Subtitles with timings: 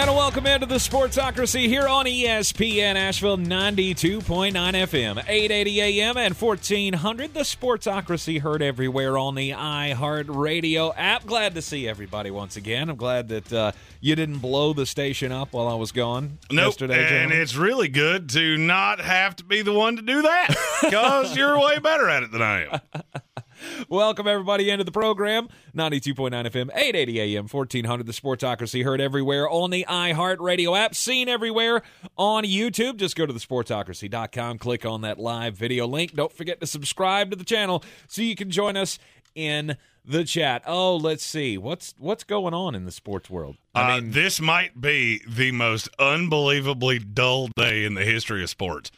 [0.00, 4.22] And a welcome into the Sportsocracy here on ESPN Asheville 92.9
[4.54, 7.34] FM, 880 AM and 1400.
[7.34, 11.26] The Sportsocracy heard everywhere on the iHeartRadio app.
[11.26, 12.88] Glad to see everybody once again.
[12.88, 16.68] I'm glad that uh, you didn't blow the station up while I was gone Nope.
[16.68, 17.22] yesterday.
[17.22, 21.36] and it's really good to not have to be the one to do that because
[21.36, 22.80] you're way better at it than I am.
[23.88, 25.48] Welcome everybody into the program.
[25.76, 28.06] 92.9 FM, 880 AM, 1400.
[28.06, 31.82] The Sportsocracy heard everywhere on the iHeartRadio app, seen everywhere
[32.16, 32.96] on YouTube.
[32.96, 36.14] Just go to thesportsocracy.com, click on that live video link.
[36.14, 38.98] Don't forget to subscribe to the channel so you can join us
[39.34, 40.62] in the chat.
[40.66, 41.56] Oh, let's see.
[41.58, 43.56] What's what's going on in the sports world?
[43.74, 48.50] I Uh, mean, this might be the most unbelievably dull day in the history of
[48.50, 48.90] sports.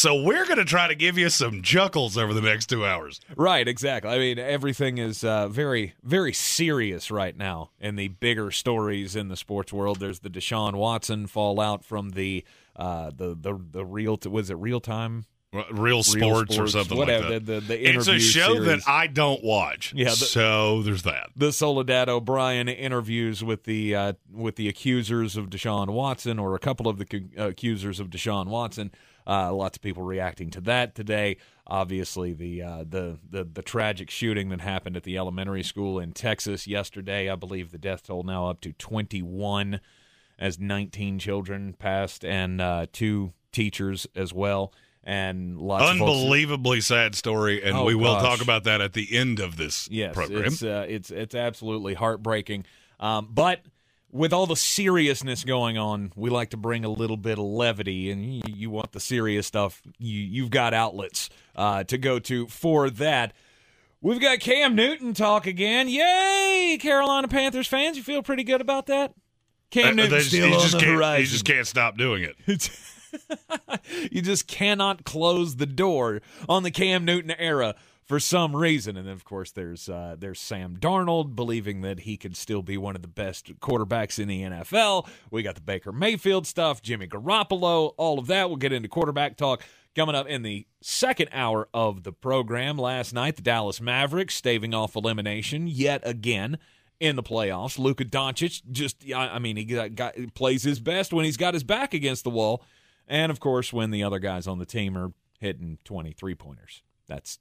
[0.00, 3.20] So we're going to try to give you some chuckles over the next two hours.
[3.36, 4.10] Right, exactly.
[4.10, 9.28] I mean, everything is uh, very, very serious right now in the bigger stories in
[9.28, 10.00] the sports world.
[10.00, 12.44] There's the Deshaun Watson fallout from the
[12.76, 15.26] uh, the the the real was it real time
[15.72, 17.46] Real sports, or something whatever like that.
[17.46, 18.66] the the, the it's a show series.
[18.84, 19.92] that I don't watch.
[19.94, 21.30] Yeah, the- so there's that.
[21.36, 26.60] the Soledad O'Brien interviews with the uh, with the accusers of Deshaun Watson, or a
[26.60, 28.92] couple of the uh, accusers of Deshaun Watson.
[29.30, 31.36] Uh, lots of people reacting to that today.
[31.66, 36.10] Obviously, the, uh, the the the tragic shooting that happened at the elementary school in
[36.12, 37.30] Texas yesterday.
[37.30, 39.80] I believe the death toll now up to 21,
[40.36, 44.72] as 19 children passed and uh, two teachers as well.
[45.04, 48.22] And lots of Unbelievably sad story, and Oh, we will gosh.
[48.22, 50.44] talk about that at the end of this Yes, program.
[50.46, 52.66] it's uh, it's it's absolutely heartbreaking.
[52.98, 53.60] Um, but
[54.12, 58.10] with all the seriousness going on, we like to bring a little bit of levity,
[58.10, 59.82] and you, you want the serious stuff.
[59.98, 63.32] You you've got outlets uh, to go to for that.
[64.02, 65.88] We've got Cam Newton talk again.
[65.88, 67.96] Yay, Carolina Panthers fans!
[67.96, 69.14] You feel pretty good about that?
[69.70, 71.20] Cam Uh, Newton still on the horizon.
[71.20, 72.70] You just can't stop doing it.
[74.10, 77.74] you just cannot close the door on the Cam Newton era
[78.10, 78.96] for some reason.
[78.96, 82.76] And then, of course, there's uh, there's Sam Darnold believing that he could still be
[82.76, 85.08] one of the best quarterbacks in the NFL.
[85.30, 88.48] We got the Baker Mayfield stuff, Jimmy Garoppolo, all of that.
[88.48, 89.62] We'll get into quarterback talk
[89.94, 92.76] coming up in the second hour of the program.
[92.76, 96.58] Last night, the Dallas Mavericks staving off elimination yet again.
[96.98, 101.38] In the playoffs, Luka Doncic just—I mean, he got, got, plays his best when he's
[101.38, 102.62] got his back against the wall.
[103.06, 106.82] And of course, when the other guys on the team are hitting 23 pointers.
[107.06, 107.38] That's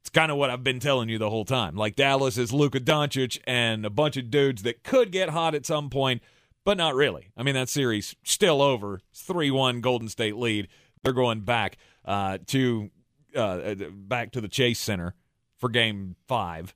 [0.00, 1.76] it's kind of what I've been telling you the whole time.
[1.76, 5.66] Like Dallas is Luka Doncic and a bunch of dudes that could get hot at
[5.66, 6.22] some point,
[6.64, 7.30] but not really.
[7.36, 9.00] I mean, that series still over.
[9.10, 10.68] It's 3-1 Golden State lead.
[11.02, 12.90] They're going back uh, to
[13.36, 15.14] uh, back to the Chase Center
[15.58, 16.74] for game 5.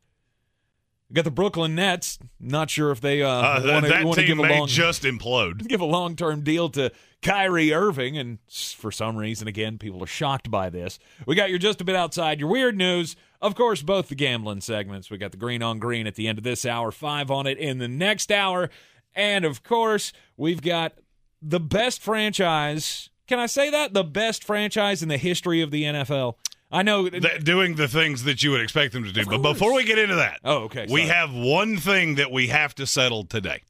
[1.10, 2.19] We got the Brooklyn Nets.
[2.41, 5.66] Not sure if they uh, Uh, want to give a long just implode.
[5.69, 6.91] give a long term deal to
[7.22, 8.16] Kyrie Irving.
[8.16, 10.98] And for some reason, again, people are shocked by this.
[11.26, 13.16] We got your just a bit outside, your weird news.
[13.41, 15.10] Of course, both the gambling segments.
[15.10, 17.59] We got the green on green at the end of this hour, five on it
[17.59, 18.70] in the next hour.
[19.14, 20.94] And of course, we've got
[21.43, 23.10] the best franchise.
[23.28, 23.93] Can I say that?
[23.93, 26.34] The best franchise in the history of the NFL.
[26.74, 27.08] I know.
[27.08, 29.24] Th- doing the things that you would expect them to do.
[29.24, 30.86] But before we get into that, oh, okay.
[30.90, 31.14] we sorry.
[31.16, 33.62] have one thing that we have to settle today.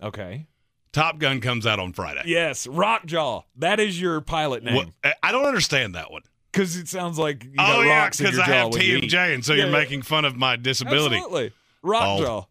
[0.00, 0.46] Okay.
[0.92, 2.22] Top Gun comes out on Friday.
[2.26, 3.44] Yes, Rockjaw.
[3.56, 4.92] That is your pilot name.
[5.02, 6.22] I- I don't understand that one.
[6.52, 8.70] Because it sounds like you got oh yeah, because I have.
[8.72, 9.78] TMJ, and so Yeah, you're yeah.
[9.78, 11.16] making fun of my disability.
[11.16, 11.52] Absolutely.
[11.82, 12.46] Rockjaw.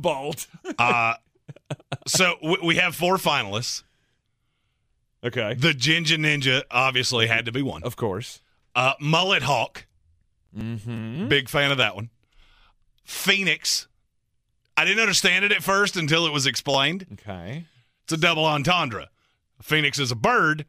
[0.00, 0.46] Bald.
[0.78, 1.14] Uh,
[2.06, 3.82] so w- we have four finalists.
[5.24, 5.54] Okay.
[5.54, 7.82] The Ginger Ninja obviously had to be one.
[7.82, 8.40] Of course.
[8.76, 9.86] Uh, Mullet Hawk,
[10.56, 11.26] Mm-hmm.
[11.28, 12.10] big fan of that one.
[13.04, 13.88] Phoenix,
[14.76, 17.06] I didn't understand it at first until it was explained.
[17.14, 17.64] Okay.
[18.04, 19.08] It's a double entendre.
[19.62, 20.64] Phoenix is a bird,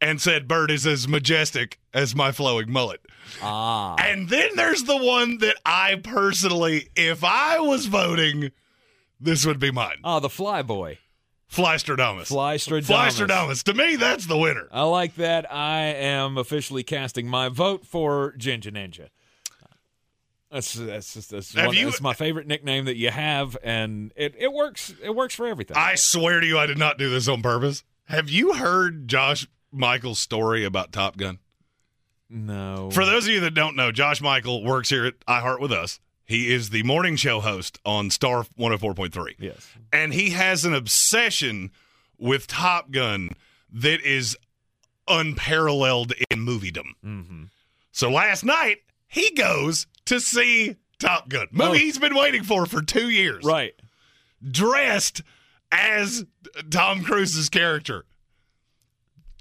[0.00, 3.00] and said bird is as majestic as my flowing mullet.
[3.42, 3.94] Ah.
[3.98, 8.52] And then there's the one that I personally, if I was voting,
[9.20, 9.96] this would be mine.
[10.04, 10.98] Oh, the Flyboy.
[11.50, 12.28] Flystradamus.
[12.28, 12.86] Flystradamus.
[12.86, 13.62] Flystradamus.
[13.64, 14.68] To me, that's the winner.
[14.72, 15.50] I like that.
[15.52, 19.08] I am officially casting my vote for Ginger Ninja.
[20.50, 24.34] That's that's just that's, one, you- that's my favorite nickname that you have, and it,
[24.38, 24.94] it works.
[25.02, 25.76] It works for everything.
[25.76, 27.82] I swear to you, I did not do this on purpose.
[28.04, 31.38] Have you heard Josh Michael's story about Top Gun?
[32.30, 35.72] no, For those of you that don't know, Josh Michael works here at iHeart with
[35.72, 35.98] us.
[36.26, 39.34] He is the morning show host on Star 104.3.
[39.38, 41.70] yes, And he has an obsession
[42.18, 43.30] with Top Gun
[43.72, 44.36] that is
[45.06, 46.86] unparalleled in moviedom.
[47.04, 47.44] mm-hmm.
[47.92, 51.72] So last night, he goes to see Top Gun, movie Oh.
[51.74, 53.74] he's been waiting for for two years, right.
[54.42, 55.22] dressed
[55.70, 56.24] as
[56.70, 58.04] Tom Cruise's character.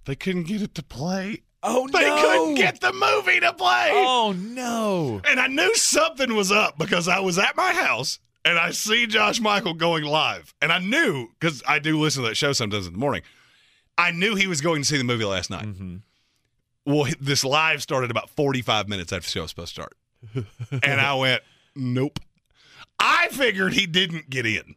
[0.06, 1.44] They couldn't get it to play.
[1.64, 2.16] Oh They no!
[2.16, 3.90] They couldn't get the movie to play.
[3.94, 5.22] Oh no!
[5.28, 9.08] And I knew something was up because I was at my house and I see
[9.08, 10.54] Josh Michael going live.
[10.62, 13.22] And I knew, because I do listen to that show sometimes in the morning,
[13.98, 15.66] I knew he was going to see the movie last night.
[15.66, 15.98] Mm-hmm.
[16.86, 19.96] Well, this live started about 45 minutes after the show was supposed to start.
[20.84, 21.42] and I went,
[21.76, 22.20] nope.
[23.00, 24.76] I figured he didn't get in.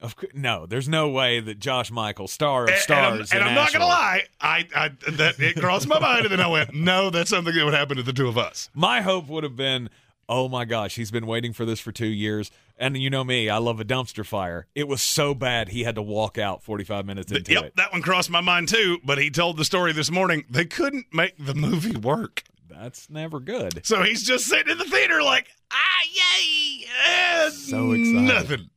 [0.00, 3.58] Of no, there's no way that Josh Michael, star of And- stars, and I'm, and
[3.58, 4.24] I'm not going to lie.
[4.40, 7.64] I, I that it crossed my mind, and then I went, no, that's something that
[7.64, 8.68] would happen to the two of us.
[8.74, 9.88] My hope would have been,
[10.28, 12.50] oh my gosh, he's been waiting for this for two years.
[12.78, 14.66] And you know me, I love a dumpster fire.
[14.74, 17.76] It was so bad he had to walk out 45 minutes into yep, it.
[17.76, 18.98] that one crossed my mind too.
[19.02, 20.44] But he told the story this morning.
[20.50, 22.42] They couldn't make the movie work.
[22.68, 23.86] That's never good.
[23.86, 25.76] So he's just sitting in the theater like, ah,
[26.12, 27.50] yay.
[27.50, 28.14] So excited.
[28.14, 28.70] Nothing.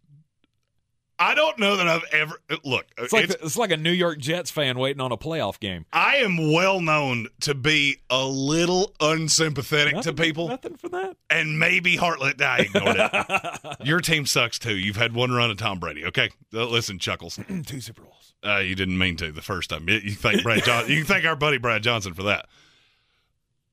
[1.22, 2.86] I don't know that I've ever look.
[2.98, 5.86] It's like it's- it's like a New York Jets fan waiting on a playoff game.
[5.92, 11.18] I am well known to be a little unsympathetic Nothing, to people, Nothing for that.
[11.30, 12.42] and maybe Heartlet.
[12.42, 13.78] I ignored it.
[13.86, 14.78] Your team sucks too.
[14.78, 16.06] You've had one run at Tom Brady.
[16.06, 17.38] Okay, Uh, listen, Chuckles.
[17.66, 18.34] Two Super Bowls.
[18.42, 19.90] Uh, you didn't mean to the first time.
[19.90, 20.66] You you thank Brad.
[20.88, 22.48] You thank our buddy Brad Johnson for that.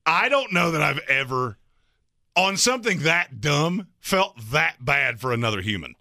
[0.05, 1.57] I don't know that I've ever,
[2.35, 5.95] on something that dumb, felt that bad for another human.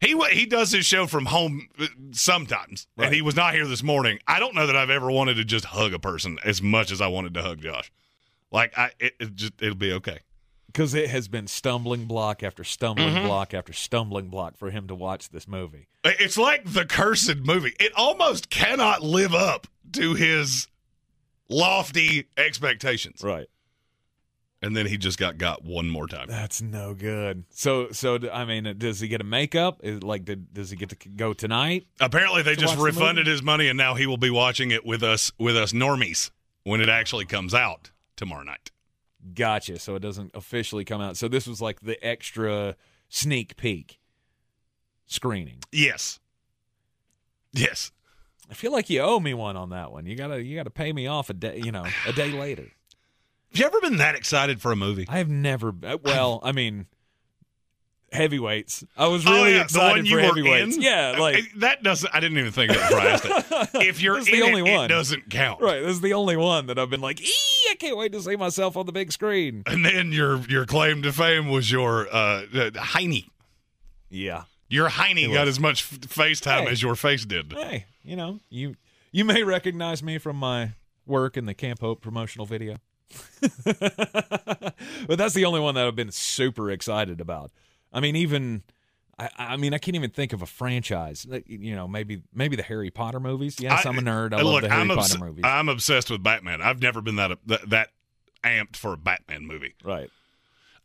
[0.00, 3.06] He he does his show from home uh, sometimes, Right.
[3.06, 4.18] and he was not here this morning.
[4.26, 7.00] I don't know that I've ever wanted to just hug a person as much as
[7.00, 7.92] I wanted to hug Josh.
[8.50, 10.20] Like I, it, it just it'll be okay.
[10.66, 13.26] Because it has been stumbling block after stumbling Mm-hmm.
[13.26, 15.88] block after stumbling block for him to watch this movie.
[16.04, 17.74] It's like the cursed movie.
[17.80, 20.68] It almost cannot live up to his
[21.48, 23.20] lofty expectations.
[23.22, 23.46] Right.
[24.62, 26.26] And then he just got got one more time.
[26.28, 27.44] That's no good.
[27.48, 29.80] So, so I mean, does he get a makeup?
[29.82, 31.86] Is like, did, does he get to go tonight?
[31.98, 34.70] Apparently, they To just watch the refunded his money, and now he will be watching
[34.70, 36.30] it with us with us normies
[36.64, 38.70] when it actually comes out tomorrow night.
[39.34, 39.78] Gotcha.
[39.78, 41.16] So it doesn't officially come out.
[41.16, 42.76] So this was like the extra
[43.08, 43.98] sneak peek
[45.06, 45.60] screening.
[45.72, 46.20] Yes,
[47.52, 47.92] yes.
[48.50, 50.06] I feel like you owe me one on that one.
[50.06, 52.66] You gotta, you gotta pay me off a day, you know, a day later.
[53.52, 55.06] Have you ever been that excited for a movie?
[55.08, 55.74] I have never.
[55.84, 56.86] uh, Well, I mean,
[58.12, 58.84] heavyweights.
[58.96, 60.76] I was Oh, really yeah, the excited one you for were heavyweights.
[60.76, 60.82] in?
[60.82, 62.12] Yeah, like that doesn't.
[62.14, 63.70] I didn't even think of that it.
[63.86, 64.88] If you're the only it one.
[64.88, 65.60] doesn't count.
[65.60, 65.80] right.
[65.80, 67.32] This is the only one that I've been like, ee,
[67.70, 69.62] I can't wait to see myself on the big screen.
[69.66, 72.42] And then your your claim to fame was your uh,
[72.76, 73.24] Heine.
[74.08, 74.44] Yeah.
[74.68, 76.70] Your Heine got as much f- face time Hey.
[76.72, 77.52] as your face did.
[77.52, 78.76] Hey, you know, you
[79.12, 80.72] you may recognize me from my
[81.06, 82.76] work in the Camp Hope promotional video.
[83.64, 87.50] but that's the only one that I've been super excited about.
[87.92, 88.62] I mean, even
[89.18, 91.26] I, I mean, I can't even think of a franchise.
[91.46, 93.60] You know, maybe maybe the Harry Potter movies.
[93.60, 94.32] Yes, I, am a nerd.
[94.32, 95.44] I uh, love the Harry I'm Potter obs- movies.
[95.44, 96.62] I'm obsessed with Batman.
[96.62, 97.88] I've never been that that, that
[98.42, 99.74] amped for a Batman movie.
[99.84, 100.10] right.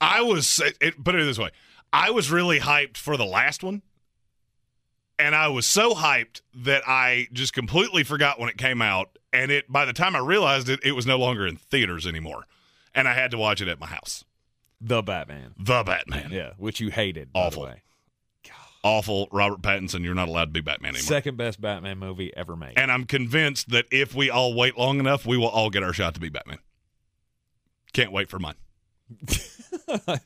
[0.01, 1.51] I was it, put it this way.
[1.93, 3.81] I was really hyped for the last one.
[5.17, 9.14] And I was so hyped that I just completely forgot when it came out.
[9.35, 12.45] And it by the time I realized it, it was no longer in theaters anymore.
[12.93, 14.23] And I had to watch it at my house.
[14.79, 15.53] The Batman.
[15.57, 16.31] The Batman.
[16.31, 17.29] Yeah, which you hated.
[17.33, 17.63] Awful.
[17.63, 17.81] By the way.
[18.83, 21.07] Awful Robert Pattinson, you're not allowed to be Batman anymore.
[21.07, 22.73] Second best Batman movie ever made.
[22.77, 25.91] And I'm convinced that if we all wait long enough, we will all get our
[25.91, 26.59] shot to be Batman.
[27.93, 28.53] Can't wait for mine.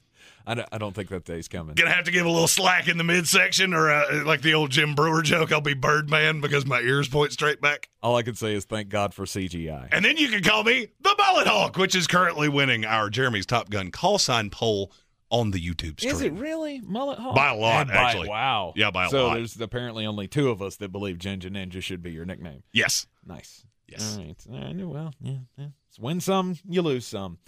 [0.48, 1.76] I don't, I don't think that day's coming.
[1.76, 4.72] Gonna have to give a little slack in the midsection, or uh, like the old
[4.72, 7.90] Jim Breuer joke, I'll be Birdman because my ears point straight back.
[8.02, 9.90] All I can say is thank God for CGI.
[9.92, 13.46] And then you can call me the Mullet Hawk, which is currently winning our Jeremy's
[13.46, 14.92] Top Gun call sign poll
[15.32, 16.14] on the YouTube stream.
[16.14, 17.36] Is it really mullet hawk?
[17.36, 18.30] By a lot, by- actually.
[18.30, 18.74] Wow.
[18.76, 19.34] Yeah, by a so lot.
[19.34, 22.64] So there's apparently only two of us that believe Ginger Ninja should be your nickname.
[22.74, 23.06] Yes.
[23.26, 23.64] Nice.
[23.88, 24.18] Yes.
[24.18, 24.38] All right.
[24.52, 24.88] All right.
[24.88, 25.68] Well, yeah, yeah.
[25.88, 27.40] It's win some, you lose some.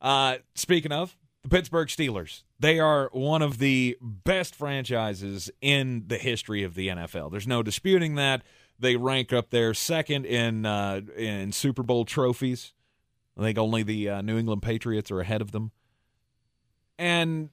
[0.00, 6.18] Uh, speaking of the Pittsburgh Steelers, they are one of the best franchises in the
[6.18, 7.30] history of the NFL.
[7.30, 8.42] There's no disputing that.
[8.78, 12.72] They rank up there second in uh, in Super Bowl trophies.
[13.38, 15.70] I think only the uh, New England Patriots are ahead of them.
[16.98, 17.50] And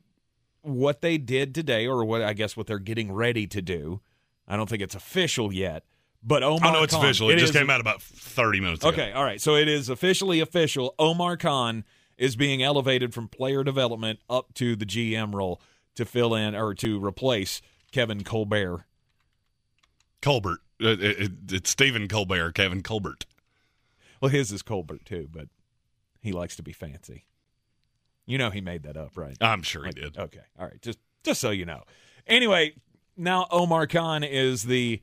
[0.62, 4.02] what they did today, or what I guess what they're getting ready to do,
[4.48, 5.84] I don't think it's official yet.
[6.24, 7.30] But Omar I know it's Khan- official.
[7.30, 8.90] It, just is- came out about 30 minutes ago.
[8.90, 9.40] Okay, all right.
[9.40, 10.94] So it is officially official.
[11.00, 11.86] Omar Khan
[12.18, 15.62] is being elevated from player development up to the GM role
[15.96, 18.86] to fill in or to replace Kevin Colbert.
[20.22, 20.60] Colbert.
[20.82, 23.26] Uh, It, it, it's Stephen Colbert, Kevin Colbert.
[24.22, 25.48] Well, his is Colbert too, but
[26.22, 27.26] he likes to be fancy.
[28.26, 29.38] You know he made that up, right?
[29.40, 30.18] I'm sure he did.
[30.18, 30.42] Okay.
[30.60, 30.82] All right.
[30.82, 31.84] Just just so you know.
[32.26, 32.74] Anyway,
[33.16, 35.02] now Omar Khan is the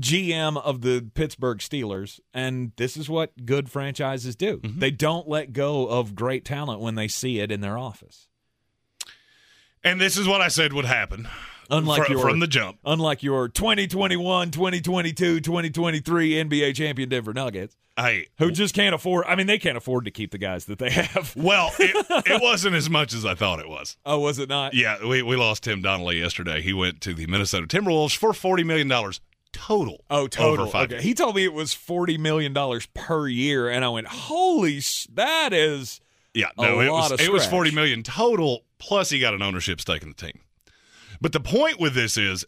[0.00, 4.58] GM of the Pittsburgh Steelers, and this is what good franchises do.
[4.58, 4.78] Mm-hmm.
[4.78, 8.28] They don't let go of great talent when they see it in their office.
[9.82, 11.26] And this is what I said would happen
[11.70, 12.78] Unlike fr- your from the jump.
[12.84, 19.34] unlike your 2021, 2022, 2023 NBA champion Denver Nuggets, Hey, who just can't afford I
[19.36, 21.34] mean they can't afford to keep the guys that they have.
[21.36, 23.96] well, it, it wasn't as much as I thought it was.
[24.06, 24.74] Oh, was it not?
[24.74, 26.60] Yeah, we, we lost Tim Donnelly yesterday.
[26.62, 28.88] He went to the Minnesota Timberwolves for $40 million
[29.52, 30.04] total.
[30.10, 30.70] Oh, total.
[30.74, 31.00] Okay.
[31.02, 35.06] He told me it was forty million dollars per year, and I went, "Holy, sh-
[35.14, 36.00] that is."
[36.32, 38.64] Yeah, A no, it lot was it was forty million total.
[38.78, 40.40] Plus, he got an ownership stake in the team.
[41.20, 42.46] But the point with this is,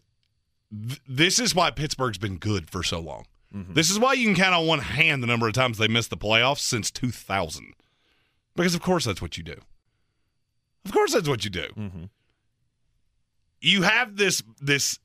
[0.71, 3.25] th- this is why Pittsburgh's been good for so long.
[3.53, 3.73] Mm-hmm.
[3.73, 6.09] This is why you can count on one hand the number of times they missed
[6.09, 7.73] the playoffs since two thousand.
[8.55, 9.57] Because of course that's what you do.
[10.85, 11.67] Of course that's what you do.
[11.77, 12.03] Mm-hmm.
[13.61, 14.99] You have this this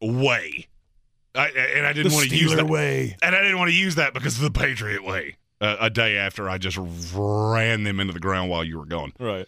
[0.00, 0.66] way,
[1.34, 3.16] I, and I didn't want to use that way.
[3.22, 5.36] and I didn't want to use that because of the Patriot way.
[5.62, 9.12] Uh, a day after I just ran them into the ground while you were gone.
[9.20, 9.46] Right.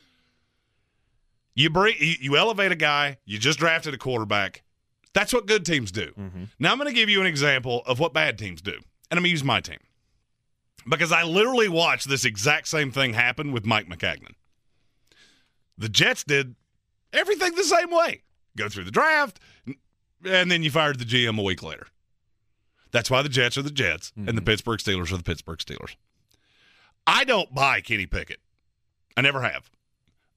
[1.54, 3.16] You bring you, you elevate a guy.
[3.24, 4.62] You just drafted a quarterback.
[5.14, 6.12] That's what good teams do.
[6.58, 8.82] Now I'm going to give you an example of what bad teams do, and
[9.12, 9.78] I'm going to use my team
[10.88, 14.34] because I literally watched this exact same thing happen with Mike Maccagnan.
[15.78, 16.54] The Jets did
[17.12, 18.22] everything the same way.
[18.56, 19.40] Go through the draft,
[20.24, 21.86] and then you fired the GM a week later.
[22.90, 25.96] That's why the Jets are the Jets and the Pittsburgh Steelers are the Pittsburgh Steelers.
[27.06, 28.40] I don't buy Kenny Pickett.
[29.16, 29.70] I never have.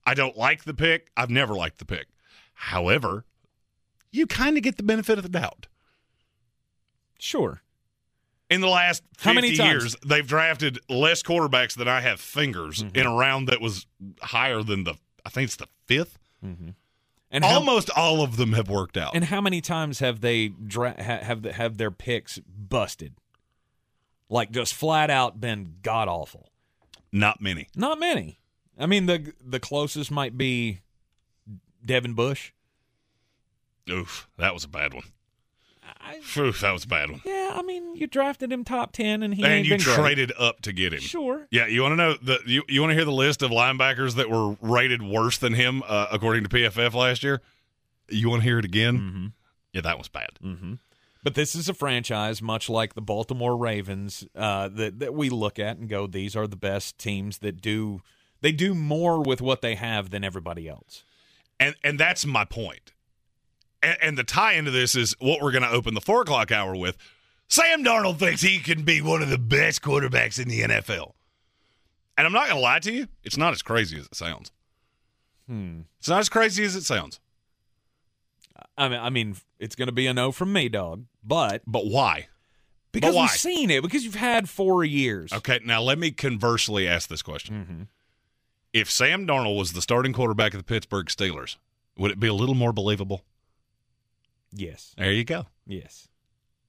[0.06, 1.10] I don't like the pick.
[1.16, 2.06] I've never liked the pick.
[2.54, 3.24] However,
[4.10, 5.66] you kind of get the benefit of the doubt.
[7.18, 7.62] Sure.
[8.48, 9.70] In the last 50 How many times?
[9.70, 12.96] years, they've drafted less quarterbacks than I have fingers Mm-hmm.
[12.96, 13.86] in a round that was
[14.22, 16.18] higher than the, I think it's the fifth.
[17.30, 19.14] And how, Almost all of them have worked out.
[19.14, 23.14] and how many times have they dra- ha- have have their picks busted?
[24.28, 26.50] Like just flat out been god awful.
[27.12, 27.68] Not many.
[27.76, 28.38] Not many.
[28.78, 30.80] I mean the the closest might be
[31.84, 32.52] Devin Bush.
[33.90, 35.04] Oof, that was a bad one.
[36.00, 37.22] I, Oof, that was a bad one.
[37.24, 39.96] yeah, I mean you drafted him top ten and he and ain't you been great.
[39.96, 41.00] traded up to get him.
[41.00, 41.46] Sure.
[41.50, 44.14] Yeah, you want to know the you, you want to hear the list of linebackers
[44.16, 47.40] that were rated worse than him uh, according to PFF last year?
[48.08, 48.98] You want to hear it again?
[48.98, 49.26] Mm-hmm.
[49.72, 50.30] Yeah, that was bad.
[51.22, 55.58] But this is a franchise, much like the Baltimore Ravens, uh, that that we look
[55.58, 58.00] at and go, these are the best teams that do
[58.40, 61.04] they do more with what they have than everybody else.
[61.58, 62.92] And and that's my point.
[63.86, 66.50] And, and the tie into this is what we're going to open the four o'clock
[66.50, 66.96] hour with.
[67.48, 71.12] Sam Darnold thinks he can be one of the best quarterbacks in the NFL.
[72.18, 74.50] And I'm not going to lie to you, it's not as crazy as it sounds.
[75.46, 75.82] Hmm.
[76.00, 77.20] It's not as crazy as it sounds.
[78.76, 81.04] I mean, I mean, it's going to be a no from me, dog.
[81.22, 82.26] But But why?
[82.90, 83.22] because why?
[83.22, 85.32] we've seen it, because you've had four years.
[85.32, 87.54] Okay, now let me conversely ask this question.
[87.54, 87.82] Mm-hmm.
[88.72, 91.56] If Sam Darnold was the starting quarterback of the Pittsburgh Steelers,
[91.96, 93.22] would it be a little more believable?
[94.58, 95.46] Yes, There you go.
[95.66, 96.08] yes.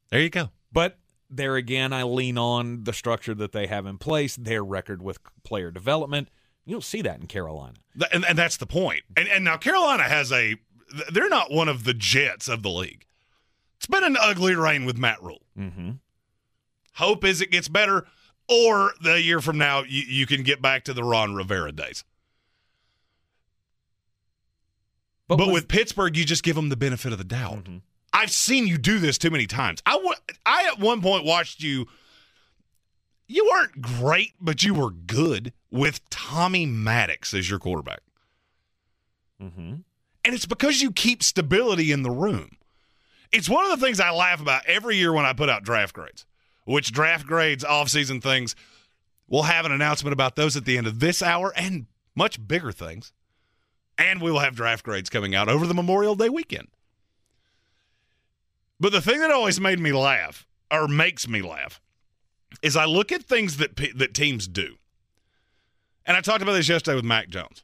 [0.10, 0.51] There you go.
[0.72, 0.98] But
[1.29, 5.20] there again, I lean on the structure that they have in place, their record with
[5.44, 6.29] player development.
[6.65, 7.75] You don't see that in Carolina.
[8.12, 9.03] And, and that's the point.
[9.15, 10.56] And, and now Carolina has a,
[11.12, 13.06] they're not one of the Jets of the league.
[13.77, 15.44] It's been an ugly reign with Matt Rhule.
[15.58, 15.91] Mm-hmm.
[16.96, 18.06] Hope is it gets better,
[18.50, 22.03] or the year from now, you, you can get back to the Ron Rivera days.
[25.27, 27.65] But, was- with Pittsburgh, you just give them the benefit of the doubt.
[27.65, 27.81] Mhm.
[28.13, 29.81] I've seen you do this too many times.
[29.86, 30.00] I
[30.46, 31.88] I at one point watched you.
[33.27, 38.00] You weren't great, but you were good with Tommy Maddox as your quarterback.
[39.41, 39.75] Mm-hmm.
[40.25, 42.57] And it's because you keep stability in the room.
[43.31, 45.93] It's one of the things I laugh about every year when I put out draft
[45.93, 46.25] grades,
[46.65, 48.55] which draft grades, off-season things,
[49.27, 52.72] we'll have an announcement about those at the end of this hour and much bigger
[52.72, 53.12] things.
[53.98, 56.68] And we will have draft grades coming out over the Memorial Day weekend.
[58.80, 61.82] But the thing that always made me laugh, or makes me laugh,
[62.62, 64.75] is I look at things that that teams do.
[66.06, 67.63] And I talked about this yesterday with Mac Jones.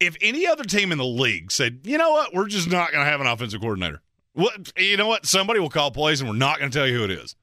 [0.00, 3.04] If any other team in the league said, you know what, we're just not going
[3.04, 4.00] to have an offensive coordinator.
[4.32, 5.26] What you know what?
[5.26, 7.34] Somebody will call plays and we're not going to tell you who it is.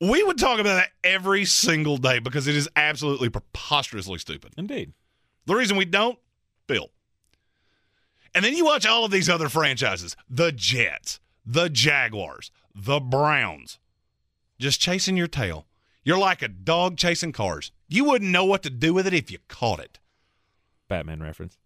[0.00, 4.52] We would talk about that every single day because it is absolutely preposterously stupid.
[4.58, 4.92] Indeed.
[5.46, 6.18] The reason we don't,
[6.66, 6.90] Bill.
[8.36, 13.78] And then you watch all of these other franchises the Jets, the Jaguars, the Browns,
[14.58, 15.66] just chasing your tail.
[16.04, 17.72] You're like a dog chasing cars.
[17.88, 19.98] You wouldn't know what to do with it if you caught it.
[20.86, 21.56] Batman reference.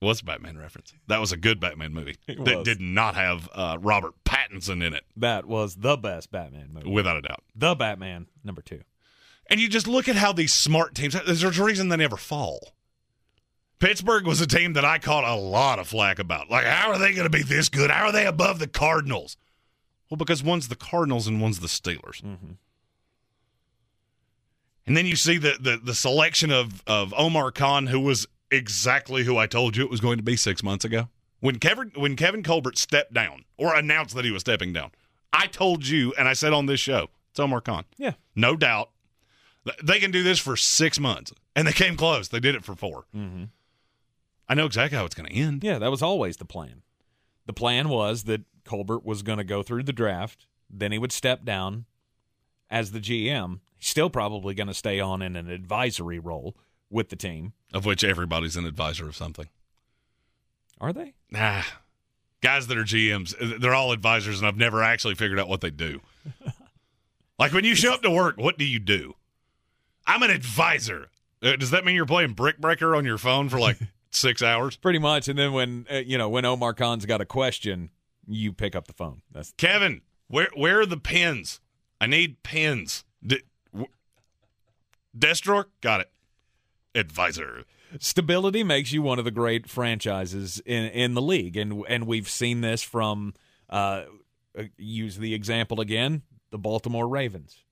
[0.00, 0.94] What's a Batman reference?
[1.08, 2.64] That was a good Batman movie It that was.
[2.64, 6.88] did not have uh, Robert Pattinson in it, That was the best Batman movie.
[6.90, 7.44] without a doubt.
[7.54, 8.80] the Batman number two.
[9.48, 12.72] And you just look at how these smart teams, there's a reason they never fall.
[13.80, 16.50] Pittsburgh was a team that I caught a lot of flack about.
[16.50, 17.90] Like, how are they going to be this good?
[17.90, 19.36] How are they above the Cardinals?
[20.08, 22.22] Well, because one's the Cardinals and one's the Steelers.
[24.86, 29.24] And then you see the, the, the selection of, of Omar Khan, who was exactly
[29.24, 31.08] who I told you it was going to be six months ago.
[31.40, 34.90] When Kevin, when Kevin Colbert stepped down or announced that he was stepping down,
[35.32, 37.84] I told you, and I said on this show, it's Omar Khan.
[37.96, 38.12] Yeah.
[38.34, 38.90] No doubt.
[39.82, 41.32] They can do this for six months.
[41.54, 42.28] And they came close.
[42.28, 43.44] They did it for 4 Mm-hmm.
[44.50, 45.62] I know exactly how it's going to end.
[45.62, 46.82] Yeah, that was always the plan.
[47.46, 51.12] The plan was that Colbert was going to go through the draft, then he would
[51.12, 51.84] step down
[52.68, 53.60] as the GM.
[53.78, 56.56] He's still probably going to stay on in an advisory role
[56.90, 57.52] with the team.
[57.72, 59.48] Of which everybody's an advisor of something.
[60.80, 61.14] Are they?
[61.30, 61.62] Nah.
[62.40, 65.70] Guys that are GMs, they're all advisors, and I've never actually figured out what they
[65.70, 66.00] do.
[67.38, 69.14] like when you show up to work, what do you do?
[70.08, 71.08] I'm an advisor.
[71.40, 73.78] Uh, does that mean you're playing Brick Breaker on your phone for like
[74.10, 74.76] six hours?
[74.76, 75.28] Pretty much.
[75.28, 77.90] And then when uh, you know when Omar Khan's got a question,
[78.26, 79.22] you pick up the phone.
[79.32, 81.60] That's Kevin, where where are the pins?
[82.00, 83.04] I need pins.
[83.24, 83.90] D- w-
[85.16, 85.68] desk drawer?
[85.80, 86.10] Got it.
[86.94, 87.64] Advisor.
[87.98, 92.28] stability makes you one of the great franchises in in the league, and and we've
[92.28, 93.34] seen this from
[93.68, 94.04] uh,
[94.58, 97.64] uh, use the example again, the Baltimore Ravens,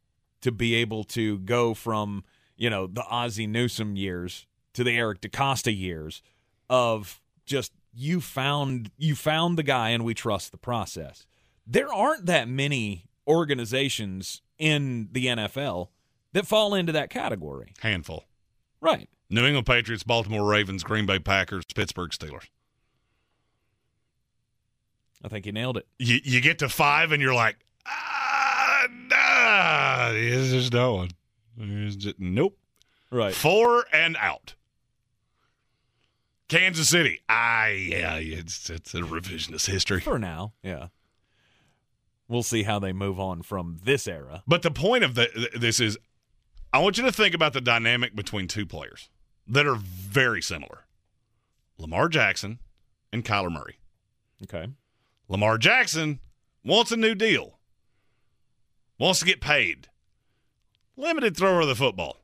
[0.43, 2.25] to be able to go from
[2.57, 4.47] you know the Ozzie Newsome years
[4.79, 6.23] to the Eric DeCosta years
[6.71, 11.27] of just you found you found the guy and we trust the process.
[11.67, 15.89] There aren't that many organizations in the NFL
[16.33, 17.73] that fall into that category.
[17.81, 18.27] Handful.
[18.81, 19.09] Right.
[19.29, 22.47] New England Patriots, Baltimore Ravens, Green Bay Packers, Pittsburgh Steelers.
[25.25, 25.89] I think you nailed it.
[25.99, 31.11] You, you get to five and you're like, ah, nah, there's no one.
[31.99, 32.57] Just, nope.
[33.11, 33.35] Right.
[33.35, 34.55] Four and out.
[36.49, 37.21] Kansas City.
[37.29, 40.01] Ah, yeah, it's, it's a revisionist history.
[40.01, 40.89] For now, yeah.
[42.27, 44.43] We'll see how they move on from this era.
[44.47, 45.99] But the point of the, this is
[46.73, 49.09] I want you to think about the dynamic between two players
[49.47, 50.85] that are very similar
[51.79, 52.59] Lamar Jackson
[53.13, 53.79] and Kyler Murray.
[54.43, 54.71] Okay.
[55.29, 56.21] Lamar Jackson
[56.65, 57.59] wants a new deal,
[58.99, 59.89] wants to get paid.
[60.97, 62.19] Limited thrower of the football,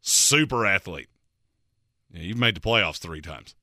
[0.00, 1.08] super athlete.
[2.14, 3.54] Yeah, you've made the playoffs three times.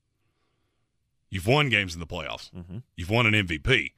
[1.29, 2.51] You've won games in the playoffs.
[2.51, 2.79] Mm-hmm.
[2.97, 3.93] You've won an MVP.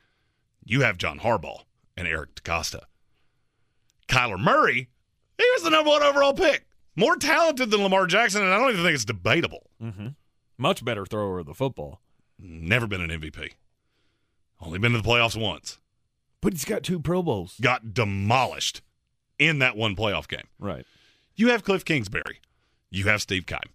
[0.63, 1.63] You have John Harbaugh
[1.97, 2.81] and Eric DeCosta.
[4.07, 4.89] Kyler Murray,
[5.37, 6.67] he was the number one overall pick.
[6.95, 9.71] More talented than Lamar Jackson, and I don't even think it's debatable.
[9.81, 10.09] Mm-hmm.
[10.59, 12.01] Much better thrower of the football.
[12.37, 13.53] Never been an MVP.
[14.61, 15.79] Only been to the playoffs once.
[16.41, 17.55] But he's got two Pro Bowls.
[17.59, 18.81] Got demolished
[19.39, 20.47] in that one playoff game.
[20.59, 20.85] Right.
[21.35, 22.41] You have Cliff Kingsbury.
[22.91, 23.71] You have Steve Keim.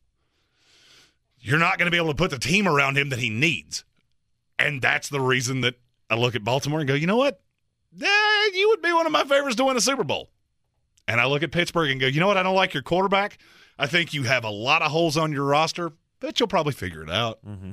[1.41, 3.85] You're not going to be able to put the team around him that he needs.
[4.59, 5.75] And that's the reason that
[6.11, 7.41] I look at Baltimore and go, you know what?
[8.01, 10.31] Eh, you would be one of my favorites to win a Super Bowl.
[11.07, 12.37] And I look at Pittsburgh and go, you know what?
[12.37, 13.39] I don't like your quarterback.
[13.79, 17.03] I think you have a lot of holes on your roster, but you'll probably figure
[17.03, 17.39] it out.
[17.47, 17.73] Mm-hmm.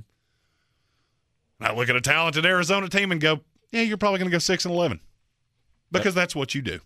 [1.59, 4.35] And I look at a talented Arizona team and go, yeah, you're probably going to
[4.35, 4.99] go 6 and 11
[5.91, 6.79] because that's what you do.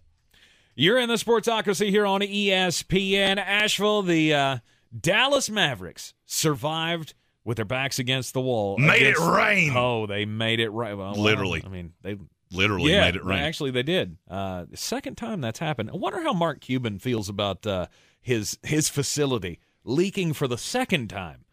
[0.75, 4.01] You're in the Sportsocracy here on ESPN Asheville.
[4.01, 4.57] The uh,
[4.97, 8.77] Dallas Mavericks survived with their backs against the wall.
[8.77, 9.73] Made it rain.
[9.75, 10.95] Oh, they made it right.
[10.97, 11.63] Well, well, Literally.
[11.65, 12.17] I mean, they
[12.51, 13.39] Literally yeah, made it rain.
[13.39, 14.17] Actually, they did.
[14.27, 15.91] Uh, second time that's happened.
[15.91, 17.87] I wonder how Mark Cuban feels about uh,
[18.21, 21.45] his his facility leaking for the second time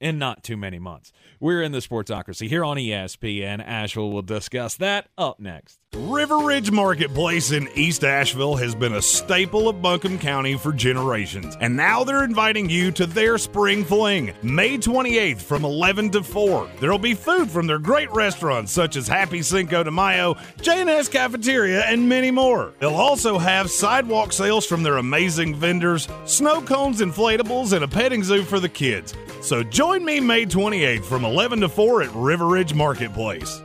[0.00, 1.12] in not too many months.
[1.40, 3.64] We're in the Sportsocracy here on ESPN.
[3.64, 5.80] Asheville will discuss that up next.
[5.94, 11.56] River Ridge Marketplace in East Asheville has been a staple of Buncombe County for generations,
[11.60, 16.68] and now they're inviting you to their spring fling, May 28th from 11 to 4.
[16.78, 21.82] There'll be food from their great restaurants such as Happy Cinco de Mayo, J&S Cafeteria,
[21.86, 22.74] and many more.
[22.80, 28.22] They'll also have sidewalk sales from their amazing vendors, snow cones, inflatables, and a petting
[28.22, 29.14] zoo for the kids.
[29.40, 33.62] So join me May 28th from 11 to 4 at River Ridge Marketplace.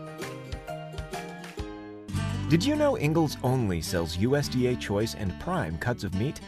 [2.49, 6.39] Did you know Ingles only sells USDA choice and prime cuts of meat?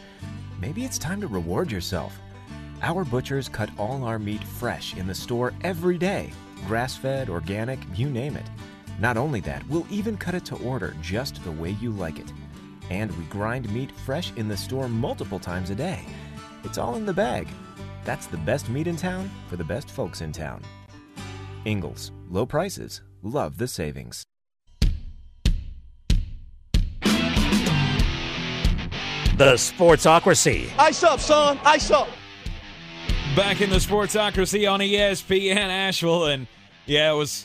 [0.60, 2.18] Maybe it's time to reward yourself.
[2.82, 6.32] Our butchers cut all our meat fresh in the store every day
[6.66, 8.46] grass fed, organic, you name it.
[8.98, 12.32] Not only that, we'll even cut it to order just the way you like it.
[12.90, 16.04] And we grind meat fresh in the store multiple times a day.
[16.64, 17.48] It's all in the bag.
[18.06, 20.62] That's the best meat in town for the best folks in town.
[21.64, 24.22] Ingles, low prices, love the savings.
[29.36, 30.70] The Sportsocracy.
[30.78, 31.58] Ice up, son.
[31.64, 32.06] Ice up.
[33.34, 36.46] Back in the Sportsocracy on ESPN Asheville, and
[36.86, 37.44] yeah, it was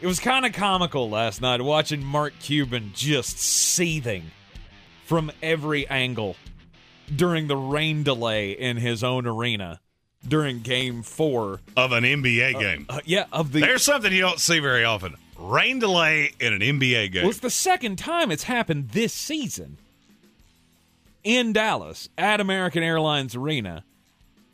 [0.00, 4.30] it was kind of comical last night watching Mark Cuban just seething
[5.04, 6.36] from every angle
[7.14, 9.78] during the rain delay in his own arena
[10.26, 11.60] during Game Four.
[11.76, 12.86] Of an NBA game.
[12.88, 15.16] Uh, yeah, of the There's something you don't see very often.
[15.38, 17.22] Rain delay in an NBA game.
[17.22, 19.78] Well, it's the second time it's happened this season
[21.24, 23.84] in Dallas at American Airlines Arena.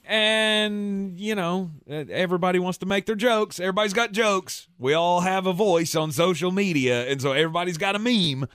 [0.09, 3.59] And, you know, everybody wants to make their jokes.
[3.59, 4.69] Everybody's got jokes.
[4.79, 7.09] We all have a voice on social media.
[7.09, 8.49] And so everybody's got a meme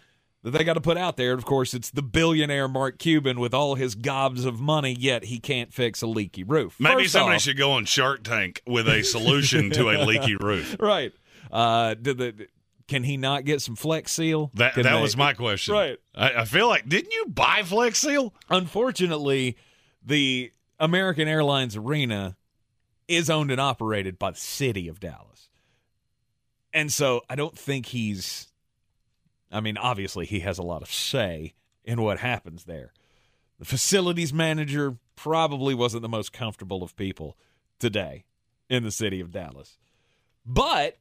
[0.43, 1.33] that they got to put out there.
[1.33, 5.39] Of course, it's the billionaire Mark Cuban with all his gobs of money, yet he
[5.39, 6.75] can't fix a leaky roof.
[6.79, 10.35] Maybe First somebody off- should go on Shark Tank with a solution to a leaky
[10.39, 10.75] roof.
[10.79, 11.13] Right.
[11.51, 12.47] Uh, did the,
[12.87, 14.51] can he not get some Flex Seal?
[14.55, 15.73] That Can that they- was my question.
[15.75, 15.97] Right.
[16.15, 18.33] I, I feel like didn't you buy Flex Seal?
[18.49, 19.57] Unfortunately,
[20.03, 22.35] the American Airlines Arena
[23.07, 25.49] is owned and operated by the city of Dallas.
[26.73, 28.47] And so I don't think he's
[29.51, 32.93] I mean, obviously he has a lot of say in what happens there.
[33.59, 37.37] The facilities manager probably wasn't the most comfortable of people
[37.79, 38.25] today
[38.69, 39.77] in the city of Dallas.
[40.45, 40.97] But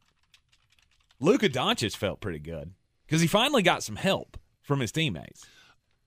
[1.20, 2.72] Luka Doncic felt pretty good
[3.06, 5.46] because he finally got some help from his teammates.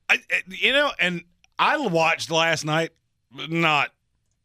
[0.10, 1.24] I, I- you know, and
[1.58, 2.92] I watched last night,
[3.32, 3.92] not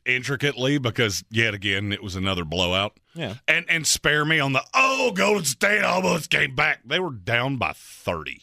[0.08, 2.96] intricately because yet again it was another blowout.
[3.14, 3.34] Yeah.
[3.46, 6.80] And and spare me on the oh Golden State almost came back.
[6.84, 8.42] They were down by thirty.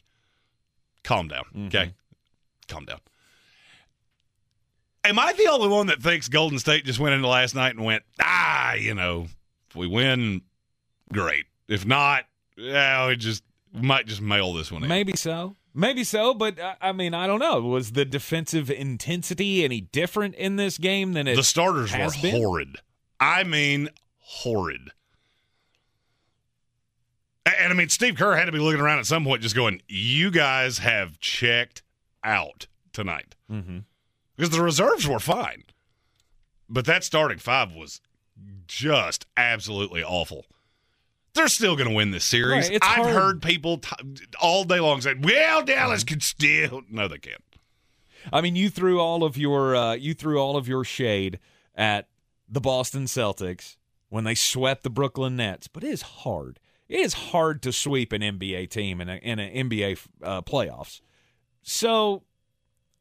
[1.04, 1.93] Calm down, okay?
[2.67, 2.99] Calm down.
[5.04, 7.84] Am I the only one that thinks Golden State just went into last night and
[7.84, 9.28] went ah you know
[9.69, 10.41] if we win
[11.12, 12.23] great if not
[12.58, 14.89] yeah we just we might just mail this one in.
[14.89, 15.56] Maybe so.
[15.78, 17.60] Maybe so, but I mean, I don't know.
[17.60, 22.32] Was the defensive intensity any different in this game than it the starters were been?
[22.36, 22.78] horrid.
[23.20, 24.92] I mean, horrid.
[27.46, 29.82] And I mean, Steve Kerr had to be looking around at some point, just going,
[29.88, 31.84] "You guys have checked
[32.24, 33.84] out tonight," Mhm.
[34.36, 35.66] because the reserves were fine,
[36.70, 38.00] but that starting five was
[38.68, 40.46] just absolutely awful.
[41.36, 42.69] They're still going to win this series.
[42.69, 43.13] Right, I've hard.
[43.13, 47.41] heard people t- all day long say, "Well, Dallas could still." No, they can't.
[48.34, 51.39] I mean, you threw all of your uh, you threw all of your shade
[51.76, 52.08] at
[52.50, 53.76] the Boston Celtics
[54.10, 56.60] when they swept the Brooklyn Nets, but it is hard.
[56.88, 61.02] It is hard to sweep an NBA team in a, in an NBA uh, playoffs.
[61.63, 62.24] So,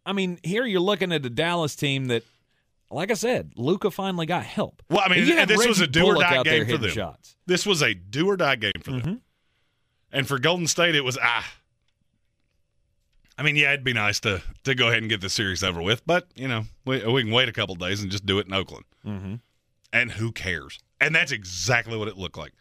[0.07, 2.25] I mean, here you're looking at a Dallas team that,
[2.91, 4.83] like I said, Luka finally got help.
[4.89, 6.91] Well, I mean, this was a do or die game for them.
[6.91, 7.37] Shots.
[7.47, 9.01] This was a do or die game for them.
[9.01, 9.15] Mm-hmm.
[10.13, 11.55] And for Golden State, it was ah.
[13.37, 15.83] I mean, yeah, it'd be nice to to go ahead and get the series over
[15.83, 18.47] with, but you know, we, we can wait a couple days and just do it
[18.47, 18.85] in Oakland.
[19.05, 19.35] Mm-hmm.
[19.93, 20.79] And who cares?
[21.01, 22.53] And that's exactly what it looked like.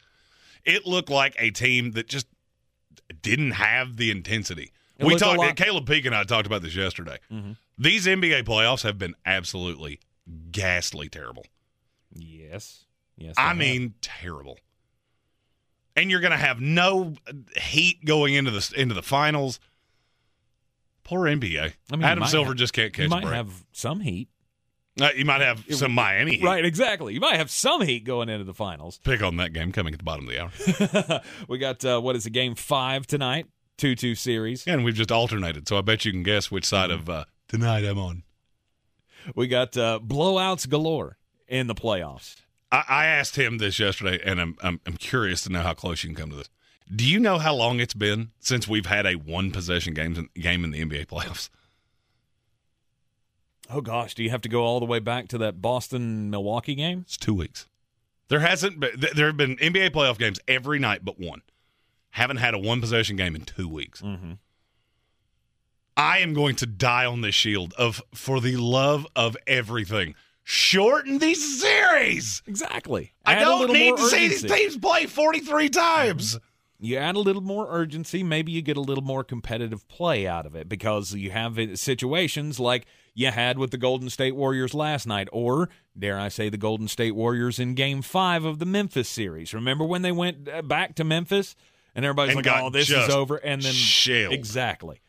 [0.65, 2.27] It looked like a team that just
[3.21, 4.71] didn't have the intensity.
[4.97, 5.39] It we talked.
[5.39, 5.53] Mm-hmm.
[5.55, 7.17] Caleb Peak and I talked about this yesterday.
[7.77, 9.99] These NBA playoffs have been absolutely
[10.51, 11.45] ghastly terrible.
[12.13, 12.85] Yes.
[13.17, 13.35] Yes.
[13.37, 13.57] I have.
[13.57, 14.57] mean, terrible.
[15.95, 17.13] And you're going to have no
[17.61, 19.59] heat going into the into the finals.
[21.03, 21.73] Poor NBA.
[21.91, 24.29] I mean, Adam Silver have- just can't you catch a might have some heat.
[25.01, 26.43] Uh, you might have some Miami heat.
[26.43, 27.15] Right, exactly.
[27.15, 28.99] You might have some heat going into the finals.
[29.03, 30.39] Pick on that game coming at the bottom of the
[31.09, 31.21] hour.
[31.47, 33.47] we got uh, what is it, game five tonight?
[33.77, 34.65] Two two series.
[34.67, 37.83] and we've just alternated, so I bet you can guess which side of uh, tonight
[37.85, 38.21] I'm on.
[39.35, 42.35] We got uh, blowouts galore in the playoffs.
[42.71, 46.03] I, I asked him this yesterday, and I'm, I'm I'm curious to know how close
[46.03, 46.49] you can come to this.
[46.93, 50.63] Do you know how long it's been since we've had a one possession game game
[50.63, 51.49] in the NBA playoffs?
[53.69, 56.75] Oh gosh, do you have to go all the way back to that Boston Milwaukee
[56.75, 57.01] game?
[57.01, 57.67] It's two weeks.
[58.27, 61.41] There hasn't been, there have been NBA playoff games every night but one.
[62.11, 64.01] Haven't had a one possession game in two weeks.
[64.01, 64.33] Mm-hmm.
[65.95, 70.15] I am going to die on this shield of for the love of everything.
[70.43, 72.41] Shorten these series.
[72.47, 73.13] Exactly.
[73.25, 76.37] I Add a don't need to see these teams play 43 times.
[76.79, 80.45] You add a little more urgency, maybe you get a little more competitive play out
[80.45, 85.07] of it because you have situations like you had with the Golden State Warriors last
[85.07, 89.07] night, or dare I say, the Golden State Warriors in Game Five of the Memphis
[89.07, 89.53] series.
[89.53, 91.55] Remember when they went uh, back to Memphis
[91.95, 94.33] and everybody's And like, "Oh, this is over," and then shelled.
[94.33, 94.99] exactly.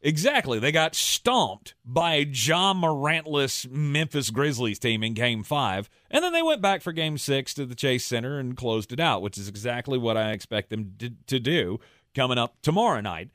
[0.00, 0.58] Exactly.
[0.58, 5.90] They got stomped by a Ja Morantless Memphis Grizzlies team in game five.
[6.10, 9.00] And then they went back for game six to the Chase Center and closed it
[9.00, 10.94] out, which is exactly what I expect them
[11.26, 11.80] to, do
[12.14, 13.30] coming up tomorrow night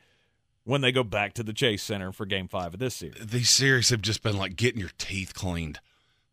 [0.63, 3.25] when they go back to the Chase Center for game five of this series.
[3.25, 5.79] These series have just been like getting your teeth cleaned.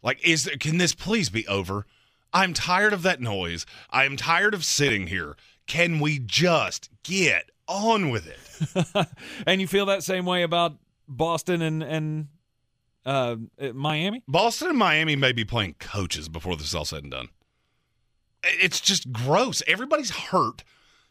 [0.02, 1.86] Like, is can this please be over?
[2.32, 3.66] I'm tired of that noise.
[3.90, 5.36] I am tired of sitting here.
[5.66, 9.06] Can we just get on with it?
[9.46, 10.76] and you feel that same way about
[11.08, 12.28] Boston and, and
[13.06, 13.36] uh,
[13.72, 14.22] Miami?
[14.28, 17.28] Boston and Miami may be playing coaches before this is all said and done.
[18.42, 19.62] It's just gross.
[19.66, 20.64] Everybody's hurt.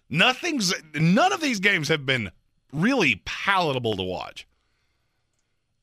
[0.10, 2.32] Nothing's none of these games have been
[2.74, 4.48] really palatable to watch.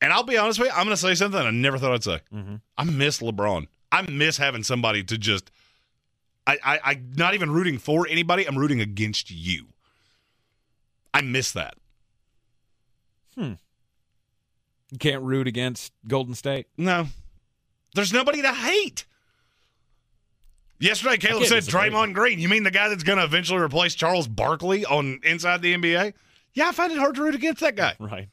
[0.01, 2.03] And I'll be honest with you, I'm going to say something I never thought I'd
[2.03, 2.19] say.
[2.77, 3.67] I miss LeBron.
[3.91, 5.49] I miss having somebody to just.
[6.45, 8.45] I, I, I'm not even rooting for anybody.
[8.45, 9.67] I'm rooting against you.
[11.13, 11.75] I miss that.
[13.35, 13.53] Hmm.
[14.91, 16.67] You can't root against Golden State.
[16.77, 17.07] No.
[17.93, 19.05] There's nobody to hate.
[20.79, 21.89] Yesterday, Caleb said disagree.
[21.89, 22.39] Draymond Green.
[22.39, 26.13] You mean the guy that's going to eventually replace Charles Barkley on inside the NBA?
[26.53, 27.95] Yeah, I find it hard to root against that guy.
[27.99, 28.29] Right.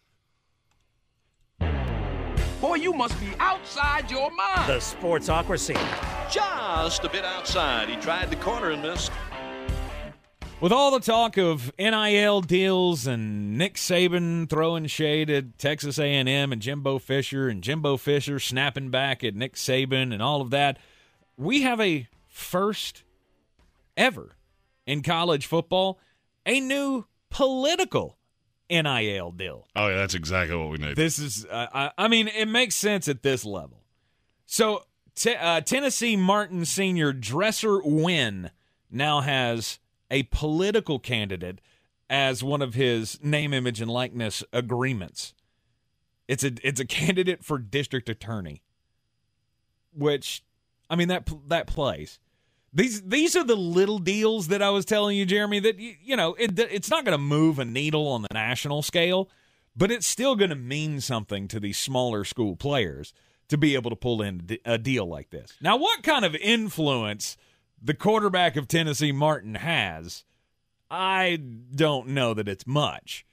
[2.61, 4.67] Boy, you must be outside your mind.
[4.71, 5.77] The Sportsocracy.
[6.33, 7.91] Just a bit outside.
[7.91, 9.13] He tried the corner and missed.
[10.65, 16.27] With all the talk of NIL deals and Nick Saban throwing shade at Texas A&M
[16.27, 20.79] and Jimbo Fisher and Jimbo Fisher snapping back at Nick Saban and all of that,
[21.37, 23.05] we have a first
[23.95, 24.37] ever
[24.87, 26.01] in college football
[26.47, 28.17] a new political
[28.71, 29.69] NIL deal.
[29.77, 30.97] Oh, yeah, that's exactly what we need.
[30.97, 33.83] This is, uh, I, I mean, it makes sense at this level.
[34.47, 38.51] So, t- uh, Tennessee Martin Senior Dresser Winn
[38.91, 39.79] now has
[40.15, 41.61] a political candidate
[42.09, 45.35] as one of his name, image, and likeness agreements.
[46.29, 48.63] It's a it's a candidate for district attorney,
[49.93, 50.45] which,
[50.89, 52.21] I mean that that plays.
[52.73, 55.59] These these are the little deals that I was telling you, Jeremy.
[55.59, 58.83] That you, you know it, it's not going to move a needle on the national
[58.83, 59.29] scale,
[59.77, 63.13] but it's still going to mean something to these smaller school players
[63.49, 65.53] to be able to pull in a deal like this.
[65.61, 67.37] Now, what kind of influence
[67.85, 70.25] the quarterback of Tennessee Martin has,
[70.91, 71.39] I
[71.75, 73.27] don't know that it's much,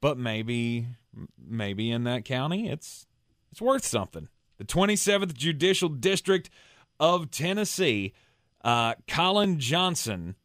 [0.00, 0.88] but maybe
[1.36, 3.06] maybe in that county it's
[3.50, 4.28] it's worth something.
[4.58, 6.50] The 27th Judicial District
[7.00, 8.12] of Tennessee,
[8.62, 10.36] uh, Colin Johnson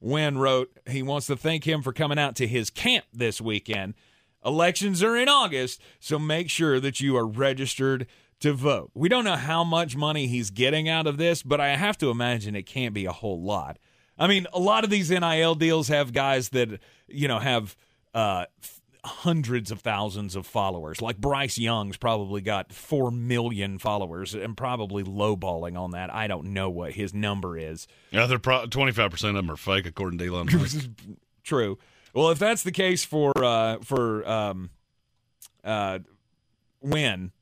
[0.00, 3.94] Winn wrote he wants to thank him for coming out to his camp this weekend.
[4.44, 8.06] Elections are in August, so make sure that you are registered
[8.42, 8.90] to vote.
[8.94, 12.10] We don't know how much money he's getting out of this, but I have to
[12.10, 13.78] imagine it can't be a whole lot.
[14.18, 17.74] I mean, a lot of these NIL deals have guys that, you know, have
[18.14, 18.44] uh,
[19.04, 21.02] hundreds of thousands of followers.
[21.02, 26.12] Like Bryce Young's probably got 4 million followers and probably lowballing on that.
[26.12, 27.88] I don't know what his number is.
[28.10, 30.88] Yeah, they're pro- 25% of them are fake, according to Elon Musk.
[31.42, 31.78] True.
[32.14, 34.70] Well, if that's the case for uh, for um,
[35.64, 36.00] uh,
[36.82, 37.32] Winn,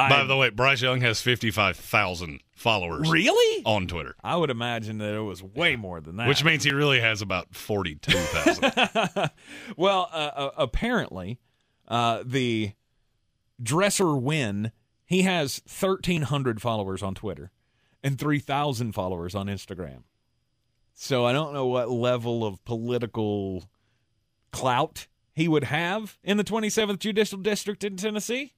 [0.00, 4.98] I By the way, Bryce Young has 55,000 followers really, on Twitter, I would imagine
[4.98, 6.28] that it was way more than that.
[6.28, 9.30] which means he really has about 42,000.
[9.76, 11.38] well, uh, uh, apparently,
[11.88, 12.72] uh, the
[13.62, 14.72] dresser Winn
[15.04, 17.50] he has thirteen hundred followers on Twitter
[18.02, 20.04] and three thousand followers on Instagram.
[20.94, 23.68] So I don't know what level of political
[24.52, 28.52] clout he would have in the 27th Judicial District in Tennessee.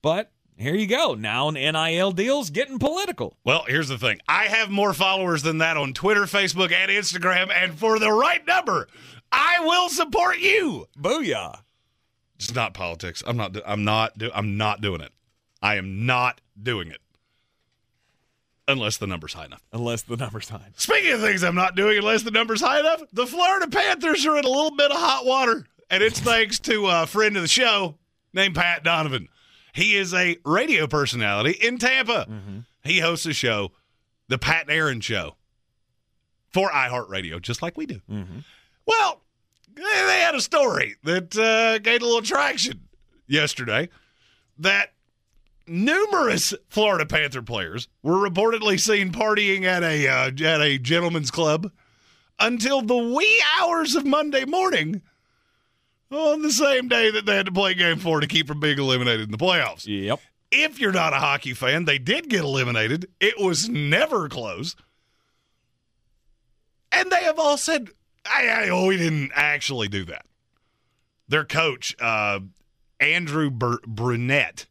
[0.00, 1.14] But here you go.
[1.14, 3.36] Now an NIL deal's getting political.
[3.44, 7.50] well, here's the thing I have more followers than that on Twitter, Facebook, and Instagram,
[7.52, 8.88] and for the right number,
[9.30, 10.86] I will support you.
[10.98, 11.60] Booyah.
[12.36, 13.22] It's not politics.
[13.26, 13.56] I'm not.
[13.66, 14.16] I'm not.
[14.16, 15.12] Do, I'm not doing it.
[15.60, 17.00] I am not doing it.
[18.68, 19.62] unless the number's high enough.
[19.72, 20.68] unless the number's high.
[20.76, 24.38] Speaking of things I'm not doing unless the number's high enough, the Florida Panthers are
[24.38, 27.48] in a little bit of hot water, and it's thanks to a friend of the
[27.48, 27.96] show
[28.32, 29.28] named Pat Donovan.
[29.78, 32.26] He is a radio personality in Tampa.
[32.82, 33.70] He hosts a show,
[34.26, 35.36] the Pat and Aaron Show,
[36.52, 38.00] for iHeartRadio, just like we do.
[38.86, 39.22] Well,
[39.76, 42.88] they they had a story that uh, gained a little traction
[43.28, 43.88] yesterday
[44.58, 44.94] that
[45.68, 51.70] numerous Florida Panther players were reportedly seen partying at a uh, at a gentleman's club
[52.40, 55.02] until the wee hours of Monday morning
[56.10, 58.78] on the same day that they had to play game four to keep from being
[58.78, 59.86] eliminated in the playoffs.
[59.86, 60.20] Yep.
[60.50, 63.08] If you're not a hockey fan, they did get eliminated.
[63.20, 64.74] It was never close.
[66.90, 67.90] And they have all said,
[68.24, 70.24] I, I, oh, we didn't actually do that.
[71.28, 72.40] Their coach, uh,
[72.98, 74.66] Andrew Bur- Brunette,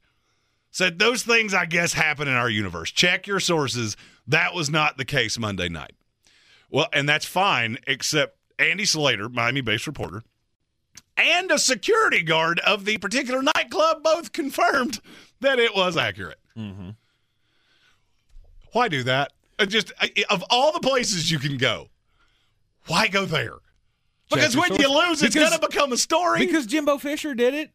[0.71, 2.91] said those things, I guess, happen in our universe.
[2.91, 3.95] Check your sources.
[4.27, 5.93] That was not the case Monday night.
[6.69, 10.23] Well, and that's fine, except Andy Slater, Miami based reporter,
[11.17, 14.99] and a security guard of the particular nightclub both confirmed
[15.41, 16.39] that it was accurate.
[18.73, 19.33] Why do that?
[19.59, 21.89] Uh, Just uh, of all the places you can go,
[22.87, 23.55] why go there?
[24.29, 26.45] Because when you lose, it's going to become a story.
[26.45, 27.71] Because Jimbo Fisher did it.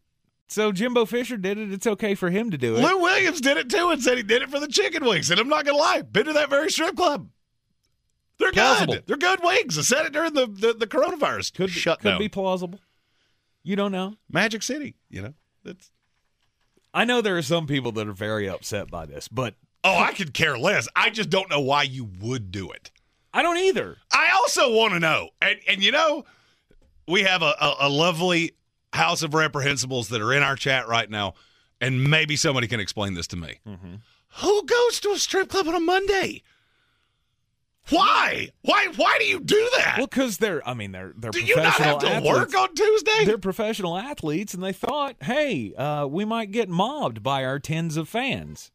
[0.48, 1.72] So Jimbo Fisher did it.
[1.72, 2.80] It's okay for him to do it.
[2.80, 5.30] Lou Williams did it too and said he did it for the chicken wings.
[5.30, 7.28] And I'm not going to lie, been to that very strip club.
[8.38, 8.94] They're Plausible.
[8.94, 9.06] good.
[9.06, 9.78] They're good wings.
[9.78, 11.54] I said it during the, the, the coronavirus.
[11.54, 12.18] could Shut could down.
[12.18, 12.80] be plausible.
[13.62, 14.14] You don't know.
[14.30, 15.34] Magic City, you know.
[15.64, 15.90] That's
[16.94, 20.12] I know there are some people that are very upset by this, but Oh, I
[20.12, 20.88] could care less.
[20.94, 22.90] I just don't know why you would do it.
[23.34, 23.96] I don't either.
[24.12, 26.24] I also want to know, and, and you know,
[27.08, 28.52] we have a, a, a lovely
[28.92, 31.34] house of reprehensibles that are in our chat right now,
[31.80, 33.58] and maybe somebody can explain this to me.
[33.66, 33.94] Mm-hmm.
[34.42, 36.42] Who goes to a strip club on a Monday?
[37.90, 38.48] Why?
[38.62, 38.88] Why?
[38.96, 39.94] Why do you do that?
[39.98, 42.36] Well, because they're, I mean, they're they're do you not professional have to athletes.
[42.36, 43.24] work on Tuesday?
[43.24, 47.96] They're professional athletes, and they thought, hey, uh, we might get mobbed by our tens
[47.96, 48.70] of fans.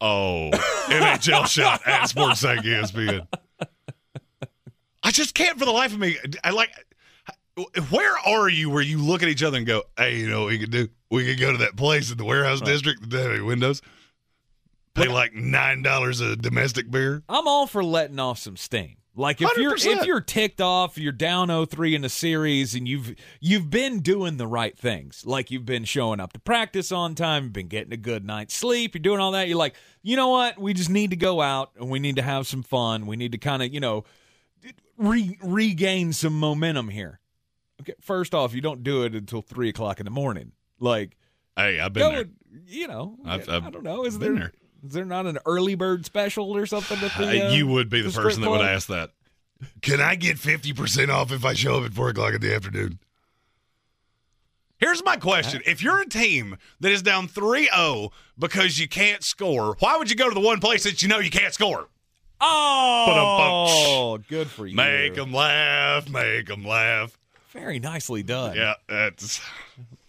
[0.00, 0.50] Oh,
[0.86, 3.26] NHL shot at Sports Psych ESPN.
[5.02, 6.16] I just can't for the life of me.
[6.44, 6.70] I like.
[7.88, 10.48] Where are you where you look at each other and go, hey, you know what
[10.48, 10.88] we could do?
[11.10, 13.80] We could go to that place in the warehouse district that doesn't have any windows,
[14.96, 17.22] pay like $9 a domestic beer.
[17.28, 18.96] I'm all for letting off some steam.
[19.18, 22.86] Like if you are if you're ticked off, you're down 0-3 in a series, and
[22.86, 25.24] you've you've been doing the right things.
[25.24, 28.54] Like you've been showing up to practice on time, you've been getting a good night's
[28.54, 29.48] sleep, you're doing all that.
[29.48, 30.58] You're like, you know what?
[30.58, 33.06] We just need to go out and we need to have some fun.
[33.06, 34.04] We need to kind of you know
[34.98, 37.20] re- regain some momentum here.
[37.80, 40.52] Okay, first off, you don't do it until three o'clock in the morning.
[40.78, 41.16] Like
[41.56, 42.26] Hey, I've been go, there.
[42.66, 44.04] you know, I've- I I've don't know.
[44.04, 44.52] Is been there there.
[44.84, 47.44] Is there not an early bird special or something at the?
[47.44, 49.10] Uh, uh, you would be the, strip person that would ask that.
[49.82, 52.98] Can I get 50% off if I show up at 4 o'clock in the afternoon?
[54.78, 55.62] Here's my question.
[55.64, 60.10] If you're a team that is down 3 0 because you can't score, why would
[60.10, 61.88] you go to the one place that you know you can't score?
[62.40, 64.76] Oh, good for you.
[64.76, 67.16] Make them laugh, make them laugh.
[67.48, 68.54] Very nicely done.
[68.54, 69.40] Yeah, that's,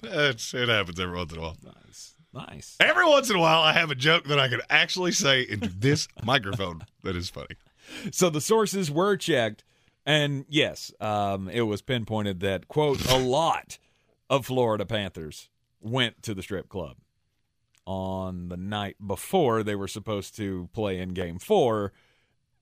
[0.02, 1.58] that's it happens every once in a while.
[2.38, 2.78] Nice.
[2.80, 5.70] Every once in a while, I have a joke that I can actually say into
[5.70, 7.56] this microphone that is funny.
[8.12, 9.64] So the sources were checked,
[10.06, 13.80] and yes, um, it was pinpointed that, quote, a lot
[14.30, 15.50] of Florida Panthers
[15.82, 16.98] went to the strip club
[17.86, 21.92] on the night before they were supposed to play in game four,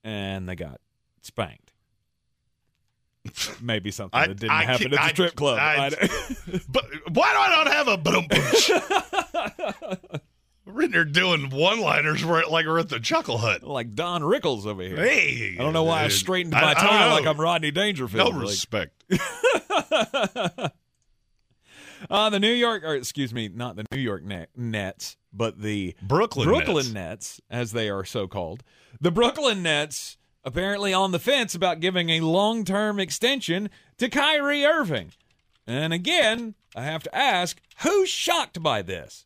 [0.04, 0.80] and they got
[1.22, 1.64] spanked.
[3.62, 5.58] Maybe something I- that didn't I happen at the I- strip club.
[5.60, 5.92] I- I-
[6.70, 8.22] But why do I not have a ba
[10.66, 13.62] We're in there doing one liners like we're at the Chuckle Hut.
[13.64, 14.96] like Don Rickles over here.
[14.98, 18.34] Hey, I don't know why I uh, straightened my I tie like I'm Rodney Dangerfield.
[18.34, 19.04] No Like, respect.
[22.10, 25.96] Uh, the New York, or excuse me, not the New York Net, Nets, but the
[26.04, 26.94] Brooklyn Brooklyn Nets.
[26.94, 28.64] Nets, as they are so called.
[29.02, 35.12] The Brooklyn Nets apparently on the fence about giving a long-term extension to Kyrie Irving.
[35.68, 39.26] And again, I have to ask, who's shocked by this?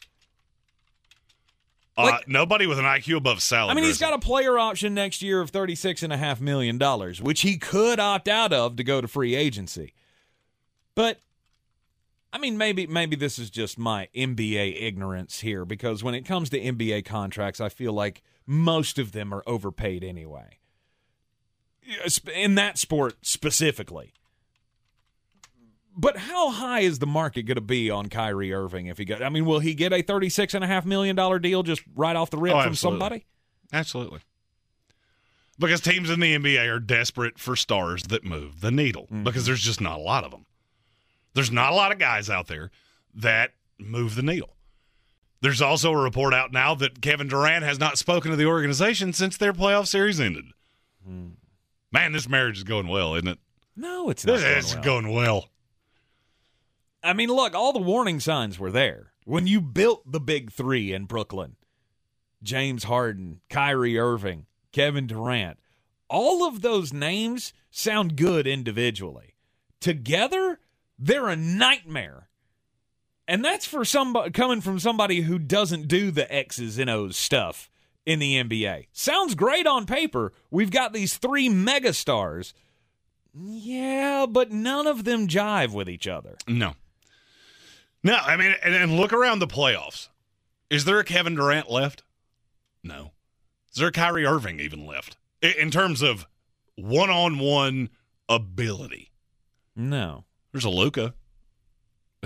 [1.98, 3.72] Uh, Like- nobody with an IQ above salad.
[3.72, 6.80] I mean, he's got a player option next year of $36.5 million,
[7.22, 9.94] which he could opt out of to go to free agency.
[10.96, 11.20] But,
[12.32, 16.50] I mean, maybe maybe this is just my NBA ignorance here because when it comes
[16.52, 20.59] to NBA contracts, I feel like most of them are overpaid anyway.
[22.36, 24.14] In that sport specifically.
[25.96, 29.22] But how high is the market going to be on Kyrie Irving if he got?
[29.22, 32.16] I mean, will he get a thirty-six and a half million dollar deal just right
[32.16, 33.26] off the rip Oh, from somebody?
[33.74, 34.20] Absolutely.
[35.60, 39.24] because teams in the NBA are desperate for stars that move the needle Mm-hmm.
[39.26, 40.46] because there's just not a lot of them.
[41.34, 42.72] There's not a lot of guys out there
[43.14, 44.56] that move the needle.
[45.42, 49.14] There's also a report out now that Kevin Durant has not spoken to the organization
[49.14, 50.46] since their playoff series ended.
[51.06, 51.28] Hmm.
[51.92, 53.40] Man, this marriage is going well, isn't it?
[53.76, 54.34] No, it's not.
[54.34, 54.84] This going is well.
[54.84, 55.50] going well.
[57.04, 60.92] I mean, look, all the warning signs were there when you built the big three
[60.94, 61.56] in Brooklyn.
[62.44, 65.60] James Harden, Kyrie Irving, Kevin Durant.
[66.10, 69.36] All of those names sound good individually.
[69.80, 70.60] Together,
[70.98, 72.30] they're a nightmare.
[73.28, 77.69] And that's for somebody coming from somebody who doesn't do the X's and O's stuff
[78.10, 78.88] in the NBA.
[78.92, 80.34] Sounds great on paper.
[80.50, 82.54] We've got these three megastars.
[83.34, 86.36] Yeah, but none of them jive with each other.
[86.48, 86.74] No.
[88.04, 90.08] No, I mean, and, and look around the playoffs.
[90.70, 92.04] Is there a Kevin Durant left?
[92.84, 93.12] No.
[93.72, 95.18] Is there a Kyrie Irving even left?
[95.42, 96.26] In terms of
[96.76, 97.90] one on one
[98.28, 99.12] ability.
[99.76, 100.26] No.
[100.52, 101.14] There's a Luka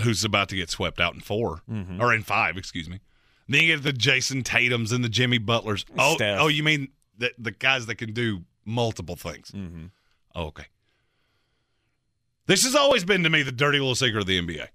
[0.00, 2.00] who's about to get swept out in 4 Mhm.
[2.00, 3.00] or in five, excuse me.
[3.48, 5.84] Then you get the Jayson Tatum's and the Jimmy Butlers.
[5.98, 6.40] Oh, Steph.
[6.40, 6.88] oh, you mean
[7.18, 9.50] the the guys that can do multiple things?
[9.50, 9.86] Mm-hmm.
[10.34, 10.66] Oh, okay.
[12.46, 14.68] This has always been to me the dirty little secret of the NBA.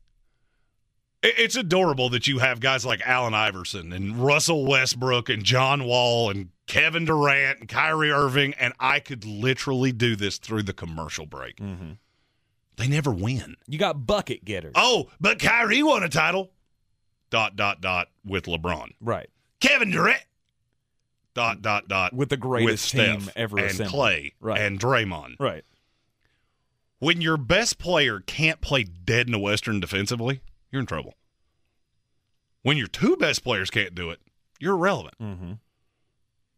[1.21, 5.83] It- It's adorable that you have guys like Allen Iverson and Russell Westbrook and John
[5.83, 10.73] Wall and Kevin Durant and Kyrie Irving, and I could literally do this through the
[10.73, 11.57] commercial break.
[11.57, 11.91] Mm-hmm.
[12.77, 13.57] They never win.
[13.67, 14.71] You got bucket getters.
[14.75, 16.51] Oh, but Kyrie won a title.
[17.29, 18.89] Dot dot dot with LeBron.
[19.01, 19.29] Right.
[19.59, 20.23] Kevin Durant.
[21.35, 23.91] Dot dot dot With the greatest with team Steph ever and assembled.
[23.93, 24.59] Clay Right.
[24.61, 25.35] and Draymond.
[25.39, 25.63] Right.
[26.99, 31.13] when your best player can't play dead in the Western defensively, you're in trouble.
[32.61, 34.19] When your two best players can't do it,
[34.59, 35.15] you're irrelevant.
[35.21, 35.51] Mm-hmm.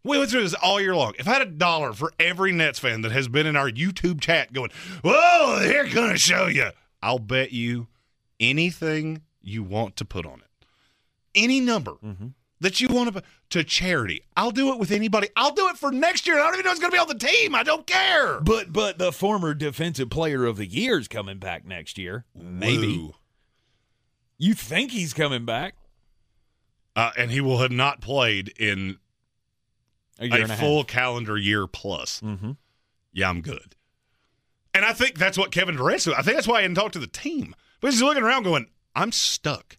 [0.03, 1.13] We went through this all year long.
[1.19, 4.19] If I had a dollar for every Nets fan that has been in our YouTube
[4.19, 4.71] chat going,
[5.03, 6.71] Whoa, they're going to show you,
[7.03, 7.87] I'll bet you
[8.39, 10.45] anything you want to put on it.
[11.35, 12.27] Any number Mm-hmm.
[12.59, 14.23] that you want to put to charity.
[14.37, 15.29] I'll do it with anybody.
[15.35, 16.39] I'll do it for next year.
[16.39, 17.55] I don't even know it's going to be on the team.
[17.55, 18.39] I don't care.
[18.41, 22.25] But but the former defensive player of the year is coming back next year.
[22.35, 22.97] Maybe.
[22.97, 23.13] Woo.
[24.37, 25.75] You think he's coming back?
[26.95, 28.97] Uh, and he will have not played in
[30.19, 32.19] A year a full calendar year plus.
[32.21, 32.51] Mm-hmm.
[33.13, 33.75] Yeah, I'm good.
[34.73, 36.15] And I think that's what Kevin Durant's doing.
[36.17, 37.55] I think that's why he didn't talk to the team.
[37.79, 39.77] Because he's looking around going, I'm stuck.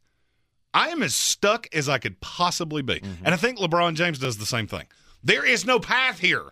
[0.74, 2.94] I am as stuck as I could possibly be.
[2.94, 3.24] Mm-hmm.
[3.24, 4.86] And I think LeBron James does the same thing.
[5.22, 6.44] There is no path here.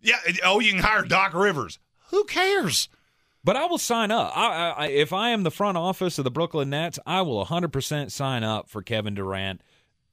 [0.00, 0.18] Yeah.
[0.44, 1.78] Oh, you can hire Doc Rivers.
[2.10, 2.88] Who cares?
[3.42, 4.36] But I will sign up.
[4.36, 7.44] I, I, I, if I am the front office of the Brooklyn Nets, I will
[7.44, 9.60] 100% sign up for Kevin Durant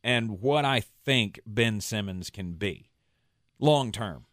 [0.03, 2.89] and what I think Ben Simmons can be
[3.59, 4.25] long term.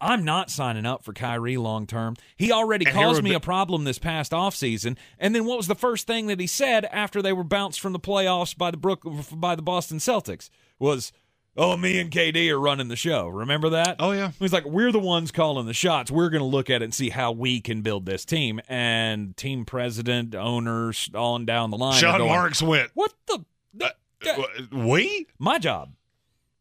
[0.00, 2.16] I'm not signing up for Kyrie long term.
[2.36, 4.96] He already And caused me be- a problem this past offseason.
[5.18, 7.92] And then what was the first thing that he said after they were bounced from
[7.92, 11.12] the playoffs by the Brook by the Boston Celtics was,
[11.56, 13.96] "Oh, me and KD are running the show." Remember that?
[13.98, 14.32] Oh, yeah.
[14.38, 16.10] He's like, we're the ones calling the shots.
[16.10, 18.60] We're going to look at it and see how we can build this team.
[18.68, 21.98] And team president, owners, on down the line.
[21.98, 23.44] Sean going, Marks went, What the?
[23.72, 23.94] the-
[24.26, 25.26] uh, uh, We?
[25.38, 25.92] my job.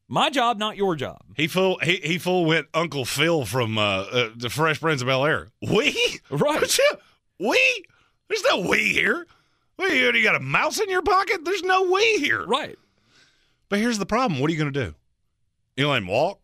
[0.08, 1.22] My job, not your job.
[1.36, 5.08] He full he he full went Uncle Phil from uh, uh the Fresh Prince of
[5.08, 5.48] Bel Air.
[5.62, 6.80] We Right.
[7.38, 7.86] We?
[8.30, 9.28] There's no we here.
[9.78, 11.44] You, you got a mouse in your pocket?
[11.44, 12.46] There's no we here.
[12.46, 12.80] Right.
[13.68, 14.40] But here's the problem.
[14.40, 14.96] What are you going to do?
[15.76, 16.40] You let him walk?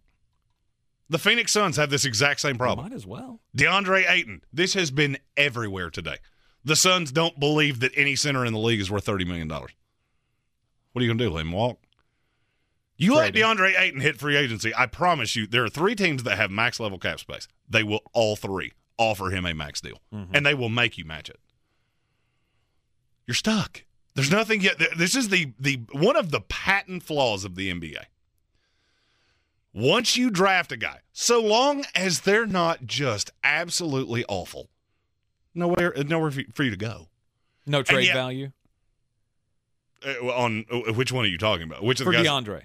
[1.10, 2.90] The Phoenix Suns have this exact same problem.
[2.90, 3.40] Might as well.
[3.58, 4.42] DeAndre Ayton.
[4.52, 6.18] This has been everywhere today.
[6.66, 9.72] The Suns don't believe that any center in the league is worth thirty million dollars.
[10.92, 11.30] What are you going to do?
[11.32, 11.80] Let him walk?
[13.02, 14.72] You let DeAndre Ayton hit free agency.
[14.76, 17.48] I promise you, there are three teams that have max level cap space.
[17.68, 21.28] They will all three offer him a max deal, and they will make you match
[21.30, 21.40] it.
[23.26, 23.86] You're stuck.
[24.14, 24.76] There's nothing yet.
[24.96, 28.04] This is the the one of the patent flaws of the NBA.
[29.74, 34.70] Once you draft a guy, so long as they're not just absolutely awful,
[35.56, 37.08] nowhere nowhere for for you to go.
[37.66, 38.52] No trade yet- value
[40.06, 41.84] Uh, on uh, which one are you talking about?
[41.84, 42.28] Which of for the guys?
[42.28, 42.64] DeAndre.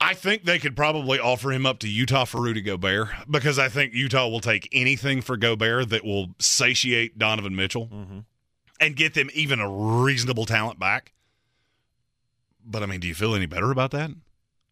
[0.00, 3.68] I think they could probably offer him up to Utah for Rudy Gobert because I
[3.68, 8.18] think Utah will take anything for Gobert that will satiate Donovan Mitchell Mm-hmm.
[8.80, 11.12] and get them even a reasonable talent back.
[12.64, 14.10] But I mean, do you feel any better about that?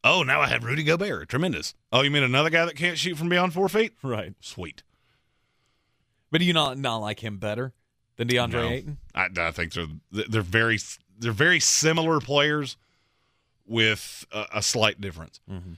[0.03, 1.29] Oh, now I have Rudy Gobert.
[1.31, 1.75] Tremendous.
[1.91, 3.95] Oh, you mean another guy that can't shoot from beyond four feet?
[4.03, 4.35] Right.
[4.41, 4.83] Sweet.
[6.31, 7.73] But do you not not like him better
[8.17, 8.69] than DeAndre No.
[8.69, 8.99] Ayton?
[9.15, 9.87] I, I think they're
[10.29, 10.79] they're very
[11.19, 12.77] they're very similar players
[13.67, 15.41] with a, a slight difference.
[15.51, 15.77] Mhm.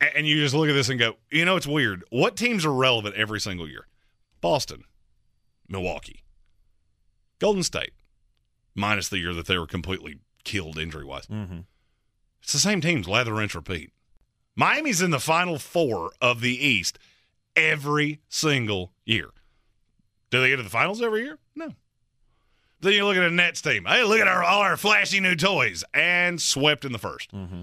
[0.00, 2.04] A- And you just look at this and go, you know, it's weird.
[2.10, 3.86] What teams are relevant every single year?
[4.40, 4.84] Boston,
[5.68, 6.24] Milwaukee,
[7.38, 7.92] Golden State,
[8.74, 11.26] minus the year that they were completely killed injury wise.
[11.26, 11.60] Mm-hmm.
[12.42, 13.90] It's the same teams, lather, rinse, repeat.
[14.56, 16.98] Miami's in the final four of the East
[17.56, 19.30] every single year.
[20.30, 21.38] Do they get to the finals every year?
[21.54, 21.72] No.
[22.82, 23.84] Then you look at a Nets team.
[23.86, 25.84] Hey, look at our, all our flashy new toys.
[25.94, 27.62] And swept in the 1st Mm-hmm.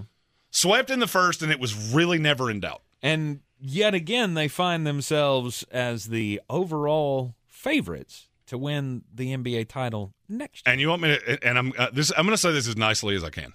[0.52, 2.82] Swept in the first, and it was really never in doubt.
[3.02, 10.12] And yet again, they find themselves as the overall favorites to win the NBA title
[10.28, 10.72] next year.
[10.72, 11.46] And you want me to?
[11.46, 12.10] And I'm uh, this.
[12.16, 13.52] I'm going to say this as nicely as I can.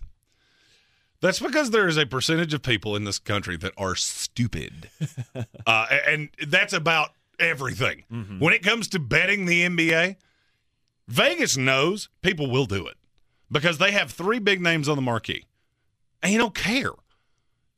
[1.20, 4.90] That's because there is a percentage of people in this country that are stupid,
[5.68, 7.10] uh, and that's about
[7.40, 8.04] everything.
[8.40, 10.16] When it comes to betting the NBA,
[11.08, 12.96] Vegas knows people will do it
[13.52, 15.46] because they have three big names on the marquee,
[16.22, 16.92] and you don't care.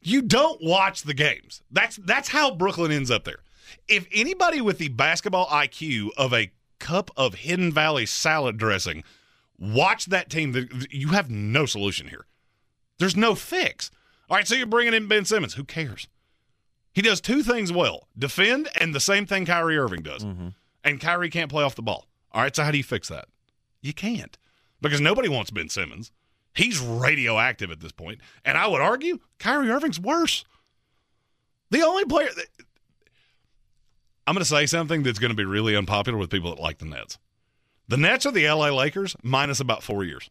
[0.02, 1.62] You don't watch the games.
[1.72, 3.40] That's that's how Brooklyn ends up there.
[3.88, 9.04] If anybody with the basketball IQ of a cup of Hidden Valley salad dressing
[9.60, 12.26] watch that team, you have no solution here.
[13.00, 13.92] There's no fix.
[14.30, 15.56] All right, so you're bringing in Ben Simmons.
[15.56, 16.08] Who cares?
[16.94, 20.24] He does two things well defend and the same thing Kyrie Irving does.
[20.24, 20.50] Mm-hmm.
[20.84, 22.07] And Kyrie can't play off the ball.
[22.32, 23.26] All right, so how do you fix that?
[23.82, 24.38] You can't
[24.82, 26.12] because nobody wants Ben Simmons.
[26.54, 28.20] He's radioactive at this point.
[28.44, 30.44] And I would argue Kyrie Irving's worse.
[31.70, 32.48] The only player that.
[34.26, 36.80] I'm going to say something that's going to be really unpopular with people that like
[36.80, 37.18] the Nets.
[37.88, 40.30] The Nets are the LA Lakers minus about four years.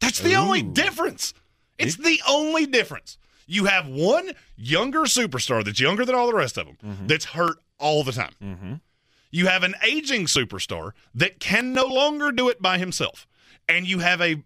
[0.00, 1.34] That's the only difference.
[1.76, 3.18] It's the only difference.
[3.46, 7.58] You have one younger superstar that's younger than all the rest of them that's hurt
[7.78, 8.32] all the time.
[8.42, 8.74] Mm-hmm.
[9.30, 13.26] You have an aging superstar that can no longer do it by himself.
[13.68, 14.42] And you have a,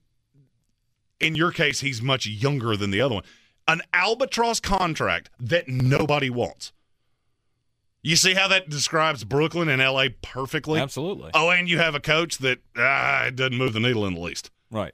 [1.20, 3.24] in your case, he's much younger than the other one,
[3.68, 6.72] an albatross contract that nobody wants.
[8.02, 10.80] You see how that describes Brooklyn and LA perfectly?
[10.80, 11.30] Absolutely.
[11.34, 14.20] Oh, and you have a coach that ah, it doesn't move the needle in the
[14.20, 14.50] least.
[14.72, 14.92] Right.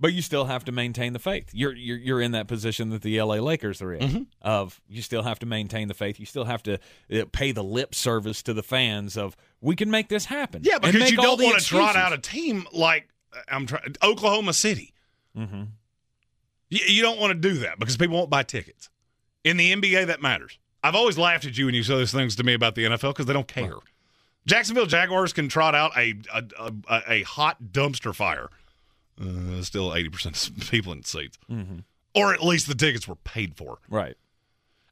[0.00, 1.50] But you still have to maintain the faith.
[1.52, 4.08] You're you're, you're in that position that the LA Lakers are in.
[4.08, 4.22] Mm-hmm.
[4.42, 6.20] Of you still have to maintain the faith.
[6.20, 6.74] You still have to
[7.12, 10.62] uh, pay the lip service to the fans of we can make this happen.
[10.64, 13.08] Yeah, because you don't want to trot out a team like
[13.50, 14.94] I'm trying Oklahoma City.
[15.36, 15.64] Mm-hmm.
[16.70, 18.90] You, you don't want to do that because people won't buy tickets.
[19.44, 20.58] In the NBA, that matters.
[20.82, 23.10] I've always laughed at you when you say those things to me about the NFL
[23.10, 23.74] because they don't care.
[24.46, 28.48] Jacksonville Jaguars can trot out a a, a, a hot dumpster fire.
[29.20, 31.78] Uh, still, eighty percent of people in seats, Mm-hmm.
[32.14, 33.78] or at least the tickets were paid for.
[33.88, 34.16] Right.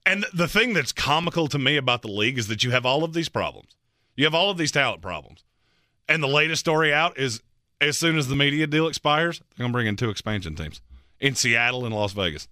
[0.05, 3.03] And the thing that's comical to me about the league is that you have all
[3.05, 3.77] of these problems.
[4.17, 5.43] You have all of these talent problems.
[6.09, 7.43] And the latest story out is
[7.81, 10.81] as soon as the media deal expires, they're going to bring in two expansion teams
[11.19, 12.47] in Seattle and Las Vegas.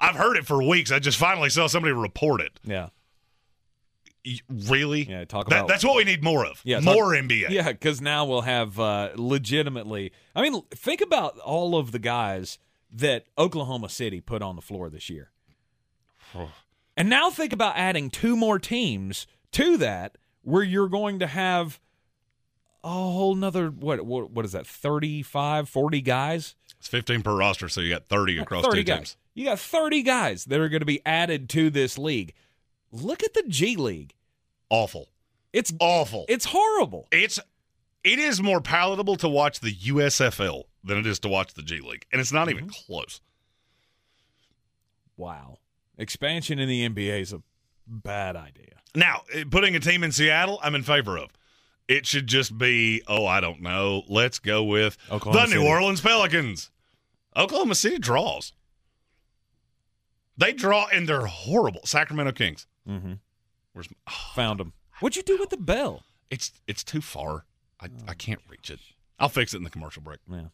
[0.00, 0.92] I've heard it for weeks.
[0.92, 2.60] I just finally saw somebody report it.
[2.62, 2.90] Yeah.
[4.48, 5.04] Really?
[5.08, 6.60] Yeah, talk That- about- that's what we need more of.
[6.64, 7.50] Yeah, talk- more NBA.
[7.50, 10.12] Yeah, because now we'll have uh, legitimately.
[10.34, 12.58] I mean, think about all of the guys
[12.92, 15.30] that Oklahoma City put on the floor this year.
[16.96, 21.80] and now think about adding two more teams to that where you're going to have
[22.84, 27.68] a whole nother what what, what is that 35 40 guys It's 15 per roster,
[27.68, 29.16] so you got 30 across 30 two guys teams.
[29.34, 32.32] you got 30 guys that are going to be added to this league
[32.92, 34.14] look at the G League
[34.70, 35.08] Awful.
[35.52, 36.24] it's Awful.
[36.28, 37.38] it's horrible it's
[38.04, 41.80] it is more palatable to watch the USFL than it is to watch the G
[41.80, 42.92] League, and it's not even Mm-hmm.
[42.92, 43.20] close.
[45.16, 45.58] Wow.
[45.98, 47.42] Expansion in the NBA is a
[47.86, 48.76] bad idea.
[48.94, 51.30] Now, eh, putting a team in Seattle, I'm in favor of.
[51.88, 54.02] It should just be, oh, I don't know.
[54.08, 56.70] Let's go with Oklahoma the New Orleans Pelicans.
[57.36, 58.52] Oklahoma City draws.
[60.36, 61.80] They draw and they're horrible.
[61.84, 62.66] Sacramento Kings.
[62.88, 63.14] Mm-hmm.
[63.76, 64.72] Where's oh, Found him.
[65.00, 66.02] What'd you do with the bell?
[66.30, 67.44] it's it's too far.
[67.78, 68.80] I, Oh, I can't reach it.
[69.18, 70.20] I'll fix it in the commercial break.
[70.30, 70.46] Yeah.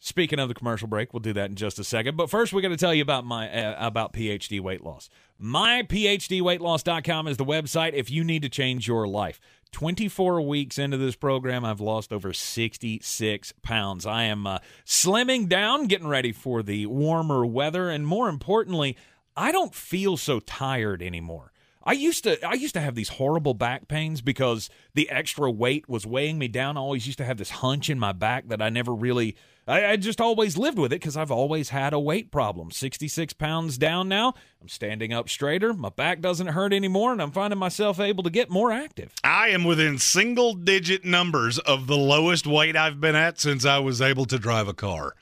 [0.00, 2.16] Speaking of the commercial break, we'll do that in just a second.
[2.16, 5.08] But first, we got to tell you about my uh, about PhD weight loss.
[5.42, 9.40] MyPhDweightloss.com is the website if you need to change your life.
[9.72, 14.06] 24 weeks into this program, I've lost over 66 pounds.
[14.06, 18.96] I am uh, slimming down, getting ready for the warmer weather, and more importantly,
[19.36, 21.52] I don't feel so tired anymore.
[21.86, 25.88] I used to I used to have these horrible back pains because the extra weight
[25.88, 26.76] was weighing me down.
[26.76, 29.86] I always used to have this hunch in my back that I never really I,
[29.86, 32.70] I just always lived with it because I've always had a weight problem.
[32.70, 34.34] 66 pounds down now.
[34.60, 35.72] I'm standing up straighter.
[35.72, 39.12] My back doesn't hurt anymore, and I'm finding myself able to get more active.
[39.22, 43.78] I am within single digit numbers of the lowest weight I've been at since I
[43.78, 45.14] was able to drive a car.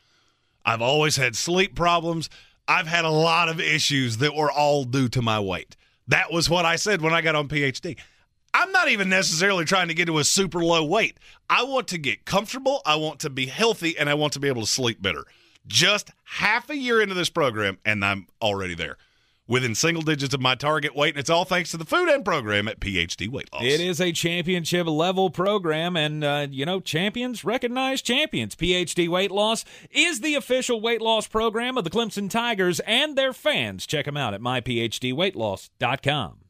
[0.65, 2.29] I've always had sleep problems.
[2.69, 5.77] I've had a lot of issues that were all due to my weight.
[6.09, 7.97] That was what I said when I got on PhD.
[8.55, 11.19] I'm not even necessarily trying to get to a super low weight.
[11.49, 14.49] I want to get comfortable, I want to be healthy, and I want to be
[14.49, 15.25] able to sleep better.
[15.67, 18.99] Just half a year into this program, and I'm already there.
[19.53, 22.25] Within single digits of my target weight, and it's all thanks to the food and
[22.25, 23.65] program at PhD Weight Loss.
[23.65, 28.57] It is a championship level program, and uh, you know, champions recognize champions.
[28.57, 33.35] PhD Weight Loss is the official weight loss program of the Clemson Tigers and their
[33.35, 33.85] fans.
[33.85, 36.42] Check them out at myphdweightloss.com.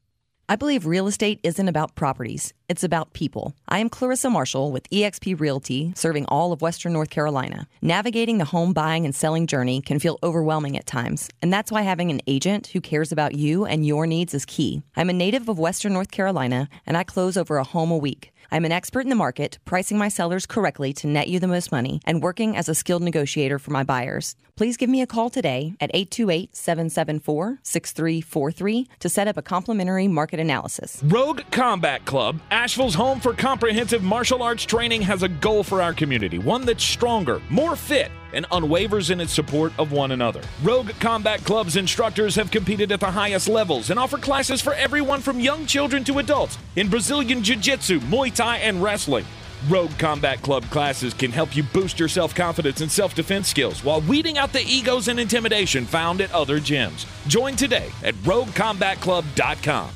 [0.53, 3.55] I believe real estate isn't about properties, it's about people.
[3.69, 7.67] I am Clarissa Marshall with eXp Realty, serving all of Western North Carolina.
[7.81, 11.81] Navigating the home buying and selling journey can feel overwhelming at times, and that's why
[11.81, 14.83] having an agent who cares about you and your needs is key.
[14.95, 18.31] I'm a native of Western North Carolina, and I close over a home a week.
[18.51, 21.73] I'm an expert in the market, pricing my sellers correctly to net you the most
[21.73, 24.37] money, and working as a skilled negotiator for my buyers.
[24.63, 30.07] Please give me a call today at 828 774 6343 to set up a complimentary
[30.07, 31.03] market analysis.
[31.03, 35.93] Rogue Combat Club, Asheville's home for comprehensive martial arts training, has a goal for our
[35.93, 40.43] community one that's stronger, more fit, and unwavers in its support of one another.
[40.63, 45.21] Rogue Combat Club's instructors have competed at the highest levels and offer classes for everyone
[45.21, 49.25] from young children to adults in Brazilian Jiu Jitsu, Muay Thai, and wrestling.
[49.69, 53.85] Rogue Combat Club classes can help you boost your self confidence and self defense skills
[53.85, 57.07] while weeding out the egos and intimidation found at other gyms.
[57.29, 59.91] Join today at RogueCombatClub.com.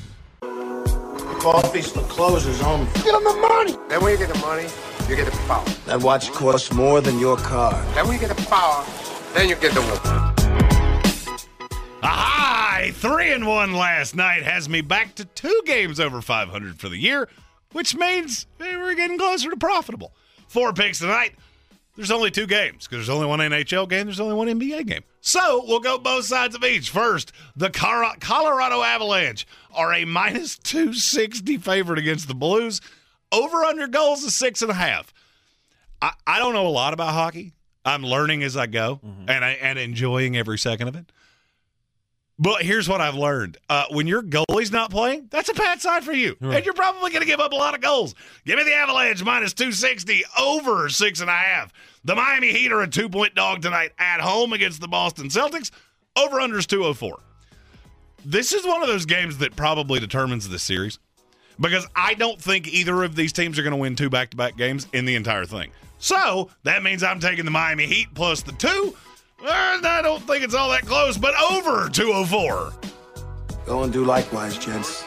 [1.39, 2.91] Coffee's the closers only.
[2.93, 3.77] Get them the money.
[3.89, 4.67] Then when you get the money,
[5.07, 5.65] you get the power.
[5.85, 7.73] That watch costs more than your car.
[7.93, 8.85] Then when you get the power,
[9.33, 9.97] then you get the woman.
[12.03, 12.89] Aha!
[12.93, 16.97] Three and one last night has me back to two games over 500 for the
[16.97, 17.27] year,
[17.71, 20.13] which means we're getting closer to profitable.
[20.47, 21.35] Four picks tonight.
[21.95, 25.03] There's only two games because there's only one NHL game, there's only one NBA game.
[25.19, 26.91] So we'll go both sides of each.
[26.91, 32.81] First, the Colorado Avalanche are a minus 260 favorite against the Blues.
[33.31, 35.11] Over under goals is six and a half.
[36.01, 37.53] I, I don't know a lot about hockey.
[37.83, 39.29] I'm learning as I go mm-hmm.
[39.29, 41.11] and I, and enjoying every second of it.
[42.39, 46.03] But here's what I've learned: uh, when your goalie's not playing, that's a bad sign
[46.03, 48.13] for you, and you're probably going to give up a lot of goals.
[48.45, 51.73] Give me the Avalanche minus two sixty over six and a half.
[52.03, 55.71] The Miami Heat are a two point dog tonight at home against the Boston Celtics.
[56.15, 57.19] Over unders two hundred four.
[58.23, 60.99] This is one of those games that probably determines the series
[61.59, 64.37] because I don't think either of these teams are going to win two back to
[64.37, 65.71] back games in the entire thing.
[65.99, 68.95] So that means I'm taking the Miami Heat plus the two.
[69.39, 72.73] And I don't think it's all that close, but over 204.
[73.65, 75.03] Go and do likewise, gents.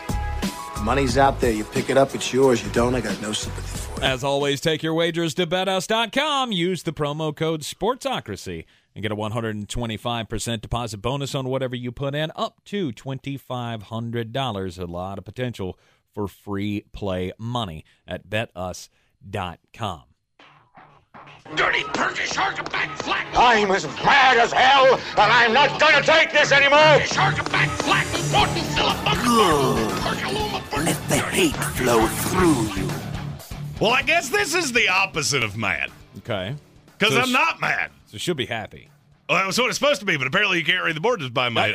[0.74, 1.52] The money's out there.
[1.52, 2.64] You pick it up, it's yours.
[2.64, 4.04] You don't, I got no sympathy for it.
[4.04, 6.52] As always, take your wagers to betUs.com.
[6.52, 8.64] Use the promo code SPORTSOCRACY
[8.94, 14.78] and get a 125% deposit bonus on whatever you put in, up to $2,500.
[14.78, 15.78] A lot of potential
[16.12, 20.02] for free play money at betus.com.
[21.56, 23.26] Dirty Perky Shark back flat.
[23.34, 27.00] I'm as mad as hell, and I'm not gonna take this anymore.
[27.06, 28.06] Shark back flat.
[28.32, 29.02] Morton Philip
[30.84, 32.88] Let the hate flow through you.
[33.80, 36.54] Well, I guess this is the opposite of mad Okay.
[36.96, 37.90] because So I'm not mad.
[38.06, 38.88] So she'll be happy.
[39.28, 41.20] Well, that was what it's supposed to be, but apparently you can't read the board
[41.20, 41.74] just by my.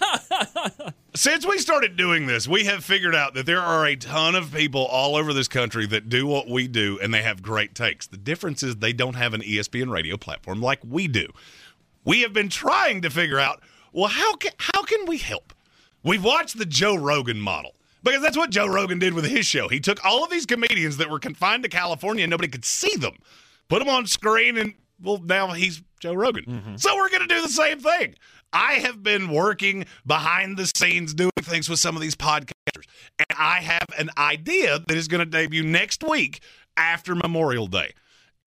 [1.14, 4.54] Since we started doing this, we have figured out that there are a ton of
[4.54, 8.06] people all over this country that do what we do and they have great takes.
[8.06, 11.26] The difference is they don't have an ESPN radio platform like we do.
[12.04, 13.60] We have been trying to figure out,
[13.92, 15.52] well, how can, how can we help?
[16.04, 19.68] We've watched the Joe Rogan model because that's what Joe Rogan did with his show.
[19.68, 22.94] He took all of these comedians that were confined to California and nobody could see
[22.96, 23.16] them,
[23.68, 26.44] put them on screen, and well, now he's Joe Rogan.
[26.44, 26.76] Mm-hmm.
[26.76, 28.14] So we're going to do the same thing.
[28.52, 32.86] I have been working behind the scenes doing things with some of these podcasters,
[33.18, 36.40] and I have an idea that is going to debut next week
[36.76, 37.92] after Memorial Day.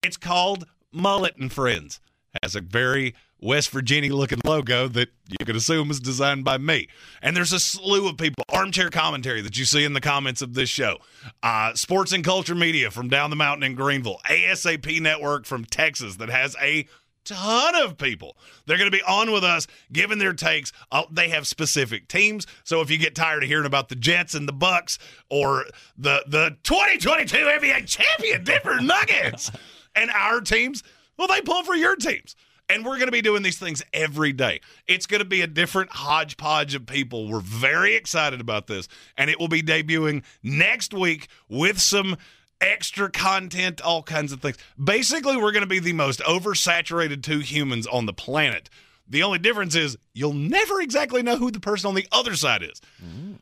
[0.02, 2.00] It's called Mullet and Friends.
[2.42, 6.88] Has a very West Virginia looking logo that you could assume is designed by me.
[7.20, 10.54] And there's a slew of people, armchair commentary that you see in the comments of
[10.54, 10.98] this show,
[11.42, 16.16] uh, sports and culture media from down the mountain in Greenville, ASAP Network from Texas
[16.16, 16.86] that has a
[17.24, 18.36] ton of people.
[18.66, 20.72] They're going to be on with us, giving their takes.
[20.92, 24.34] Uh, they have specific teams, so if you get tired of hearing about the Jets
[24.34, 24.98] and the Bucks
[25.30, 25.64] or
[25.96, 29.50] the the 2022 NBA champion Denver Nuggets
[29.94, 30.82] and our teams,
[31.16, 32.36] well, they pull for your teams.
[32.68, 34.60] And we're going to be doing these things every day.
[34.86, 37.28] It's going to be a different hodgepodge of people.
[37.28, 38.88] We're very excited about this.
[39.18, 42.16] And it will be debuting next week with some
[42.60, 44.56] extra content, all kinds of things.
[44.82, 48.70] Basically, we're going to be the most oversaturated two humans on the planet
[49.08, 52.62] The only difference is you'll never exactly know who the person on the other side
[52.62, 52.80] is.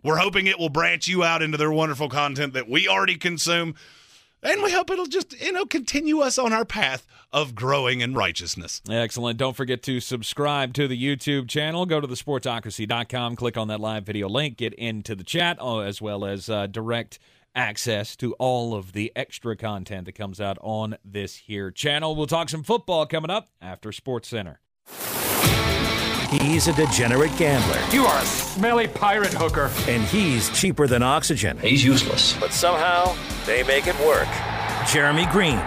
[0.02, 3.76] We're hoping it will branch you out into their wonderful content that we already consume.
[4.42, 8.14] And we hope it'll just, you know, continue us on our path of growing in
[8.14, 8.82] righteousness.
[8.90, 9.38] Excellent.
[9.38, 11.86] Don't forget to subscribe to the YouTube channel.
[11.86, 16.02] Go to thesportsocracy.com, click on that live video link, get into the chat, uh, as
[16.02, 17.20] well as uh, direct
[17.54, 22.16] access to all of the extra content that comes out on this here channel.
[22.16, 24.60] We'll talk some football coming up after Sports Center.
[26.30, 27.78] He's a degenerate gambler.
[27.94, 29.70] You are a smelly pirate hooker.
[29.86, 31.58] And he's cheaper than oxygen.
[31.58, 32.34] He's useless.
[32.40, 34.28] But somehow, they make it work.
[34.88, 35.62] Jeremy Greene,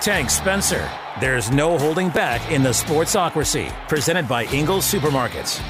[0.00, 0.90] Tank Spencer.
[1.20, 5.60] There's no holding back in the Sportsocracy, presented by Ingles Supermarkets.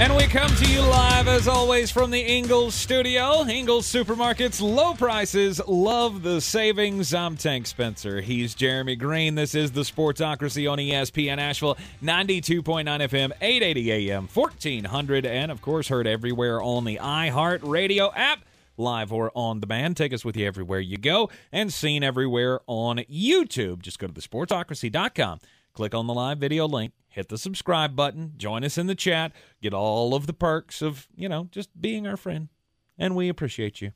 [0.00, 3.44] And we come to you live, as always, from the Ingles studio.
[3.44, 7.12] Ingles Supermarkets, low prices, love the savings.
[7.12, 8.20] I'm Tank Spencer.
[8.20, 9.34] He's Jeremy Greene.
[9.34, 15.88] This is the Sportsocracy on ESPN Asheville, 92.9 FM, 880 AM, 1400, and of course,
[15.88, 18.44] heard everywhere on the iHeart Radio app
[18.76, 19.96] live or on demand.
[19.96, 23.82] Take us with you everywhere you go and seen everywhere on YouTube.
[23.82, 25.40] Just go to thesportsocracy.com,
[25.72, 29.32] click on the live video link, hit the subscribe button, join us in the chat,
[29.60, 32.48] get all of the perks of, you know, just being our friend.
[32.96, 33.92] And we appreciate you.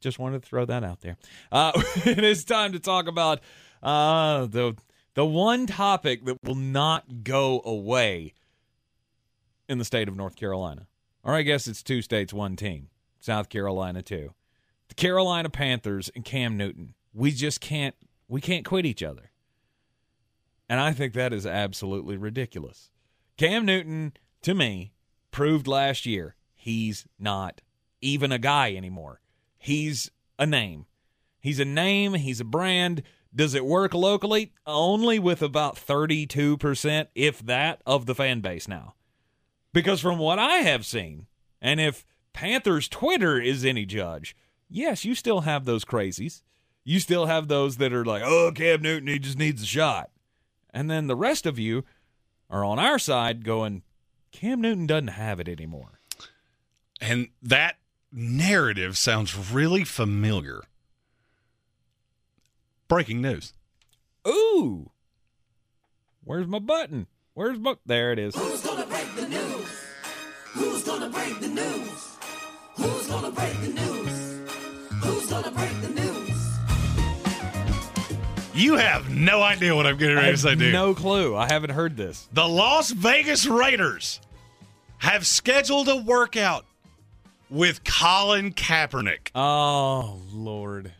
[0.00, 1.16] Just wanted to throw that out there.
[1.52, 1.70] Uh,
[2.04, 3.40] it is time to talk about
[3.82, 4.76] uh, the
[5.14, 8.34] the one topic that will not go away
[9.68, 10.86] in the state of North Carolina.
[11.22, 12.88] Or I guess it's two states, one team.
[13.20, 14.34] South Carolina too.
[14.88, 16.94] The Carolina Panthers and Cam Newton.
[17.12, 17.94] We just can't
[18.28, 19.29] we can't quit each other.
[20.70, 22.90] And I think that is absolutely ridiculous.
[23.36, 24.12] Cam Newton,
[24.42, 24.92] to me,
[25.32, 27.60] proved last year he's not
[28.00, 29.20] even a guy anymore.
[29.58, 30.86] He's a name.
[31.40, 33.02] He's a name, he's a brand.
[33.34, 34.52] Does it work locally?
[34.64, 38.94] Only with about 32%, if that, of the fan base now.
[39.72, 41.26] Because from what I have seen,
[41.60, 44.36] and if Panthers Twitter is any judge,
[44.68, 46.42] yes, you still have those crazies.
[46.84, 50.10] You still have those that are like, oh, Cam Newton, he just needs a shot.
[50.72, 51.84] And then the rest of you
[52.48, 53.82] are on our side going,
[54.32, 56.00] Cam Newton doesn't have it anymore.
[57.00, 57.76] And that
[58.12, 60.62] narrative sounds really familiar.
[62.88, 63.52] Breaking news.
[64.26, 64.90] Ooh.
[66.24, 67.06] Where's my button?
[67.34, 68.34] Where's my There it is.
[68.34, 69.68] Who's gonna break the news?
[70.52, 72.18] Who's gonna break the news?
[72.74, 74.40] Who's gonna break the news?
[75.02, 76.09] Who's gonna break the news?
[78.60, 80.74] You have no idea what I'm getting ready to say, dude.
[80.74, 81.34] no clue.
[81.34, 82.28] I haven't heard this.
[82.34, 84.20] The Las Vegas Raiders
[84.98, 86.66] have scheduled a workout
[87.48, 89.30] with Colin Kaepernick.
[89.34, 90.92] Oh, Lord.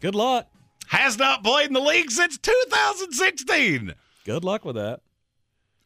[0.00, 0.46] Good luck.
[0.88, 3.94] Has not played in the league since 2016.
[4.26, 5.00] Good luck with that.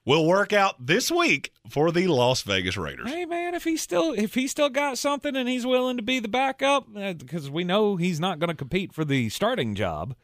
[0.04, 3.08] Will work out this week for the Las Vegas Raiders.
[3.08, 6.18] Hey man, if he's still if he's still got something and he's willing to be
[6.18, 10.16] the backup, uh, because we know he's not going to compete for the starting job.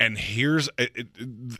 [0.00, 1.08] And here's it, it,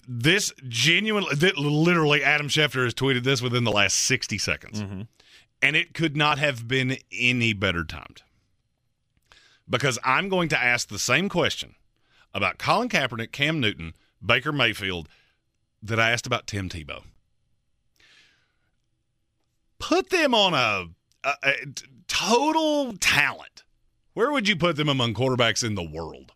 [0.08, 4.80] this genuinely, literally, Adam Schefter has tweeted this within the last 60 seconds.
[4.80, 5.02] Mm-hmm.
[5.60, 8.22] And it could not have been any better timed.
[9.68, 11.74] Because I'm going to ask the same question
[12.32, 13.92] about Colin Kaepernick, Cam Newton,
[14.24, 15.08] Baker Mayfield
[15.82, 17.02] that I asked about Tim Tebow.
[19.78, 20.86] Put them on a
[22.08, 23.64] total talent.
[24.14, 26.32] Where would you put them among quarterbacks in the world?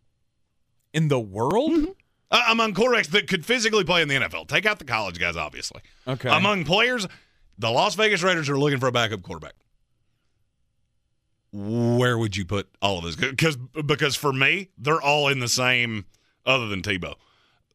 [0.94, 1.88] In the world?
[2.30, 4.48] Uh, among quarterbacks that could physically play in the NFL.
[4.48, 5.82] Take out the college guys, obviously.
[6.08, 6.28] Okay.
[6.28, 7.06] Among players,
[7.58, 9.52] the Las Vegas Raiders are looking for a backup quarterback.
[11.52, 13.14] Where would you put all of this?
[13.16, 16.06] Because because for me, they're all in the same.
[16.46, 17.14] Other than Tebow,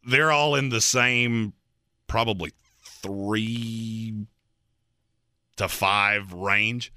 [0.05, 1.53] they're all in the same,
[2.07, 2.51] probably
[2.83, 4.27] three
[5.55, 6.91] to five range.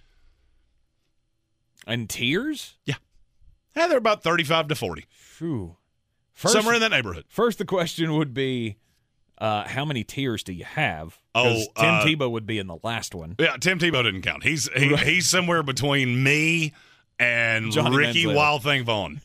[1.87, 2.77] And tiers?
[2.85, 2.97] Yeah,
[3.77, 5.07] yeah, they're about thirty-five to forty.
[5.11, 5.77] Phew.
[6.35, 7.25] Somewhere in that neighborhood.
[7.29, 8.77] First, the question would be,
[9.39, 11.19] uh, how many tiers do you have?
[11.35, 11.65] Oh, Tim
[11.95, 13.37] uh, Tebow would be in the last one.
[13.39, 14.43] Yeah, Tim Tebow didn't count.
[14.45, 16.73] He's he, he's somewhere between me
[17.19, 18.35] and Johnny Ricky Manziel.
[18.35, 19.21] Wild Thing Vaughn.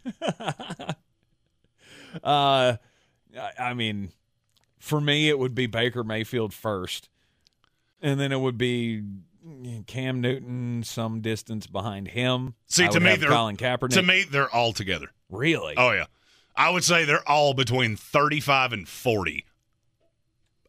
[2.23, 2.77] Uh,
[3.39, 4.11] I- I mean,
[4.79, 7.09] for me, it would be Baker Mayfield first,
[8.01, 9.03] and then it would be
[9.85, 12.55] Cam Newton some distance behind him.
[12.67, 13.91] See, I to me, they're Colin Kaepernick.
[13.91, 15.07] to me they're all together.
[15.29, 15.75] really?
[15.77, 16.05] Oh yeah,
[16.57, 19.45] I would say they're all between thirty-five and forty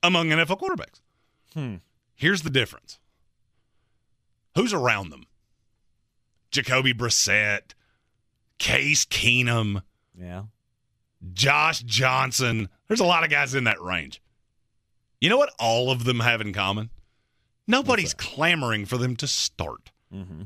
[0.03, 1.01] among NFL quarterbacks.
[1.55, 1.77] Hmm.
[2.15, 2.99] Here's the difference:
[4.55, 5.25] who's around them?
[6.51, 7.75] Jacoby Brissett,
[8.59, 9.83] Case Keenum,
[10.19, 10.45] yeah.
[11.33, 12.69] Josh Johnson.
[12.87, 14.23] There's a lot of guys in that range.
[15.21, 16.91] You know what all of them have in common?
[17.67, 19.91] Nobody's clamoring for them to start.
[20.15, 20.43] Mm-hmm.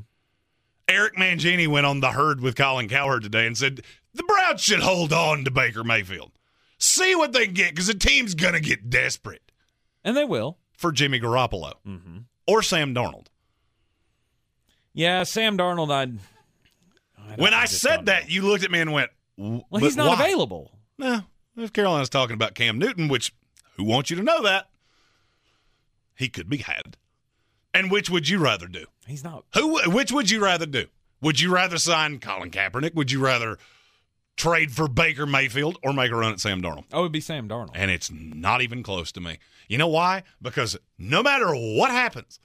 [0.93, 3.81] Eric Mangini went on the herd with Colin Cowherd today and said
[4.13, 6.31] the Browns should hold on to Baker Mayfield.
[6.77, 9.51] See what they can get because the team's going to get desperate
[10.03, 10.57] And they will.
[10.77, 12.17] for Jimmy Garoppolo Mm-hmm.
[12.47, 13.27] or Sam Darnold.
[14.93, 16.19] Yeah, Sam Darnold, I'd.
[17.17, 18.29] I When I, just said that, know.
[18.29, 20.71] you looked at me and went, well, he's not why?" available.
[20.97, 21.21] No,
[21.57, 23.33] if Carolina's talking about Cam Newton, which
[23.77, 24.67] who wants you to know that?
[26.15, 26.97] He could be had.
[27.73, 28.85] And which would you rather do?
[29.07, 29.45] He's not.
[29.55, 29.79] Who?
[29.91, 30.85] Which would you rather do?
[31.21, 32.93] Would you rather sign Colin Kaepernick?
[32.95, 33.57] Would you rather
[34.35, 36.85] trade for Baker Mayfield or make a run at Sam Darnold?
[36.91, 37.71] Oh, it'd be Sam Darnold.
[37.75, 39.39] And it's not even close to me.
[39.67, 40.23] You know why?
[40.41, 42.39] Because no matter what happens,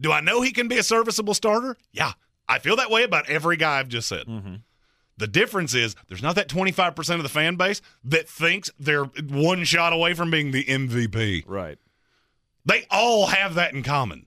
[0.00, 1.76] do I know he can be a serviceable starter?
[1.92, 2.12] Yeah.
[2.48, 4.26] I feel that way about every guy I've just said.
[4.26, 4.54] Mm-hmm.
[5.16, 9.64] The difference is there's not that 25% of the fan base that thinks they're one
[9.64, 11.44] shot away from being the MVP.
[11.46, 11.78] Right.
[12.64, 14.26] They all have that in common.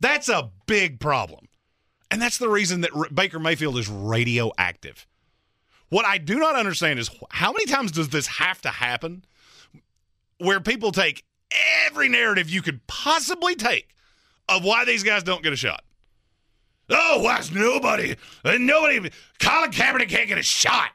[0.00, 1.46] That's a big problem.
[2.10, 5.06] And that's the reason that R- Baker Mayfield is radioactive.
[5.90, 9.24] What I do not understand is how many times does this have to happen
[10.38, 11.24] where people take
[11.86, 13.94] every narrative you could possibly take
[14.48, 15.84] of why these guys don't get a shot?
[16.88, 20.90] Oh, why is nobody, uh, nobody, Colin Kaepernick can't get a shot.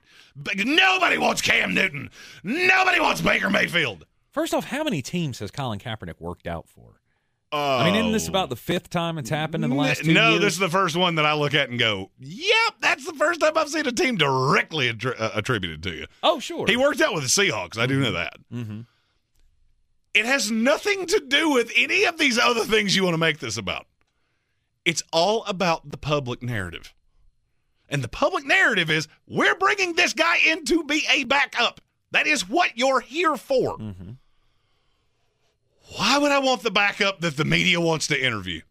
[0.58, 2.10] Nobody wants Cam Newton.
[2.44, 4.06] Nobody wants Baker Mayfield.
[4.32, 6.95] First off, how many teams has Colin Kaepernick worked out for?
[7.56, 10.14] I mean, isn't this about the fifth time it's happened in the last two Oh.
[10.14, 10.42] no, years?
[10.42, 13.40] this is the first one that I look at and go, "Yep, that's the first
[13.40, 16.66] time I've seen a team directly attri- uh, attributed to you." oh, sure.
[16.68, 17.78] He worked out with the Seahawks.
[17.78, 18.34] I do know that.
[18.54, 18.82] Mm-hmm.
[20.14, 23.40] It has nothing to do with any of these other things you want to make
[23.40, 23.86] this about.
[24.86, 26.94] It's all about the public narrative.
[27.90, 31.82] And the public narrative is we're bringing this guy in to be a backup.
[32.12, 33.78] That is what you're here for.
[33.78, 34.12] Mm-hmm.
[35.96, 38.62] Why would I want the backup that the media wants to interview?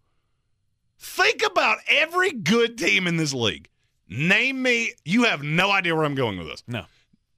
[0.99, 3.69] Think about every good team in this league.
[4.09, 6.63] Name me, you have no idea where I'm going with this.
[6.67, 6.85] No.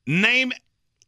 [0.06, 0.52] Name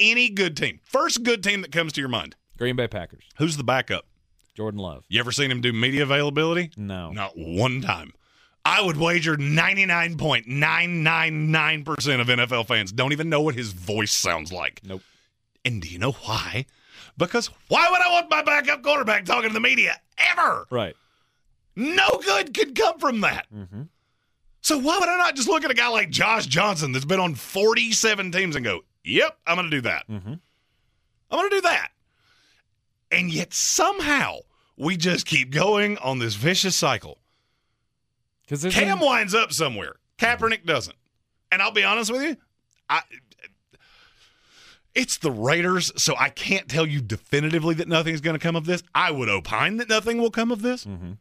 [0.00, 0.80] any good team.
[0.84, 2.36] First good team that comes to your mind.
[2.56, 3.24] Green Bay Packers.
[3.38, 4.06] Who's the backup?
[4.54, 5.04] Jordan Love.
[5.08, 6.70] You ever seen him do media availability?
[6.76, 7.12] No.
[7.12, 8.12] Not one time.
[8.64, 14.80] I would wager 99.999% of NFL fans don't even know what his voice sounds like.
[14.84, 15.02] Nope.
[15.64, 16.66] And do you know why?
[17.18, 20.00] Because why would I want my backup quarterback talking to the media
[20.30, 20.66] ever?
[20.70, 20.96] Right.
[21.76, 23.46] No good could come from that.
[23.54, 23.82] Mm-hmm.
[24.62, 27.20] So why would I not just look at a guy like Josh Johnson that's been
[27.20, 30.08] on 47 teams and go, yep, I'm going to do that.
[30.08, 30.34] Mm-hmm.
[31.30, 31.90] I'm going to do that.
[33.10, 34.38] And yet somehow
[34.76, 37.18] we just keep going on this vicious cycle.
[38.42, 39.96] Because Cam winds up somewhere.
[40.18, 40.96] Kaepernick doesn't.
[41.50, 42.36] And I'll be honest with you,
[42.88, 43.02] I
[44.98, 48.66] it's the Raiders, so I can't tell you definitively that nothing's going to come of
[48.66, 48.82] this.
[48.96, 50.84] I would opine that nothing will come of this.
[50.84, 51.12] Mm-hmm.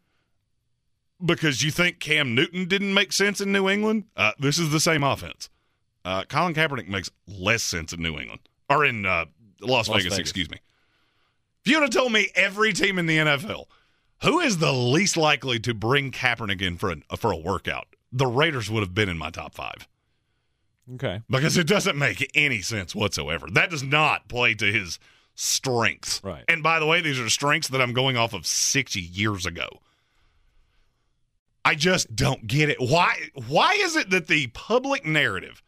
[1.23, 4.05] Because you think Cam Newton didn't make sense in New England?
[4.15, 5.49] Uh, this is the same offense.
[6.03, 9.25] Uh, Colin Kaepernick makes less sense in New England or in uh,
[9.61, 10.19] Las, Las Vegas, Vegas.
[10.19, 10.57] Excuse me.
[11.63, 13.65] If you'd have told me every team in the NFL,
[14.23, 18.25] who is the least likely to bring Kaepernick in for a, for a workout, the
[18.25, 19.87] Raiders would have been in my top five
[20.95, 21.21] Okay.
[21.29, 23.47] because it doesn't make any sense whatsoever.
[23.51, 24.99] That does not play to his
[25.35, 26.21] strengths.
[26.23, 26.43] Right.
[26.47, 29.67] And by the way, these are strengths that I'm going off of 60 years ago.
[31.65, 32.77] I just don't get it.
[32.79, 33.17] Why
[33.47, 35.61] why is it that the public narrative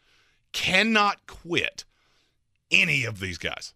[0.53, 1.83] cannot quit
[2.71, 3.73] any of these guys?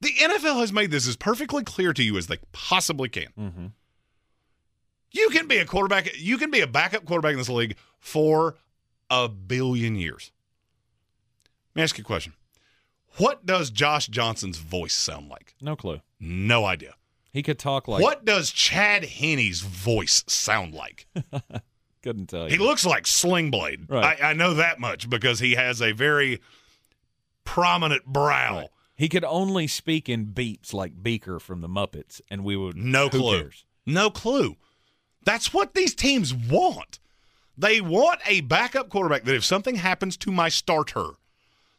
[0.00, 3.28] The NFL has made this as perfectly clear to you as they possibly can.
[3.38, 3.66] Mm-hmm.
[5.10, 8.56] You can be a quarterback, you can be a backup quarterback in this league for
[9.10, 10.32] a billion years.
[11.78, 12.32] Let me ask you a question.
[13.18, 15.54] What does Josh Johnson's voice sound like?
[15.60, 16.00] No clue.
[16.18, 16.94] No idea.
[17.32, 18.02] He could talk like.
[18.02, 21.06] what does Chad Henne's voice sound like?
[22.02, 22.48] Couldn't tell you.
[22.48, 23.86] he looks like Sling Blade.
[23.88, 24.20] Right.
[24.20, 26.40] I, I know that much because he has a very
[27.44, 28.56] prominent brow.
[28.56, 28.68] Right.
[28.96, 32.76] He could only speak in beeps like Beaker from the Muppets, and we would.
[32.76, 33.38] No clue.
[33.38, 33.64] cares?
[33.86, 34.56] No clue.
[35.22, 36.98] That's what these teams want.
[37.56, 41.10] They want a backup quarterback that if something happens to my starter,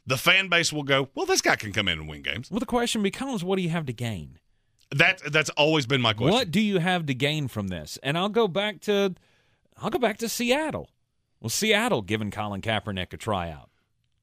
[0.09, 2.49] the fan base will go, well, this guy can come in and win games.
[2.49, 4.39] Well, the question becomes, what do you have to gain?
[4.91, 6.33] That that's always been my question.
[6.33, 7.99] What do you have to gain from this?
[8.01, 9.13] And I'll go back to,
[9.77, 10.89] I'll go back to Seattle.
[11.39, 13.69] Well, Seattle giving Colin Kaepernick a tryout,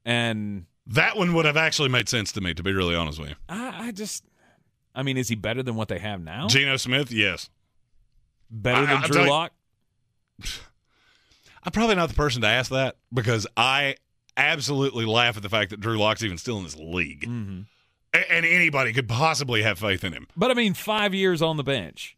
[0.05, 3.29] and That one would have actually made sense to me, to be really honest with
[3.31, 3.37] you.
[3.49, 4.25] I, I just,
[4.93, 6.49] I mean, is he better than what they have now?
[6.49, 7.49] Geno Smith, yes.
[8.51, 9.53] better I- than I'll Drew Lock?
[11.63, 13.97] I'm probably not the person to ask that because I
[14.37, 17.23] absolutely laugh at the fact that Drew Lock's even still in this league.
[17.23, 17.61] Mm-hmm.
[18.15, 20.27] A- and anybody could possibly have faith in him.
[20.37, 22.17] But I mean, five years on the bench,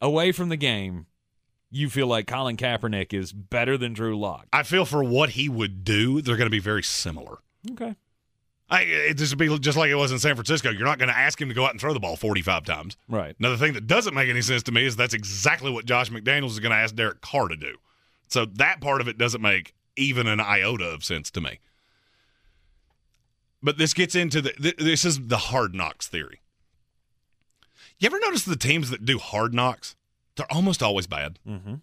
[0.00, 1.06] away from the game,
[1.70, 4.46] you feel like Colin Kaepernick is better than Drew Lock.
[4.52, 7.38] I feel for what he would do, they're going to be very similar.
[7.72, 7.94] Okay.
[8.70, 10.70] I, it just would be just like it was in San Francisco.
[10.70, 12.96] You're not going to ask him to go out and throw the ball 45 times.
[13.08, 13.34] Right.
[13.38, 16.50] Another thing that doesn't make any sense to me is that's exactly what Josh McDaniels
[16.50, 17.76] is going to ask Derek Carr to do.
[18.28, 21.58] So that part of it doesn't make even an iota of sense to me.
[23.62, 26.40] But this gets into the th- this is the hard knocks theory.
[27.98, 29.96] You ever notice the teams that do hard knocks?
[30.36, 31.40] They're almost always bad.
[31.46, 31.74] Mm-hmm.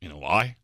[0.00, 0.56] You know why?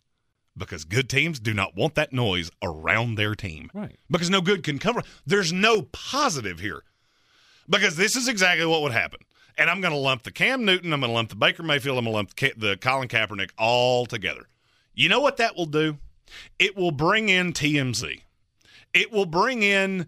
[0.57, 3.71] Because good teams do not want that noise around their team.
[3.75, 3.97] Right.
[4.09, 5.03] Because no good can cover.
[5.27, 6.83] There's no positive here.
[7.69, 9.21] Because this is exactly what would happen.
[9.57, 11.99] And I'm going to lump the Cam Newton, I'm going to lump the Baker Mayfield,
[11.99, 14.49] I'm going to lump the Colin Kaepernick all together.
[14.95, 15.99] You know what that will do?
[16.59, 18.23] It will bring in TMZ.
[18.93, 20.07] It will bring in,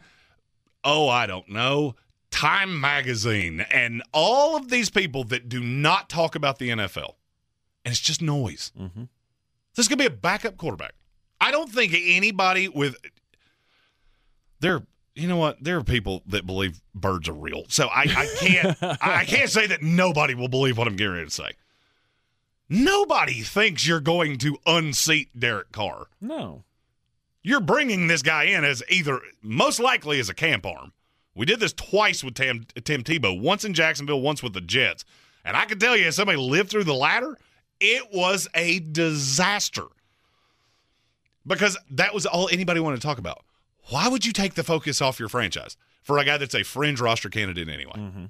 [0.85, 1.95] oh, I don't know,
[2.31, 7.15] Time Magazine and all of these people that do not talk about the NFL.
[7.85, 8.73] And it's just noise.
[8.79, 9.05] Mm-hmm.
[9.77, 10.95] This could be a backup quarterback.
[11.41, 12.97] I don't think anybody with
[14.61, 14.83] there.
[15.15, 15.63] You know what?
[15.63, 18.79] There are people that believe birds are real, so I, I can't.
[19.03, 21.51] I can't say that nobody will believe what I'm getting ready to say.
[22.73, 26.07] Nobody thinks you're going to unseat Derek Carr.
[26.23, 26.65] No.
[27.43, 30.93] You're bringing this guy in as either most likely as a camp arm.
[31.35, 35.05] We did this twice with Tim, Tim Tebow, once in Jacksonville, once with the Jets.
[35.45, 37.37] And I can tell you, as somebody lived through the latter,
[37.79, 39.85] it was a disaster.
[41.47, 43.45] Because that was all anybody wanted to talk about.
[43.91, 47.01] Why would you take the focus off your franchise for a guy that's a fringe
[47.01, 47.97] roster candidate anyway?
[47.97, 48.25] Mm-hmm.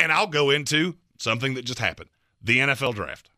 [0.00, 2.08] And I'll go into something that just happened
[2.40, 3.28] the NFL draft.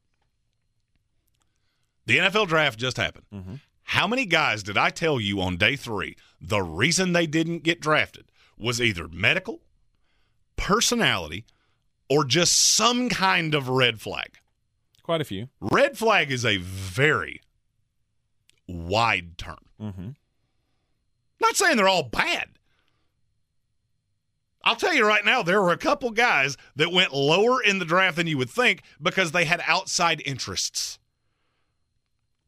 [2.10, 3.60] The NFL draft just happened.
[3.84, 7.80] How many guys did I tell you on day three the reason they didn't get
[7.80, 9.60] drafted was either medical,
[10.56, 11.44] personality,
[12.08, 14.38] or just some kind of red flag?
[15.04, 15.50] Quite a few.
[15.60, 17.42] Red flag is a very
[18.66, 19.64] wide term.
[19.80, 20.08] Mm-hmm.
[21.40, 22.48] Not saying they're all bad.
[24.64, 27.84] I'll tell you right now, there were a couple guys that went lower in the
[27.84, 30.98] draft than you would think because they had outside interests.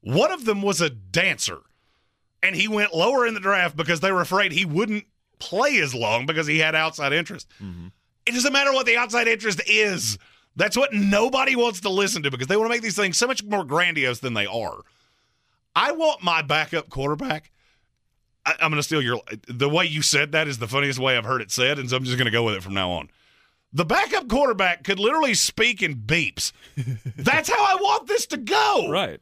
[0.03, 1.61] One of them was a dancer,
[2.42, 5.05] and he went lower in the draft because they were afraid he wouldn't
[5.38, 7.48] play as long because he had outside interest.
[7.62, 7.88] Mm-hmm.
[8.26, 10.18] It doesn't matter what the outside interest is.
[10.55, 13.26] That's what nobody wants to listen to because they want to make these things so
[13.26, 14.82] much more grandiose than they are.
[15.74, 17.50] I want my backup quarterback.
[18.44, 19.20] I, I'm going to steal your.
[19.48, 21.96] The way you said that is the funniest way I've heard it said, and so
[21.96, 23.09] I'm just going to go with it from now on.
[23.72, 26.53] The backup quarterback could literally speak in beeps.
[27.16, 28.88] That's how I want this to go.
[28.90, 29.20] Right.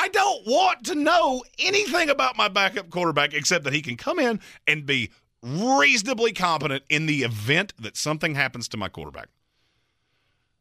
[0.00, 4.20] I don't want to know anything about my backup quarterback except that he can come
[4.20, 5.10] in and be
[5.42, 9.28] reasonably competent in the event that something happens to my quarterback.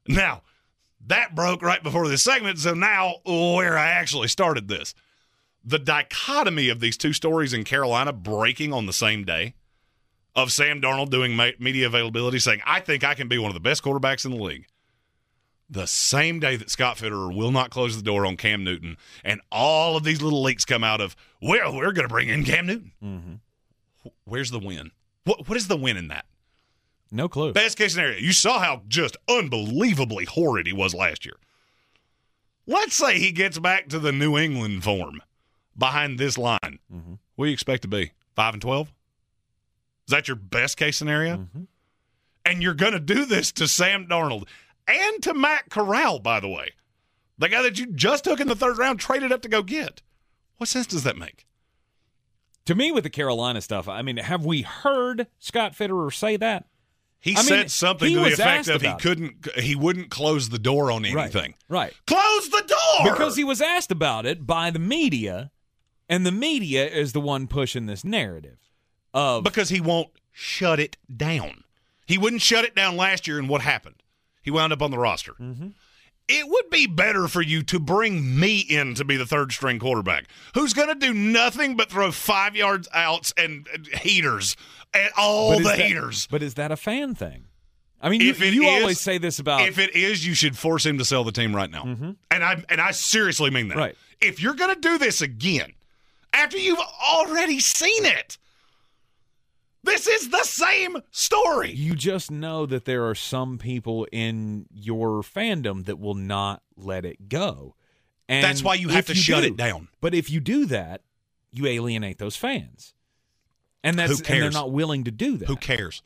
[0.08, 0.42] Now,
[1.06, 4.96] that broke right before this segment, so now where I actually started this.
[5.64, 9.54] The dichotomy of these two stories in Carolina breaking on the same day
[10.36, 13.60] of Sam Darnold doing media availability saying, I think I can be one of the
[13.60, 14.66] best quarterbacks in the league.
[15.70, 19.41] The same day that Scott Fitterer will not close the door on Cam Newton, and
[19.51, 22.68] all of these little leaks come out of, well, we're going to bring in Cam
[22.68, 22.91] Newton.
[23.03, 24.09] Mm-hmm.
[24.24, 24.91] Where's the win?
[25.26, 26.26] What What is the win in that?
[27.11, 27.51] No clue.
[27.51, 28.18] Best case scenario.
[28.18, 31.36] You saw how just unbelievably horrid he was last year.
[32.65, 35.22] Let's say he gets back to the New England form
[35.78, 36.80] behind this line.
[36.93, 37.13] Mm-hmm.
[37.36, 38.11] What do you expect to be?
[38.36, 38.88] Five and twelve?
[40.07, 41.38] Is that your best case scenario?
[41.38, 41.63] Mm-hmm.
[42.45, 44.47] And you're going to do this to Sam Darnold
[44.88, 46.72] and to Matt Corral, by the way,
[47.38, 50.02] the guy that you just took in the third round, traded up to go get.
[50.58, 51.46] What sense does that make?
[52.66, 56.66] To me, with the Carolina stuff, I mean, have we heard Scott Fitterer say that?
[57.20, 60.60] He I said mean, something to the effect of he couldn't, he wouldn't close the
[60.60, 61.16] door on Right.
[61.16, 61.56] anything.
[61.68, 61.94] Right.
[62.06, 65.52] Close the door Because he was asked about it by the media,
[66.10, 68.60] and the media is the one pushing this narrative
[69.14, 71.64] of because he won't shut it down.
[72.06, 74.04] He wouldn't shut it down last year, and what happened?
[74.48, 75.34] He wound up on the roster.
[75.34, 75.68] Mm-hmm.
[76.30, 79.78] It would be better for you to bring me in to be the third string
[79.78, 80.24] quarterback,
[80.54, 84.56] who's going to do nothing but throw five yards outs and and heaters
[84.93, 86.28] at all the that- haters.
[86.32, 87.48] But is that a fan thing?
[88.00, 90.34] I mean, you, If it you is- always say this about if it is, you
[90.34, 91.84] should force him to sell the team right now.
[92.32, 93.74] And I and I seriously mean that.
[93.74, 93.80] Mm-hmm.
[93.84, 93.98] Right.
[94.22, 95.74] If you're going to do this again
[96.32, 96.80] after you've
[97.12, 98.38] already seen it,
[99.88, 101.72] this is the same story.
[101.72, 107.06] you just know that there are some people in your fandom that will not let
[107.06, 107.76] it go.
[108.30, 109.88] And That's why you have to shut do- it down.
[110.02, 111.02] But if you do that,
[111.52, 112.94] you alienate those fans.
[113.84, 114.54] And that's Who and they're cares?
[114.54, 115.48] not willing to do that.
[115.48, 116.04] Who cares?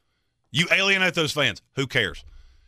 [0.52, 1.62] You alienate those fans.
[1.76, 2.24] Who cares?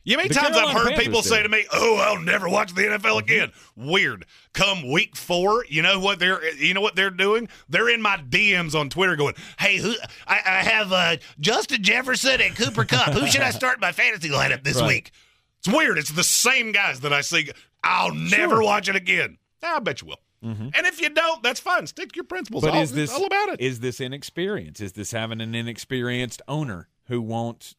[0.05, 2.49] You know many The times I've heard Panthers people say to me, "Oh, I'll never
[2.49, 4.25] watch the NFL again." Weird.
[4.53, 7.47] Come week four, you know what they're you know what they're doing?
[7.69, 9.93] They're in my DMs on Twitter, going, "Hey, who
[10.27, 13.13] I, I have uh, Justin Jefferson and Cooper Kupp.
[13.13, 14.87] Who should I start in my fantasy lineup this Right.
[14.87, 15.11] week?"
[15.59, 15.97] It's weird.
[15.97, 17.49] It's the same guys that I see.
[17.83, 18.63] I'll never Sure.
[18.63, 19.37] watch it again.
[19.61, 20.19] I bet you will.
[20.41, 21.87] And if you don't, that's fine.
[21.87, 22.65] Stick to your principles.
[22.65, 23.61] But all, is this all about it?
[23.61, 24.81] Is this inexperience?
[24.81, 27.73] Is this having an inexperienced owner who won't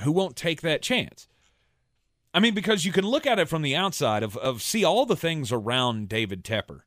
[0.00, 1.26] who won't take that chance?
[2.38, 5.04] I mean, because you can look at it from the outside of of see all
[5.04, 6.82] the things around David Tepper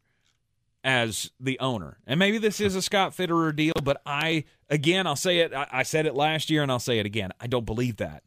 [0.82, 5.18] as the owner, and maybe this is a Scott Fitterer deal, but I again I'll
[5.18, 5.54] say it.
[5.54, 7.34] I, I said it last year, and I'll say it again.
[7.38, 8.24] I don't believe that.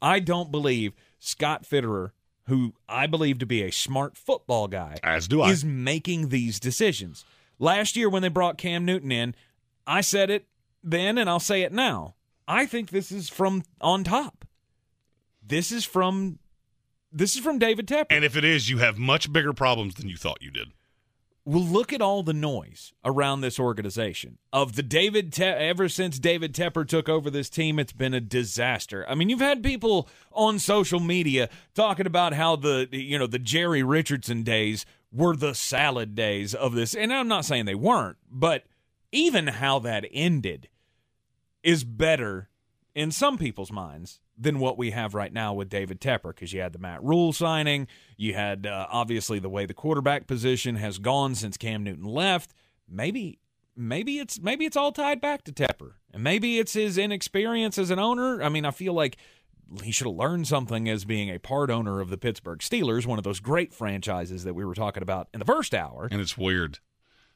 [0.00, 2.12] I don't believe Scott Fitterer,
[2.46, 5.50] who I believe to be a smart football guy, As do I.
[5.50, 7.24] is making these decisions.
[7.58, 9.34] Last year, when they brought Cam Newton in,
[9.84, 10.46] I said it
[10.84, 12.14] then and I'll say it now.
[12.46, 14.44] I think this is from on top.
[15.44, 16.38] This is from
[17.12, 18.06] this is from David Tepper.
[18.10, 20.68] and if it is, you have much bigger problems than you thought you did.
[21.44, 24.36] Well, look at all the noise around this organization.
[24.52, 28.20] Of the David, Te- ever since David Tepper took over this team, it's been a
[28.20, 29.06] disaster.
[29.08, 33.38] I mean, you've had people on social media talking about how the you know the
[33.38, 38.18] Jerry Richardson days were the salad days of this, and I'm not saying they weren't,
[38.30, 38.64] but
[39.10, 40.68] even how that ended
[41.62, 42.50] is better
[42.94, 46.60] in some people's minds than what we have right now with David Tepper because you
[46.60, 50.98] had the Matt Rhule signing, you had uh, obviously the way the quarterback position has
[50.98, 52.54] gone since Cam Newton left.
[52.88, 53.40] Maybe
[53.76, 55.92] maybe it's maybe it's all tied back to Tepper.
[56.12, 58.42] And maybe it's his inexperience as an owner.
[58.42, 59.16] I mean, I feel like
[59.82, 63.18] he should have learned something as being a part owner of the Pittsburgh Steelers, one
[63.18, 66.08] of those great franchises that we were talking about in the first hour.
[66.10, 66.78] And it's weird.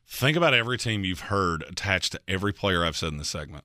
[0.06, 3.64] Think about every team you've heard attached to every player I've said in this segment.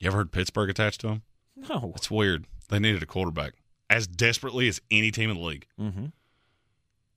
[0.00, 1.22] You ever heard Pittsburgh attached to him?
[1.56, 1.92] No.
[1.96, 2.46] It's weird.
[2.68, 3.54] They needed a quarterback
[3.88, 5.66] as desperately as any team in the league.
[5.80, 6.06] Mm-hmm.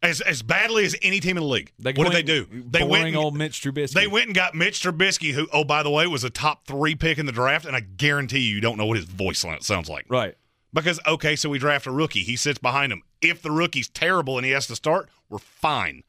[0.02, 1.74] As as badly as any team in the league.
[1.78, 2.48] They what did they do?
[2.70, 3.94] They went and, old Mitch Trubisky.
[3.94, 6.96] They went and got Mitch Trubisky, who, oh by the way, was a top three
[6.96, 9.90] pick in the draft, and I guarantee you, you don't know what his voice sounds
[9.90, 10.06] like.
[10.08, 10.36] Right.
[10.72, 12.24] Because okay, so we draft a rookie.
[12.24, 13.02] He sits behind him.
[13.22, 16.04] If the rookie's terrible and he has to start, we're fine.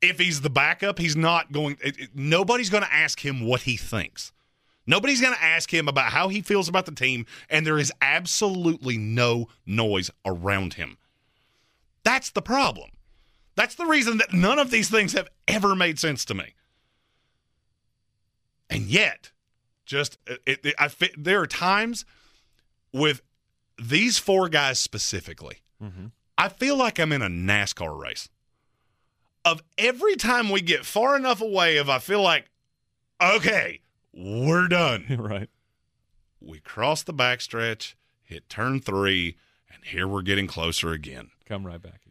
[0.00, 1.78] If he's the backup, he's not going.
[1.82, 4.32] It, it- nobody's going to ask him what he thinks.
[4.86, 7.92] Nobody's going to ask him about how he feels about the team, and there is
[8.02, 10.98] absolutely no noise around him.
[12.02, 12.90] That's the problem.
[13.56, 16.54] That's the reason that none of these things have ever made sense to me.
[18.68, 19.30] And yet,
[19.86, 22.04] just it, it, I there are times
[22.92, 23.22] with
[23.80, 26.06] these four guys specifically, mm-hmm.
[26.36, 28.28] I feel like I'm in a NASCAR race.
[29.44, 32.46] Of every time we get far enough away, of I feel like,
[33.22, 33.80] okay,
[34.16, 35.06] we're done.
[35.18, 35.48] right.
[36.40, 39.36] We cross the backstretch, hit turn three,
[39.72, 41.30] and here we're getting closer again.
[41.46, 42.02] Come right back.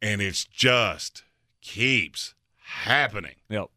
[0.00, 1.24] And it's just
[1.60, 3.36] keeps happening.
[3.48, 3.70] Yep.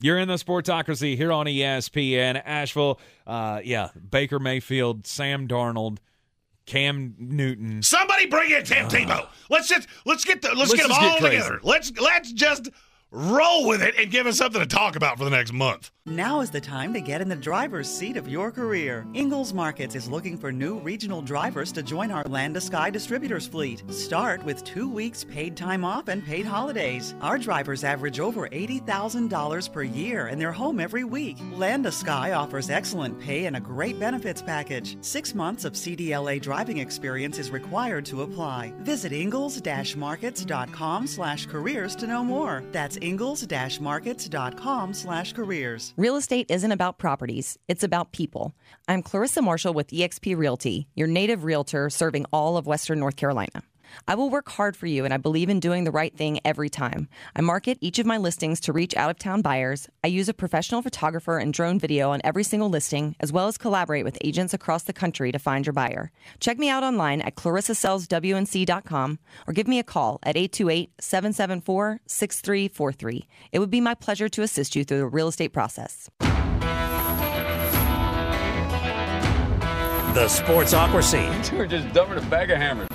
[0.00, 3.00] You're in the Sportsocracy here on ESPN Asheville.
[3.26, 5.98] Uh, yeah, Baker Mayfield, Sam Darnold,
[6.66, 7.82] Cam Newton.
[7.82, 9.26] Somebody bring in Tim Tebow.
[9.48, 11.60] Let's just let's get the let's, Let's get them just get all together.
[11.62, 12.68] Let's let's just
[13.10, 15.90] roll with it and give us something to talk about for the next month.
[16.08, 19.04] Now is the time to get in the driver's seat of your career.
[19.12, 23.48] Ingles Markets is looking for new regional drivers to join our Land to Sky distributors
[23.48, 23.82] fleet.
[23.90, 27.16] Start with two weeks paid time off and paid holidays.
[27.20, 31.38] Our drivers average over $80,000 per year and they're home every week.
[31.54, 34.96] Land to Sky offers excellent pay and a great benefits package.
[35.00, 38.72] Six months of CDLA driving experience is required to apply.
[38.80, 42.62] Visit ingles-markets.com slash careers to know more.
[42.70, 45.94] That's ingles-markets.com slash careers.
[45.96, 48.54] Real estate isn't about properties, it's about people.
[48.88, 53.62] I'm Clarissa Marshall with eXp Realty, your native realtor serving all of Western North Carolina.
[54.08, 56.68] I will work hard for you, and I believe in doing the right thing every
[56.68, 57.08] time.
[57.34, 59.88] I market each of my listings to reach out of town buyers.
[60.04, 63.58] I use a professional photographer and drone video on every single listing, as well as
[63.58, 66.10] collaborate with agents across the country to find your buyer.
[66.40, 73.28] Check me out online at clarissasellswnc.com or give me a call at 828 774 6343.
[73.52, 76.10] It would be my pleasure to assist you through the real estate process.
[80.16, 81.52] The Sportsocracy.
[81.58, 82.88] We're just dumping a bag of hammers.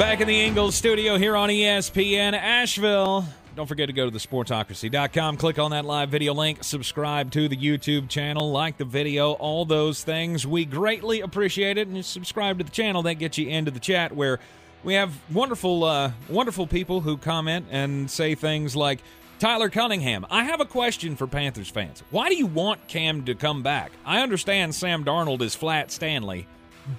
[0.00, 3.26] Back in the Ingles studio here on ESPN Asheville.
[3.54, 7.56] Don't forget to go to thesportsocracy.com, click on that live video link, subscribe to the
[7.56, 10.46] YouTube channel, like the video, all those things.
[10.46, 11.86] We greatly appreciate it.
[11.86, 14.40] And subscribe to the channel, that gets you into the chat where
[14.84, 19.02] we have wonderful, uh, wonderful people who comment and say things like,
[19.38, 22.02] Tyler Cunningham, I have a question for Panthers fans.
[22.10, 23.92] Why do you want Cam to come back?
[24.06, 26.46] I understand Sam Darnold is flat Stanley,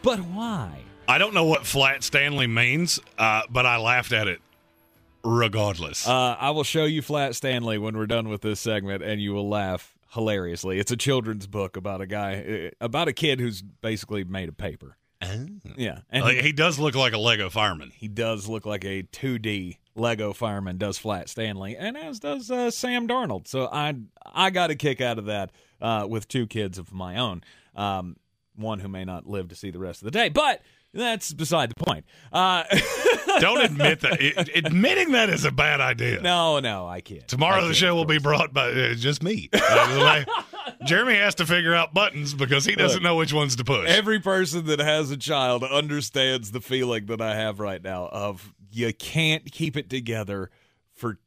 [0.03, 0.83] but why?
[1.11, 4.39] I don't know what flat Stanley means, uh, but I laughed at it
[5.25, 6.07] regardless.
[6.07, 9.33] Uh, I will show you Flat Stanley when we're done with this segment, and you
[9.33, 10.79] will laugh hilariously.
[10.79, 14.55] It's a children's book about a guy, uh, about a kid who's basically made of
[14.55, 14.95] paper.
[15.75, 17.91] Yeah, and Like, he, he does look like a Lego fireman.
[17.93, 20.77] he does look like a 2D Lego fireman.
[20.77, 23.49] Does Flat Stanley, and as does uh, Sam Darnold.
[23.49, 25.51] So I I got a kick out of that
[25.81, 27.43] uh, with two kids of my own.
[27.75, 28.15] Um,
[28.55, 30.61] one who may not live to see the rest of the day, but
[30.93, 32.05] that's beside the point.
[32.31, 32.63] Uh,
[33.39, 34.49] Don't admit that.
[34.55, 36.21] Admitting that is a bad idea.
[36.21, 37.27] no, no, I can't.
[37.27, 39.49] Tomorrow I the can't, show will be brought by uh, just me.
[39.53, 40.25] Uh,
[40.85, 43.89] Jeremy has to figure out buttons because he doesn't Look, know which ones to push.
[43.89, 48.53] Every person that has a child understands the feeling that I have right now of
[48.71, 50.49] you can't keep it together
[50.93, 51.19] for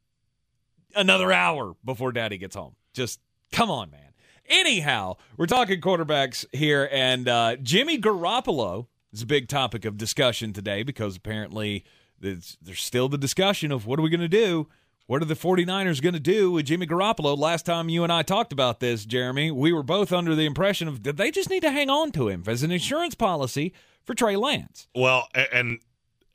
[0.95, 2.75] another hour before daddy gets home.
[2.93, 3.19] Just
[3.51, 4.01] come on, man.
[4.47, 10.53] Anyhow, we're talking quarterbacks here, and uh, Jimmy Garoppolo is a big topic of discussion
[10.53, 11.83] today because apparently
[12.19, 14.67] there's, there's still the discussion of what are we going to do?
[15.07, 17.37] What are the 49ers going to do with Jimmy Garoppolo?
[17.37, 20.87] Last time you and I talked about this, Jeremy, we were both under the impression
[20.87, 23.71] of that they just need to hang on to him as an insurance policy
[24.03, 24.87] for Trey Lance.
[24.95, 25.79] well, and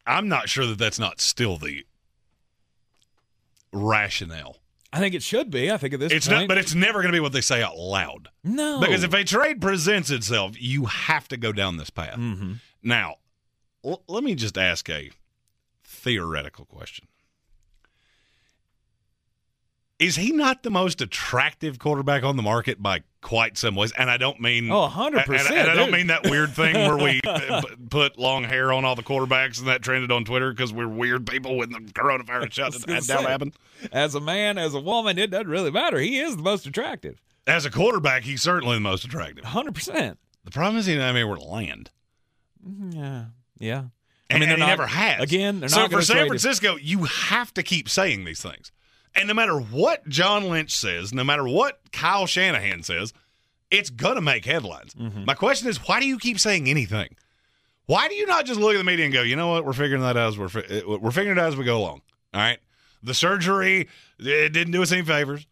[0.06, 1.84] I'm not sure that that's not still the
[3.72, 4.56] rationale.
[4.92, 5.70] I think it should be.
[5.70, 7.40] I think at this It's point, not, but it's never going to be what they
[7.40, 8.28] say out loud.
[8.42, 12.16] no Because if a trade presents itself, you have to go down this path.
[12.18, 12.54] Mm-hmm.
[12.82, 13.16] Now,
[13.84, 15.10] l- let me just ask a
[15.84, 17.06] theoretical question.
[19.98, 23.92] Is he not the most attractive quarterback on the market by quite some ways?
[23.98, 26.96] And I don't mean Oh, 100%, And, and I don't mean that weird thing where
[26.96, 27.20] we
[27.90, 31.26] put long hair on all the quarterbacks and that trended on Twitter because we're weird
[31.26, 33.52] people when the coronavirus shut was it gonna down happened.
[33.92, 35.98] as a man, as a woman, it doesn't really matter.
[35.98, 37.20] He is the most attractive.
[37.46, 39.44] As a quarterback, he's certainly the most attractive.
[39.44, 40.16] 100%.
[40.46, 41.90] The problem is he didn't have anywhere to land.
[42.90, 43.24] Yeah.
[43.58, 43.84] Yeah.
[44.30, 45.22] I mean, they're he not- never has.
[45.22, 46.26] Again, they're so not for San.
[46.28, 48.70] Francisco, you have to keep saying these things.
[49.14, 53.12] And no matter what John Lynch says, no matter what Kyle Shanahan says,
[53.70, 54.94] it's gonna make headlines.
[54.94, 55.24] Mm-hmm.
[55.24, 57.16] My question is, why do you keep saying anything?
[57.86, 59.72] Why do you not just look at the media and go, you know what, we're
[59.72, 62.02] figuring that out as we're fi- uh, we're figuring it out as we go along.
[62.32, 62.60] All right,
[63.02, 63.88] the surgery
[64.20, 65.44] it didn't do us any favors.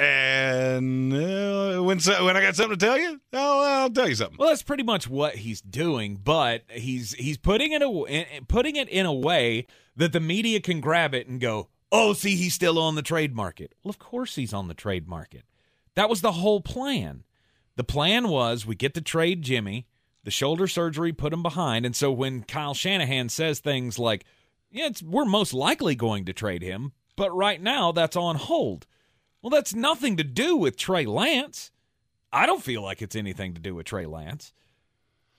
[0.00, 4.14] And uh, when so, when I got something to tell you, oh, I'll tell you
[4.14, 4.38] something.
[4.38, 8.88] Well, that's pretty much what he's doing, but he's he's putting it a, putting it
[8.88, 12.78] in a way that the media can grab it and go, "Oh, see, he's still
[12.78, 15.42] on the trade market." Well, of course he's on the trade market.
[15.96, 17.24] That was the whole plan.
[17.76, 19.86] The plan was we get to trade Jimmy,
[20.24, 24.24] the shoulder surgery put him behind, and so when Kyle Shanahan says things like,
[24.70, 28.86] "Yeah, we're most likely going to trade him, but right now that's on hold."
[29.42, 31.70] Well, that's nothing to do with Trey Lance.
[32.32, 34.52] I don't feel like it's anything to do with Trey Lance.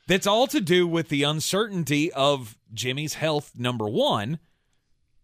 [0.08, 4.40] That's all to do with the uncertainty of Jimmy's health, number one.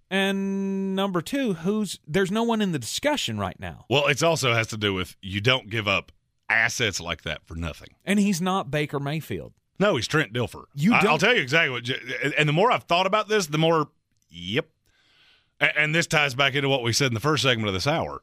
[0.09, 3.85] And number two, who's there's no one in the discussion right now.
[3.89, 6.13] Well, it also has to do with you don't give up
[6.49, 7.89] assets like that for nothing.
[8.05, 9.53] And he's not Baker Mayfield.
[9.79, 10.63] No, he's Trent Dilfer.
[10.73, 11.89] You I, will tell you exactly what.
[12.37, 13.89] And the more I've thought about this, the more,
[14.29, 14.67] yep.
[15.59, 18.21] And this ties back into what we said in the first segment of this hour.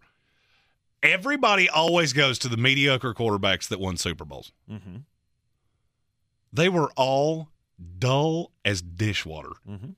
[1.04, 4.52] Everybody always goes to the mediocre quarterbacks that won Super Bowls.
[4.70, 4.96] Mm-hmm.
[6.50, 7.50] They were all
[7.98, 9.52] dull as dishwater.
[9.68, 9.90] Mm-hmm.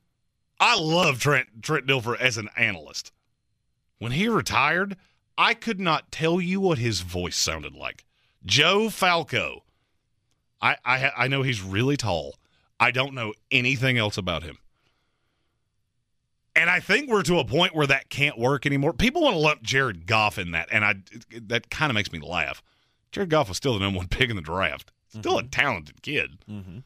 [0.58, 3.12] I love Trent Trent Dilfer as an analyst.
[3.98, 4.96] When he retired,
[5.38, 8.04] I could not tell you what his voice sounded like.
[8.44, 9.60] Joe Flacco.
[10.60, 12.34] I I, I know he's really tall.
[12.80, 14.58] I don't know anything else about him.
[16.56, 18.94] And I think we're to a point where that can't work anymore.
[18.94, 20.94] People want to lump Jared Goff in that, and I
[21.42, 22.62] that kind of makes me laugh.
[23.12, 24.90] Jared Goff was still the number one pick in the draft.
[25.08, 26.38] Still a talented kid.
[26.50, 26.78] Mm-hmm.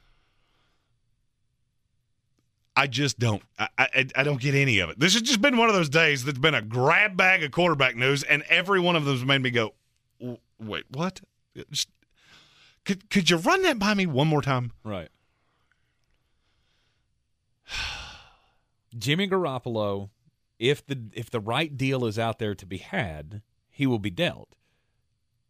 [2.76, 3.42] I just don't.
[3.58, 4.98] I, I I don't get any of it.
[4.98, 7.94] This has just been one of those days that's been a grab bag of quarterback
[7.94, 9.74] news, and every one of them's made me go,
[10.58, 11.20] "Wait, what?
[11.70, 11.88] Just,
[12.84, 15.10] could could you run that by me one more time?" Right.
[18.96, 20.10] Jimmy Garoppolo,
[20.58, 24.10] if the if the right deal is out there to be had, he will be
[24.10, 24.54] dealt.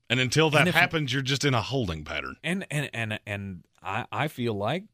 [0.09, 2.37] And until that And happens, you're just in a holding pattern.
[2.43, 4.85] And and and and I I feel like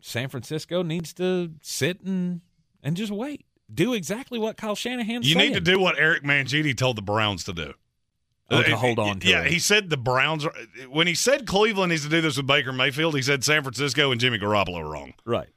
[0.00, 2.40] San Francisco needs to sit and
[2.82, 3.44] and just wait.
[3.72, 5.52] Do exactly what Kyle Shanahan's You saying.
[5.52, 7.74] need to do what Eric Mangini told the Browns to do.
[8.52, 9.52] Oh, to hold on to yeah, it.
[9.52, 10.52] he said the Browns are.
[10.88, 14.10] When he said Cleveland needs to do this with Baker Mayfield, he said San Francisco
[14.10, 15.14] and Jimmy Garoppolo are wrong.
[15.24, 15.50] Right.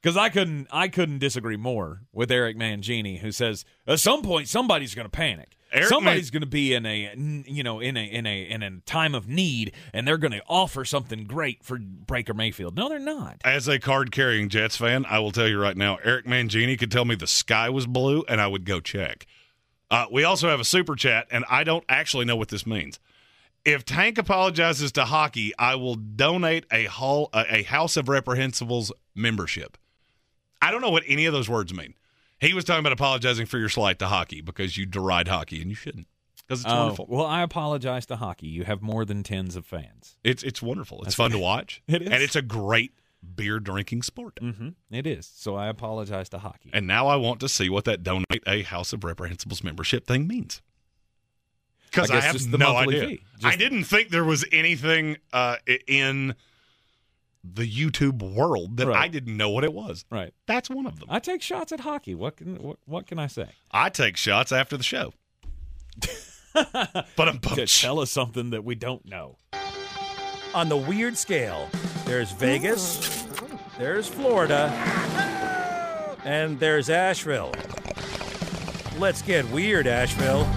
[0.00, 4.48] Because I couldn't, I couldn't disagree more with Eric Mangini, who says at some point
[4.48, 5.58] somebody's going to panic.
[5.72, 7.12] Eric Somebody's going to be in a
[7.46, 10.42] you know in a in a in a time of need, and they're going to
[10.48, 12.74] offer something great for Breaker Mayfield.
[12.74, 13.42] No, they're not.
[13.44, 16.90] As a card carrying Jets fan, I will tell you right now, Eric Mangini could
[16.90, 19.26] tell me the sky was blue, and I would go check.
[19.90, 22.98] Uh, we also have a super chat, and I don't actually know what this means.
[23.64, 29.76] If Tank apologizes to hockey, I will donate a hall a House of Reprehensibles membership.
[30.60, 31.94] I don't know what any of those words mean.
[32.40, 35.70] He was talking about apologizing for your slight to hockey because you deride hockey, and
[35.70, 36.06] you shouldn't
[36.46, 37.06] because it's Oh, wonderful.
[37.08, 38.46] Well, I apologize to hockey.
[38.46, 40.16] You have more than tens of fans.
[40.24, 40.98] It's it's wonderful.
[40.98, 41.82] It's That's fun to watch.
[41.88, 42.08] It is.
[42.08, 42.92] and it's a great
[43.34, 44.36] beer drinking sport.
[44.40, 44.68] Mm-hmm.
[44.92, 45.30] It is.
[45.34, 46.70] So I apologize to hockey.
[46.72, 50.28] And now I want to see what that donate a House of Reprehensibles membership thing
[50.28, 50.62] means.
[51.90, 53.06] Because I I, have just no idea.
[53.08, 53.20] fee.
[53.42, 55.56] I didn't think there was anything uh,
[55.86, 56.34] in
[57.54, 58.96] the YouTube world that Right.
[59.04, 60.04] I didn't know what it was.
[60.10, 60.32] Right.
[60.46, 61.08] That's one of them.
[61.10, 62.14] I take shots at hockey.
[62.14, 63.48] What can what, what can I say?
[63.70, 65.12] I take shots after the show.
[66.54, 69.36] but I'm To tell us something that we don't know.
[70.54, 71.68] On the weird scale,
[72.04, 73.26] there's Vegas,
[73.78, 74.72] there's Florida,
[76.24, 77.52] and there's Asheville.
[78.98, 80.48] Let's get weird, Asheville.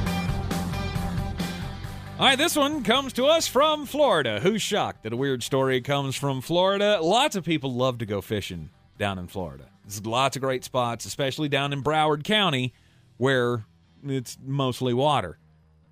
[2.21, 4.39] All right, this one comes to us from Florida.
[4.41, 6.99] Who's shocked that a weird story comes from Florida?
[7.01, 8.69] Lots of people love to go fishing
[8.99, 9.65] down in Florida.
[9.83, 12.75] There's lots of great spots, especially down in Broward County,
[13.17, 13.65] where
[14.05, 15.39] it's mostly water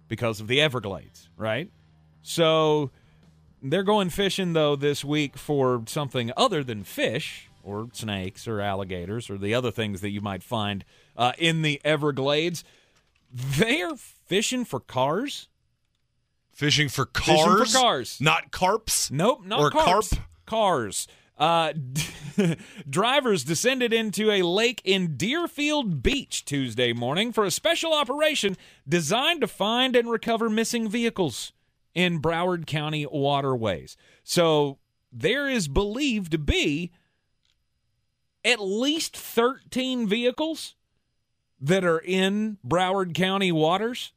[0.08, 1.72] because of the Everglades, right?
[2.22, 2.92] So
[3.64, 9.32] they're going fishing, though, this week for something other than fish or snakes or alligators
[9.32, 10.86] or the other things that you might find
[11.18, 12.64] uh, in the Everglades.
[13.34, 15.49] They are fishing for cars.
[16.60, 17.72] Fishing for Fishing cars?
[17.72, 18.18] for cars.
[18.20, 19.10] Not carps?
[19.10, 20.10] Nope, not Or carps.
[20.10, 20.26] carp?
[20.46, 21.08] Cars.
[21.38, 21.72] Uh,
[22.90, 29.40] drivers descended into a lake in Deerfield Beach Tuesday morning for a special operation designed
[29.40, 31.54] to find and recover missing vehicles
[31.96, 33.96] in Broward County waterways.
[34.26, 34.80] So
[35.14, 36.92] there is believed to be
[38.44, 40.76] at least 13 vehicles
[41.62, 44.12] that are in Broward County waters.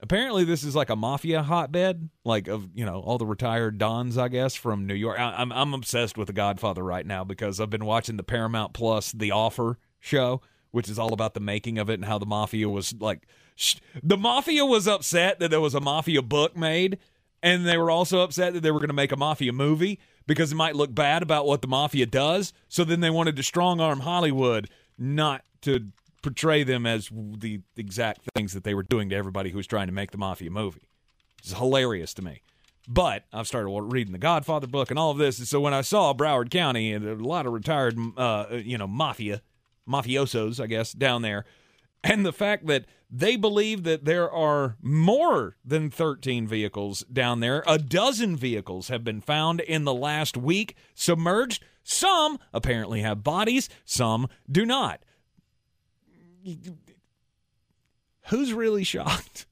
[0.00, 4.18] Apparently, this is like a mafia hotbed, like of you know all the retired dons,
[4.18, 5.18] I guess, from New York.
[5.18, 8.74] I, I'm I'm obsessed with The Godfather right now because I've been watching the Paramount
[8.74, 12.26] Plus The Offer show, which is all about the making of it and how the
[12.26, 13.26] mafia was like.
[13.58, 16.98] Sh- the mafia was upset that there was a mafia book made,
[17.42, 20.52] and they were also upset that they were going to make a mafia movie because
[20.52, 22.52] it might look bad about what the mafia does.
[22.68, 24.68] So then they wanted to strong arm Hollywood
[24.98, 25.86] not to
[26.26, 29.86] portray them as the exact things that they were doing to everybody who was trying
[29.86, 30.88] to make the mafia movie.
[31.38, 32.42] It's hilarious to me.
[32.88, 35.82] But I've started reading the Godfather book and all of this, and so when I
[35.82, 39.40] saw Broward County and a lot of retired, uh, you know, mafia,
[39.88, 41.44] mafiosos, I guess, down there,
[42.02, 47.62] and the fact that they believe that there are more than 13 vehicles down there,
[47.68, 51.62] a dozen vehicles have been found in the last week submerged.
[51.84, 55.02] Some apparently have bodies, some do not.
[58.28, 59.46] Who's really shocked?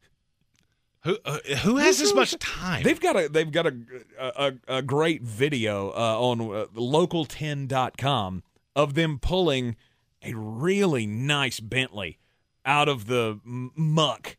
[1.03, 2.83] Who uh, who has this much time?
[2.83, 3.77] They've got a they've got a
[4.19, 8.43] a, a great video uh, on uh, local10.com
[8.75, 9.77] of them pulling
[10.23, 12.19] a really nice Bentley
[12.65, 14.39] out of the muck.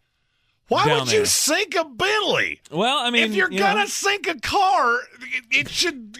[0.68, 2.62] Why would you sink a Bentley?
[2.72, 3.86] Well, I mean, if you're you gonna know.
[3.86, 6.18] sink a car, it, it should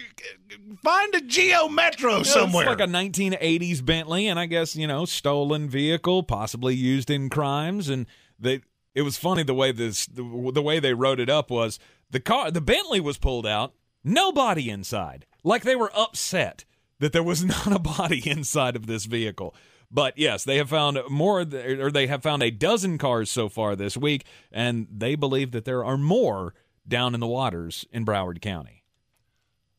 [0.82, 2.62] find a Geo Metro somewhere.
[2.70, 7.28] It's like a 1980s Bentley, and I guess you know, stolen vehicle, possibly used in
[7.28, 7.88] crimes.
[7.88, 8.06] And
[8.38, 8.62] they,
[8.94, 10.22] it was funny the way this, the,
[10.54, 13.74] the way they wrote it up was the car, the Bentley was pulled out,
[14.04, 16.64] nobody inside, like they were upset
[17.00, 19.54] that there was not a body inside of this vehicle.
[19.90, 23.76] But yes, they have found more, or they have found a dozen cars so far
[23.76, 26.54] this week, and they believe that there are more
[26.86, 28.82] down in the waters in Broward County.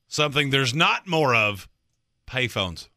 [0.07, 1.67] Something there's not more of
[2.25, 2.88] payphones.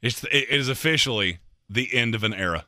[0.00, 1.38] It's it is officially
[1.70, 2.66] the end of an era.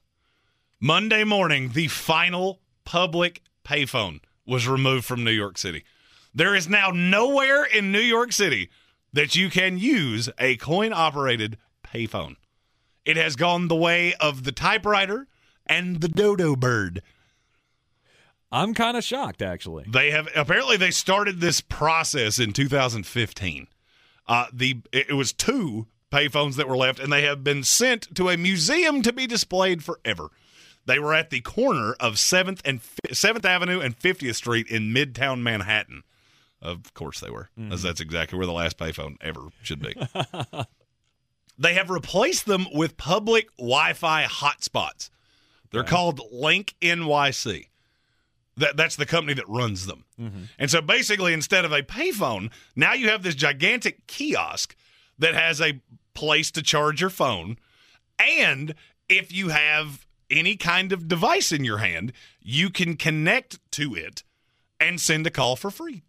[0.80, 5.84] Monday morning, the final public payphone was removed from New York City.
[6.34, 8.70] There is now nowhere in New York City
[9.12, 12.36] that you can use a coin operated payphone.
[13.04, 15.26] It has gone the way of the typewriter
[15.66, 17.02] and the dodo bird.
[18.50, 19.84] I'm kind of shocked, actually.
[19.88, 23.66] They have apparently they started this process in 2015.
[24.26, 28.28] Uh, the it was two payphones that were left, and they have been sent to
[28.28, 30.28] a museum to be displayed forever.
[30.86, 35.40] They were at the corner of Seventh and Seventh Avenue and 50th Street in Midtown
[35.40, 36.04] Manhattan.
[36.62, 39.94] Of course, they were, as that's exactly where the last payphone ever should be.
[41.58, 45.10] they have replaced them with public Wi-Fi hotspots.
[45.70, 47.68] They're called Link NYC.
[48.56, 50.04] That that's the company that runs them.
[50.20, 50.42] Mm-hmm.
[50.58, 54.76] And so basically, instead of a payphone, now you have this gigantic kiosk
[55.18, 55.80] that has a
[56.14, 57.58] place to charge your phone.
[58.18, 58.76] And
[59.08, 64.22] if you have any kind of device in your hand, you can connect to it
[64.78, 66.02] and send a call for free.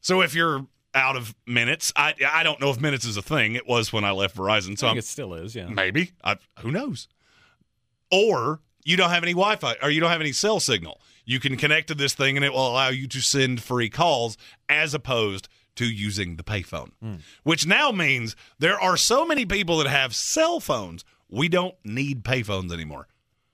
[0.00, 3.54] So if you're out of minutes, I I don't know if minutes is a thing.
[3.54, 4.78] It was when I left Verizon.
[4.78, 5.68] So I I'm, think it still is, yeah.
[5.68, 7.08] maybe I, who knows?
[8.10, 11.00] Or you don't have any Wi-Fi or you don't have any cell signal.
[11.24, 14.36] You can connect to this thing and it will allow you to send free calls
[14.68, 16.90] as opposed to using the payphone.
[17.00, 17.16] Hmm.
[17.44, 22.24] Which now means there are so many people that have cell phones, we don't need
[22.24, 23.06] payphones anymore.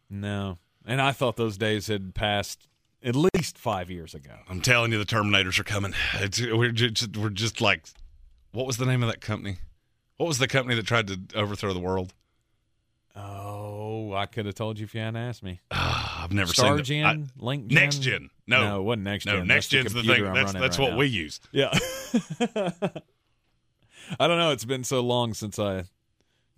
[0.08, 0.58] No.
[0.86, 2.68] And I thought those days had passed
[3.02, 4.32] at least five years ago.
[4.48, 5.94] I'm telling you, the Terminators are coming.
[6.14, 7.86] It's, we're just, we're just like,
[8.52, 9.58] what was the name of that company?
[10.16, 12.14] What was the company that tried to overthrow the world?
[13.14, 15.60] Oh, I could have told you if you hadn't asked me.
[15.70, 17.28] I've never Star seen Gen, them.
[17.38, 18.12] Link Next Gen?
[18.22, 18.30] Gen.
[18.46, 19.34] No, No, it wasn't Next Gen.
[19.34, 19.46] No, Gen.
[19.48, 20.28] next That's the gen's the computer thing.
[20.28, 20.98] I'm That's that's right what now.
[20.98, 21.40] we use.
[21.52, 21.70] Yeah.
[24.20, 24.50] I don't know.
[24.52, 25.84] It's been so long since I.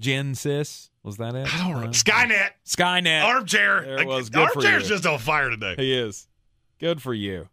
[0.01, 1.53] Genesis was that it?
[1.53, 1.89] I don't know.
[1.89, 2.51] Uh, Skynet.
[2.65, 3.25] Skynet.
[3.25, 3.81] Armchair.
[3.83, 4.31] There it was.
[4.31, 4.89] Good for Armchair's you.
[4.95, 5.75] just on fire today.
[5.77, 6.29] He is.
[6.79, 7.49] Good for you.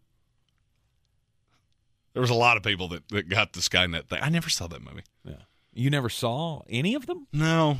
[2.12, 4.20] There was a lot of people that, that got the Skynet thing.
[4.22, 5.02] I never saw that movie.
[5.24, 5.34] Yeah.
[5.74, 7.26] You never saw any of them?
[7.32, 7.78] No,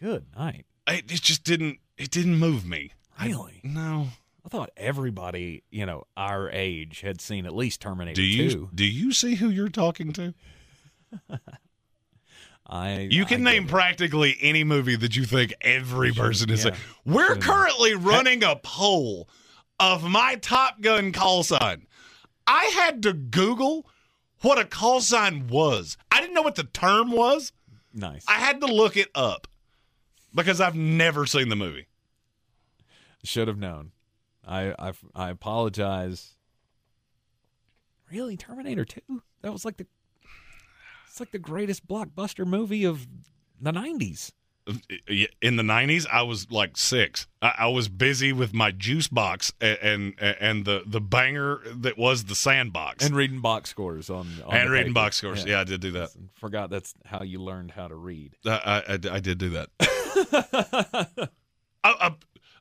[0.00, 0.66] Good night.
[0.86, 1.78] it, it just didn't.
[1.96, 2.92] It didn't move me.
[3.18, 3.60] I- Really?
[3.64, 4.08] no.
[4.44, 8.70] I thought everybody, you know, our age had seen at least Terminator Do you 2.
[8.74, 10.34] do you see who you're talking to?
[12.72, 16.64] I You can I name practically any movie that you think every person is.
[16.64, 16.74] yeah.
[17.04, 19.28] We're currently running a poll
[19.78, 21.86] of my Top Gun call sign.
[22.46, 23.86] I had to Google
[24.40, 25.98] what a call sign was.
[26.10, 27.52] I didn't know what the term was.
[27.92, 28.24] Nice.
[28.26, 29.46] I had to look it up
[30.34, 31.88] because I've never seen the movie.
[33.22, 33.92] Should have known.
[34.48, 36.36] I, I I apologize.
[38.10, 39.22] Really, Terminator Two?
[39.42, 39.86] That was like the.
[41.12, 43.06] It's like the greatest blockbuster movie of
[43.60, 44.32] the '90s.
[45.42, 47.26] In the '90s, I was like six.
[47.42, 51.98] I, I was busy with my juice box and, and and the the banger that
[51.98, 54.94] was the sandbox And reading box scores on, on and reading paper.
[54.94, 55.44] box scores.
[55.44, 55.60] Yeah.
[55.60, 56.08] I did do that.
[56.36, 58.34] Forgot that's how you learned how to read.
[58.46, 61.30] I, I, I did do that.
[61.84, 62.10] Uh, uh,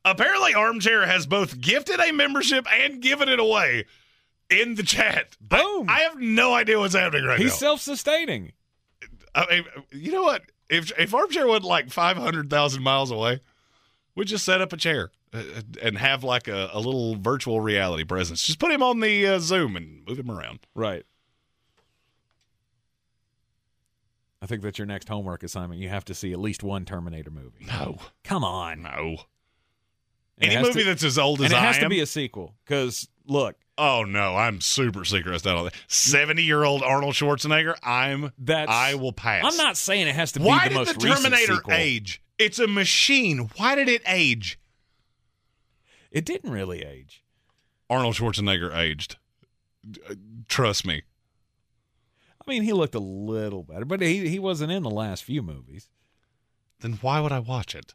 [0.04, 3.86] apparently, Armchair has both gifted a membership and given it away
[4.52, 5.38] in the chat.
[5.42, 5.90] Boom!
[5.90, 7.52] I, I have no idea what's happening right He's now.
[7.54, 8.52] He's self-sustaining.
[9.34, 10.44] I mean, you know what?
[10.70, 13.40] If if Armchair wasn't like five hundred thousand miles away,
[14.16, 15.44] we'd just set up a chair uh,
[15.82, 18.44] and have like a, a little virtual reality presence.
[18.44, 20.60] Just put him on the uh, Zoom and move him around.
[20.76, 21.06] Right.
[24.42, 25.80] I think that's your next homework assignment.
[25.82, 27.66] You have to see at least one Terminator movie.
[27.68, 28.82] No, Come on.
[28.82, 29.18] no.
[30.40, 31.84] And Any movie to- that's as old as and it I has am.
[31.84, 32.56] to be a sequel.
[32.66, 35.74] Because look, oh no, I'm super secret on that.
[35.88, 37.76] Seventy year old Arnold Schwarzenegger.
[37.84, 38.32] I'm.
[38.40, 38.70] that.
[38.70, 39.44] I will pass.
[39.46, 42.22] I'm not saying it has to be Why the did most the Terminator age?
[42.38, 43.50] It's a machine.
[43.58, 44.60] Why did it age?
[46.12, 47.24] It didn't really age.
[47.90, 49.18] Arnold Schwarzenegger aged.
[50.48, 51.04] Trust me.
[52.40, 55.42] I mean, he looked a little better, but he he wasn't in the last few
[55.42, 55.90] movies.
[56.80, 57.94] Then why would I watch it?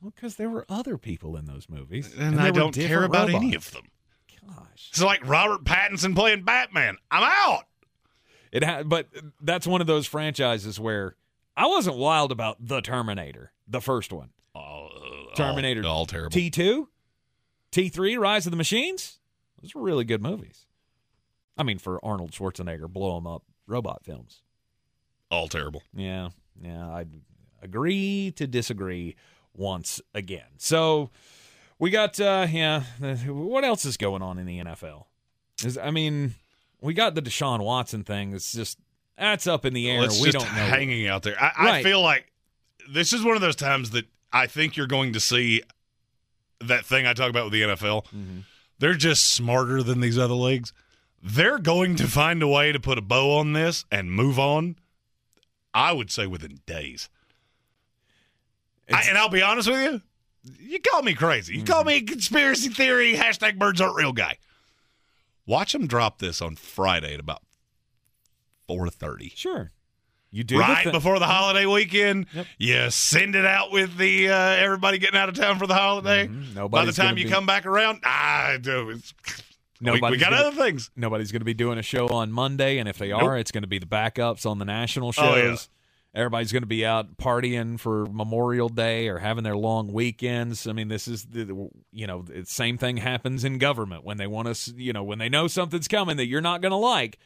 [0.00, 3.30] Well, because there were other people in those movies, And, there I don't care about
[3.30, 3.84] any of them.
[4.46, 6.96] Gosh, It's like Robert Pattinson playing Batman.
[7.10, 7.64] I'm out.
[8.52, 9.08] it had, but
[9.40, 11.16] that's one of those franchises where
[11.56, 14.88] I wasn't wild about the Terminator, the first one, Oh,
[15.32, 16.30] uh, Terminator, all, all terrible.
[16.32, 16.88] T two,
[17.70, 19.18] T three, Rise of the Machines.
[19.62, 20.66] Those were really good movies.
[21.56, 24.42] I mean, for Arnold Schwarzenegger, blow 'em up robot films.
[25.30, 25.82] all terrible.
[25.94, 26.28] Yeah,
[26.60, 27.06] yeah, I
[27.62, 29.16] agree to disagree
[29.54, 30.50] once again.
[30.58, 31.10] So
[31.78, 32.82] we got, uh yeah.
[33.26, 35.04] What else is going on in the NFL?
[35.64, 36.34] Is I mean,
[36.80, 38.34] we got the Deshaun Watson thing.
[38.34, 38.78] It's just
[39.16, 40.04] that's up in the air.
[40.04, 40.64] It's we just don't know.
[40.64, 41.40] hanging out there.
[41.40, 42.30] I, I feel like
[42.90, 45.62] this is one of those times that I think you're going to see
[46.60, 48.04] that thing I talk about with the NFL.
[48.06, 48.40] Mm-hmm.
[48.78, 50.72] They're just smarter than these other leagues.
[51.22, 54.76] They're going to find a way to put a bow on this and move on.
[55.72, 57.08] I would say within days.
[58.92, 60.02] I, and I'll be honest with you.
[60.60, 61.54] You call me crazy.
[61.54, 61.72] You Mm-hmm.
[61.72, 64.38] call me a conspiracy theory hashtag birds aren't real guy.
[65.46, 67.42] Watch him drop this on Friday at about
[68.66, 69.72] four thirty Sure,
[70.30, 72.26] you do the right before the holiday weekend.
[72.34, 72.46] Yep.
[72.58, 76.26] You send it out with the uh, everybody getting out of town for the holiday.
[76.28, 76.58] Nobody by the Mm-hmm.
[76.58, 78.90] Nobody's time you be- come back around, I do.
[78.90, 79.12] It's,
[79.80, 80.90] we, we got gonna- other things.
[80.96, 83.64] Nobody's going to be doing a show on Monday, and if they are, it's going
[83.64, 85.24] to be the backups on the national shows.
[85.24, 85.56] Oh, yeah.
[86.14, 90.66] Everybody's going to be out partying for Memorial Day or having their long weekends.
[90.68, 94.28] I mean, this is the you know the same thing happens in government when they
[94.28, 94.68] want us.
[94.76, 97.18] You know, when they know something's coming that you're not going to like,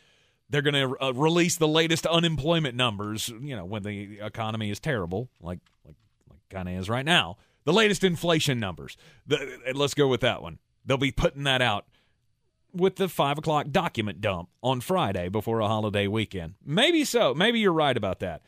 [0.49, 3.29] they're going to uh, release the latest unemployment numbers.
[3.29, 5.97] You know, when the economy is terrible, like like
[6.31, 7.37] like kind of is right now.
[7.65, 8.97] The latest inflation numbers.
[9.27, 10.59] The, let's go with that one.
[10.87, 11.85] They'll be putting that out
[12.73, 16.55] with the five o'clock document dump on Friday before a holiday weekend.
[16.65, 17.35] Maybe so.
[17.35, 18.41] Maybe you're right about that.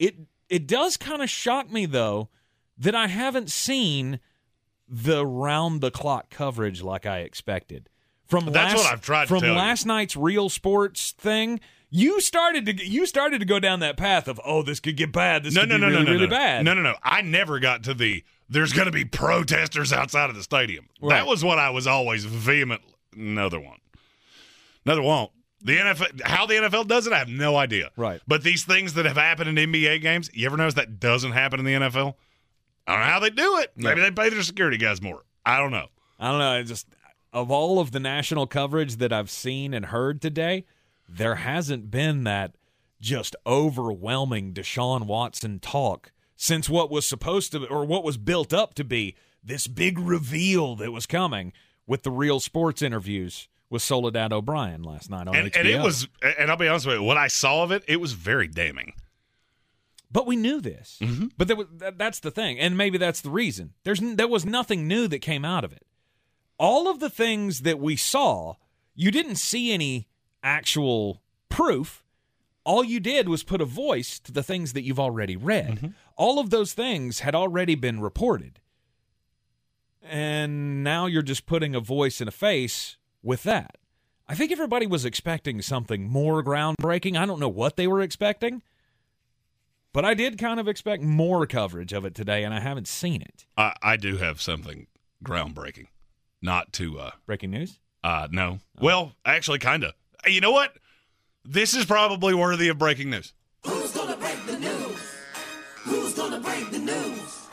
[0.00, 0.16] It
[0.48, 2.30] it does kind of shock me though
[2.76, 4.18] that I haven't seen
[4.88, 7.88] the round the clock coverage like I expected.
[8.26, 9.56] From That's last, what I've tried to from tell you.
[9.56, 11.60] last night's real sports thing.
[11.90, 15.12] You started to you started to go down that path of oh this could get
[15.12, 16.30] bad this no, could no, be no, really, no, no, really no.
[16.30, 16.94] bad No, no, no.
[17.02, 20.88] I never got to the there's going to be protesters outside of the stadium.
[21.00, 21.16] Right.
[21.16, 22.82] That was what I was always vehement.
[23.14, 23.78] Another one.
[24.84, 25.28] Another one.
[25.62, 27.90] The NFL, how the NFL does it, I have no idea.
[27.96, 28.20] Right.
[28.26, 31.60] But these things that have happened in NBA games, you ever notice that doesn't happen
[31.60, 32.14] in the NFL?
[32.86, 33.72] I don't know how they do it.
[33.76, 35.22] Maybe they pay their security guys more.
[35.44, 35.88] I don't know.
[36.18, 36.58] I don't know.
[36.58, 36.86] It just
[37.32, 40.64] of all of the national coverage that I've seen and heard today,
[41.08, 42.56] there hasn't been that
[43.00, 48.74] just overwhelming Deshaun Watson talk since what was supposed to or what was built up
[48.74, 51.52] to be this big reveal that was coming
[51.86, 55.58] with the real sports interviews with Soledad O'Brien last night on And, HBO.
[55.60, 58.00] and it was, and I'll be honest with you, what I saw of it, it
[58.00, 58.92] was very damning.
[60.12, 60.98] But we knew this.
[61.00, 61.28] Mm-hmm.
[61.38, 63.74] But there was, that, that's the thing, and maybe that's the reason.
[63.84, 65.86] There's there was nothing new that came out of it.
[66.58, 68.56] All of the things that we saw,
[68.96, 70.08] you didn't see any
[70.42, 72.02] actual proof.
[72.64, 75.76] All you did was put a voice to the things that you've already read.
[75.76, 75.86] Mm-hmm.
[76.16, 78.58] All of those things had already been reported.
[80.02, 83.76] And now you're just putting a voice and a face with that.
[84.28, 87.16] I think everybody was expecting something more groundbreaking.
[87.18, 88.62] I don't know what they were expecting.
[89.92, 93.22] But I did kind of expect more coverage of it today, and I haven't seen
[93.22, 93.46] it.
[93.56, 94.86] I, I do have something
[95.24, 95.86] groundbreaking.
[96.40, 97.80] Not to uh Breaking news?
[98.04, 98.60] uh no.
[98.80, 99.94] Well, actually kinda.
[100.26, 100.76] You know what?
[101.44, 103.34] This is probably worthy of breaking news.
[103.66, 105.14] Who's gonna break the news?
[105.82, 107.48] Who's gonna break the news?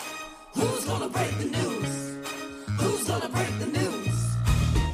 [0.53, 1.86] Who's gonna break the news?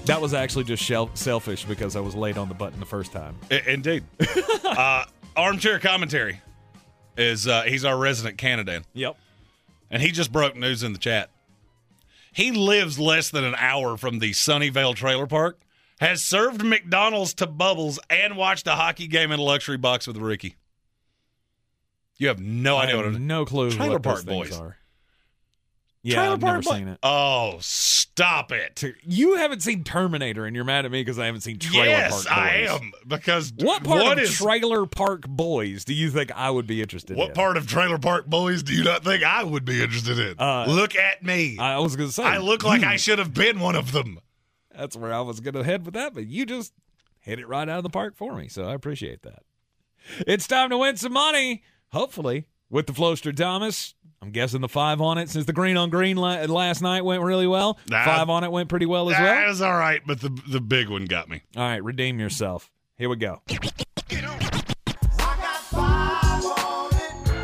[0.06, 3.12] That was actually just shel- selfish because I was late on the button the first
[3.12, 3.38] time.
[3.50, 4.04] I- indeed.
[4.64, 5.06] uh
[5.36, 6.42] armchair commentary
[7.18, 8.84] is uh he's our resident Canadan.
[8.94, 9.16] Yep.
[9.90, 11.30] And he just broke news in the chat.
[12.34, 15.60] He lives less than an hour from the Sunnyvale Trailer Park,
[16.00, 20.18] has served McDonald's to Bubbles, and watched a hockey game in a luxury box with
[20.18, 20.56] Ricky.
[22.18, 24.60] You have no I idea have what I'm no clue Trailer what Park things Boys.
[24.60, 24.78] are.
[26.06, 27.00] Yeah, Trailer I've Park never Boy- seen it.
[27.02, 28.84] Oh, stop it.
[29.04, 32.12] You haven't seen Terminator, and you're mad at me because I haven't seen Trailer yes,
[32.12, 32.28] Park Boys.
[32.32, 32.92] I am.
[33.08, 36.82] Because What part what of is- Trailer Park Boys do you think I would be
[36.82, 37.20] interested in?
[37.20, 40.36] what part of Trailer Park Boys do you not think I would be interested in?
[40.38, 41.58] Uh, Look at me.
[41.58, 42.24] I was going to say.
[42.24, 44.20] I look like I should have been one of them.
[44.76, 46.74] That's where I was going to head with that, but you just
[47.22, 49.44] hit it right out of the park for me, so I appreciate that.
[50.28, 51.64] It's time to win some money,
[51.94, 53.96] hopefully, with the Floster Thomas.
[54.24, 57.22] I'm guessing the five on it since the green on green la- last night went
[57.24, 57.78] really well.
[57.90, 58.06] Nah.
[58.06, 59.52] five on it went pretty well as That well.
[59.52, 61.42] is all right, but the the big one got me.
[61.58, 62.72] All right, redeem yourself.
[62.98, 63.42] Here we go.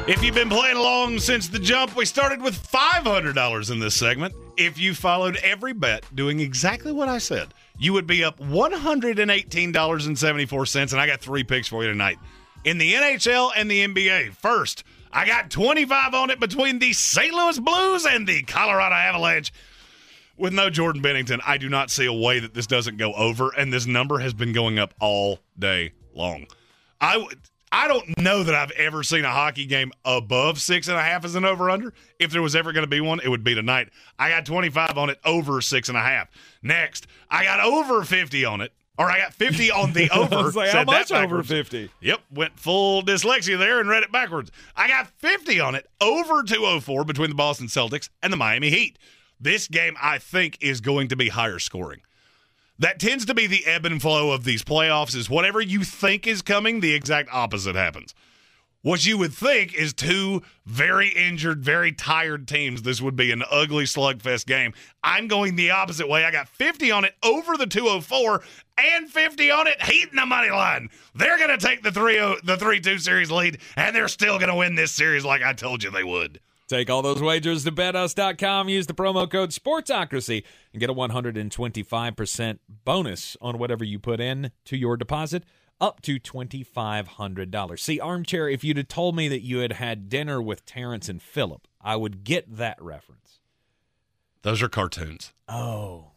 [0.07, 4.33] If you've been playing along since the jump, we started with $500 in this segment.
[4.57, 10.91] If you followed every bet doing exactly what I said, you would be up $118.74.
[10.93, 12.17] And I got three picks for you tonight
[12.63, 14.33] in the NHL and the NBA.
[14.33, 17.33] First, I got 25 on it between the St.
[17.33, 19.51] Louis Blues and the Colorado Avalanche.
[20.37, 23.49] With no Jordan Binnington, I do not see a way that this doesn't go over,
[23.49, 26.47] and this number has been going up all day long.
[27.01, 27.39] I would.
[27.71, 31.23] I don't know that I've ever seen a hockey game above six and a half
[31.23, 31.93] as an over under.
[32.17, 33.89] If there was ever going to be one, it would be tonight.
[34.17, 36.29] I got 25 on it over six and a half.
[36.63, 40.51] Next, I got over 50 on it, or I got 50 on the over.
[40.51, 41.89] Like, how much over 50?
[42.01, 44.51] Yep, went full dyslexia there and read it backwards.
[44.75, 48.99] I got 50 on it over 204 between the Boston Celtics and the Miami Heat.
[49.39, 52.01] This game, I think, is going to be higher scoring.
[52.77, 56.27] That tends to be the ebb and flow of these playoffs is whatever you think
[56.27, 58.13] is coming, the exact opposite happens.
[58.81, 62.81] What you would think is two very injured, very tired teams.
[62.81, 64.73] This would be an ugly slugfest game.
[65.03, 66.23] I'm going the opposite way.
[66.23, 68.41] I got 50 on it over the 204
[68.77, 70.87] and 50 on it heating the money line.
[71.13, 74.55] They're going to take the 3 the 3-2 series lead and they're still going to
[74.55, 76.39] win this series like I told you they would.
[76.69, 78.69] Take all those wagers to betus.com.
[78.69, 84.51] Use the promo code Sportsocracy and get a 125% bonus on whatever you put in
[84.65, 85.43] to your deposit
[85.81, 87.79] up to $2,500.
[87.79, 91.21] See, Armchair, if you'd have told me that you had had dinner with Terrance and
[91.21, 93.39] Phillip, I would get that reference.
[94.41, 95.33] Those are cartoons.
[95.47, 96.11] Oh,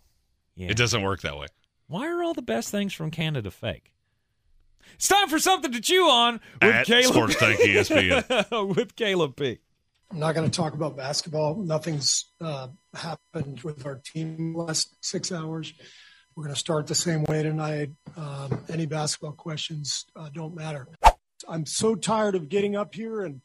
[0.54, 0.70] yeah.
[0.70, 1.46] It doesn't work that way.
[1.88, 3.92] Why are all the best things from Canada fake?
[4.94, 7.12] It's time for something to chew on with At Caleb.
[7.12, 8.68] Sports Tank ESPN.
[8.76, 9.58] with Caleb P.
[10.10, 11.56] I'm not going to talk about basketball.
[11.56, 15.72] Nothing's uh, happened with our team last six hours.
[16.34, 17.90] We're going to start the same way tonight.
[18.16, 20.88] Um, any basketball questions uh, don't matter.
[21.46, 23.42] I'm so tired of getting up here and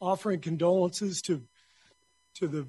[0.00, 1.42] offering condolences to
[2.36, 2.66] to the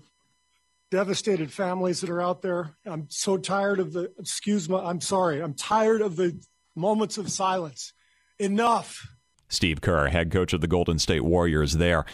[0.89, 2.75] devastated families that are out there.
[2.85, 4.75] I'm so tired of the excuse me.
[4.75, 5.41] I'm sorry.
[5.41, 6.37] I'm tired of the
[6.75, 7.93] moments of silence.
[8.39, 9.07] Enough.
[9.47, 12.05] Steve Kerr, head coach of the Golden State Warriors, there.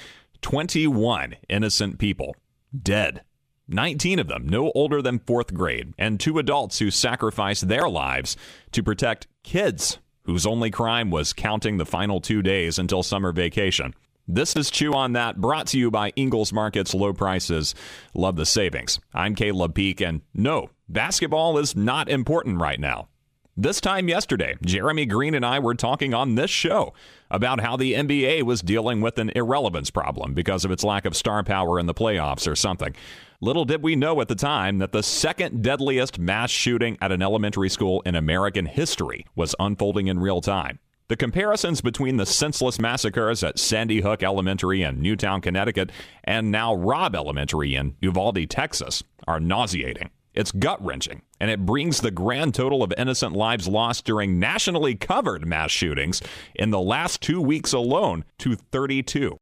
[0.42, 2.36] 21 innocent people
[2.78, 3.24] dead.
[3.68, 8.38] 19 of them no older than fourth grade, and two adults who sacrificed their lives
[8.72, 13.94] to protect kids whose only crime was counting the final two days until summer vacation.
[14.28, 17.74] This is Chew on That, brought to you by Ingles Markets Low Prices.
[18.14, 19.00] Love the savings.
[19.14, 23.08] I'm Caleb Peak, and no, basketball is not important right now.
[23.56, 26.94] This time yesterday, Jeremy Greene and I were talking on this show
[27.30, 31.16] about how the NBA was dealing with an irrelevance problem because of its lack of
[31.16, 32.96] star power in the playoffs or something.
[33.40, 37.22] Little did we know at the time that the second deadliest mass shooting at an
[37.22, 40.80] elementary school in American history was unfolding in real time.
[41.10, 45.92] The comparisons between the senseless massacres at Sandy Hook Elementary in Newtown, Connecticut,
[46.26, 50.10] and now Robb Elementary in Uvalde, Texas, are nauseating.
[50.38, 54.94] It's gut wrenching, and it brings the grand total of innocent lives lost during nationally
[54.94, 56.22] covered mass shootings
[56.54, 59.36] in the last two weeks alone to 32.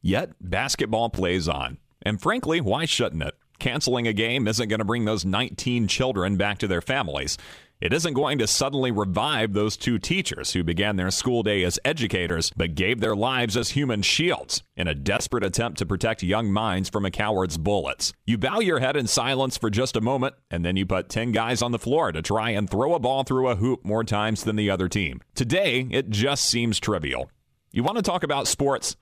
[0.00, 1.76] Yet, basketball plays on.
[2.00, 3.34] And frankly, why shouldn't it?
[3.58, 7.36] Canceling a game isn't going to bring those 19 children back to their families.
[7.82, 11.80] It isn't going to suddenly revive those two teachers who began their school day as
[11.84, 16.52] educators but gave their lives as human shields in a desperate attempt to protect young
[16.52, 18.12] minds from a coward's bullets.
[18.24, 21.32] You bow your head in silence for just a moment, and then you put 10
[21.32, 24.44] guys on the floor to try and throw a ball through a hoop more times
[24.44, 25.20] than the other team.
[25.34, 27.32] Today, it just seems trivial.
[27.72, 28.94] You want to talk about sports?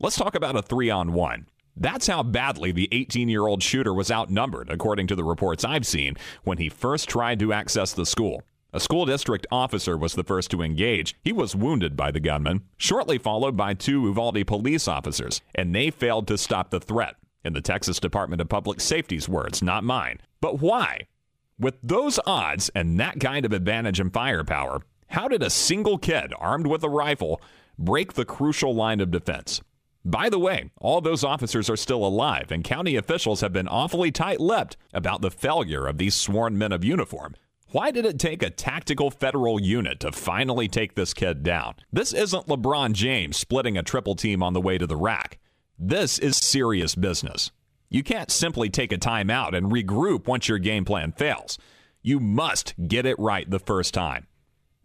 [0.00, 1.46] Let's talk about a three on one.
[1.80, 5.86] That's how badly the 18 year old shooter was outnumbered, according to the reports I've
[5.86, 8.42] seen, when he first tried to access the school.
[8.72, 11.16] A school district officer was the first to engage.
[11.22, 15.90] He was wounded by the gunman, shortly followed by two Uvalde police officers, and they
[15.90, 17.14] failed to stop the threat.
[17.44, 20.18] In the Texas Department of Public Safety's words, not mine.
[20.40, 21.06] But why?
[21.58, 26.34] With those odds and that kind of advantage in firepower, how did a single kid
[26.38, 27.40] armed with a rifle
[27.78, 29.62] break the crucial line of defense?
[30.08, 34.10] By the way, all those officers are still alive, and county officials have been awfully
[34.10, 37.36] tight lipped about the failure of these sworn men of uniform.
[37.72, 41.74] Why did it take a tactical federal unit to finally take this kid down?
[41.92, 45.38] This isn't LeBron James splitting a triple team on the way to the rack.
[45.78, 47.50] This is serious business.
[47.90, 51.58] You can't simply take a timeout and regroup once your game plan fails.
[52.00, 54.26] You must get it right the first time.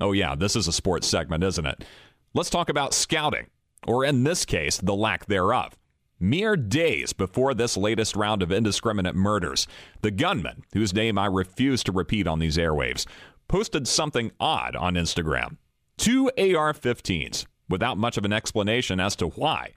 [0.02, 1.86] Oh, yeah, this is a sports segment, isn't it?
[2.34, 3.48] Let's talk about scouting
[3.88, 5.78] or in this case, the lack thereof.
[6.20, 9.68] Mere days before this latest round of indiscriminate murders,
[10.02, 13.06] the gunman, whose name I refuse to repeat on these airwaves,
[13.48, 15.58] posted something odd on Instagram.
[15.98, 19.72] Two AR 15s, without much of an explanation as to why.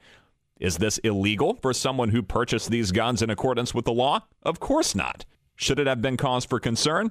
[0.60, 4.20] Is this illegal for someone who purchased these guns in accordance with the law?
[4.42, 5.24] Of course not.
[5.56, 7.10] Should it have been cause for concern?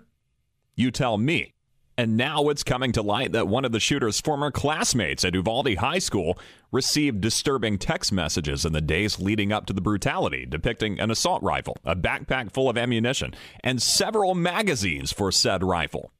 [0.76, 1.55] You tell me.
[1.97, 5.76] And now it's coming to light that one of the shooter's former classmates at Uvalde
[5.76, 6.38] High School
[6.72, 11.41] received disturbing text messages in the days leading up to the brutality depicting an assault
[11.41, 16.11] rifle, a backpack full of ammunition, and several magazines for said rifle.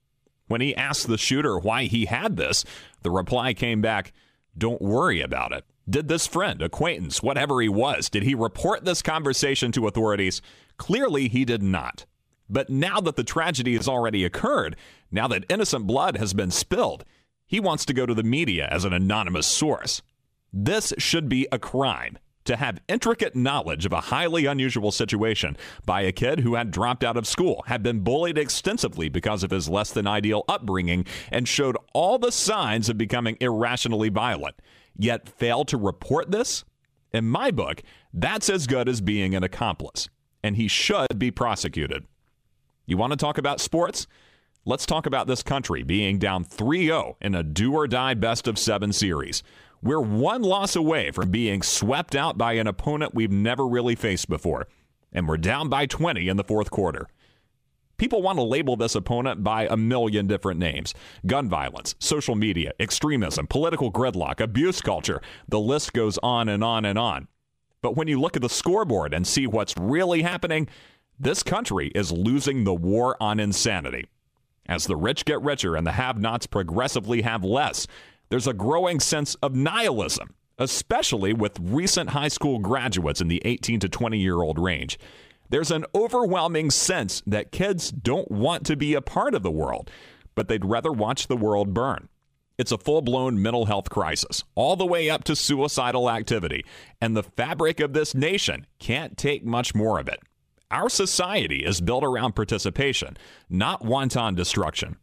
[0.48, 2.64] When he asked the shooter why he had this,
[3.02, 4.14] the reply came back,
[4.58, 5.66] Don't worry about it.
[5.90, 10.42] Did this friend, acquaintance, whatever he was, did he report this conversation to authorities?
[10.78, 12.06] Clearly, he did not.
[12.50, 14.76] But now that the tragedy has already occurred,
[15.16, 17.06] now that innocent blood has been spilled,
[17.48, 20.02] he wants to go to the media as an anonymous source.
[20.52, 26.02] This should be a crime to have intricate knowledge of a highly unusual situation by
[26.02, 29.68] a kid who had dropped out of school, had been bullied extensively because of his
[29.68, 34.56] less than ideal upbringing, and showed all the signs of becoming irrationally violent,
[34.96, 36.64] yet failed to report this?
[37.12, 37.82] In my book,
[38.14, 40.10] that's as good as being an accomplice,
[40.44, 42.06] and he should be prosecuted.
[42.86, 44.06] You want to talk about sports?
[44.68, 48.48] Let's talk about this country being down 3 0 in a do or die best
[48.48, 49.44] of seven series.
[49.84, 54.28] We're one loss away from being swept out by an opponent we've never really faced
[54.28, 54.68] before,
[55.14, 57.08] and we're down by 20 in the fourth quarter.
[57.98, 60.96] People want to label this opponent by a million different names
[61.28, 65.22] gun violence, social media, extremism, political gridlock, abuse culture.
[65.48, 67.28] The list goes on and on and on.
[67.84, 70.68] But when you look at the scoreboard and see what's really happening,
[71.20, 74.08] this country is losing the war on insanity.
[74.68, 77.88] As the rich get richer and the have nots progressively have less,
[78.30, 83.80] there's a growing sense of nihilism, especially with recent high school graduates in the 18
[83.82, 84.98] to 20 year old range.
[85.50, 89.92] There's an overwhelming sense that kids don't want to be a part of the world,
[90.34, 92.10] but they'd rather watch the world burn.
[92.58, 96.66] It's a full blown mental health crisis, all the way up to suicidal activity,
[97.00, 100.22] and the fabric of this nation can't take much more of it.
[100.72, 103.18] Our society is built around participation,
[103.50, 104.98] not wanton destruction.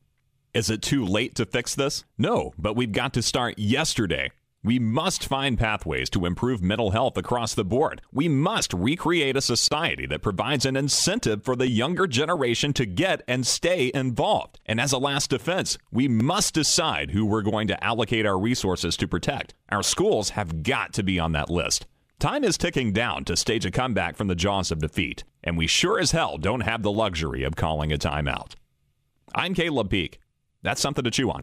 [0.53, 2.05] Is it too late to fix this?
[2.19, 4.33] No, but we've got to start yesterday.
[4.65, 8.03] We must find pathways to improve mental health across the board.
[8.13, 13.23] We must recreate a society that provides an incentive for the younger generation to get
[13.29, 14.59] and stay involved.
[14.67, 18.97] And as a last defense, we must decide who we're going to allocate our resources
[18.97, 19.55] to protect.
[19.69, 21.87] Our schools have got to be on that list.
[22.23, 25.67] Time is ticking down to stage a comeback from the jaws of defeat, and we
[25.67, 28.53] sure as hell don't have the luxury of calling a timeout.
[29.35, 30.21] I'm Caleb Peak.
[30.63, 31.43] That's something to chew on.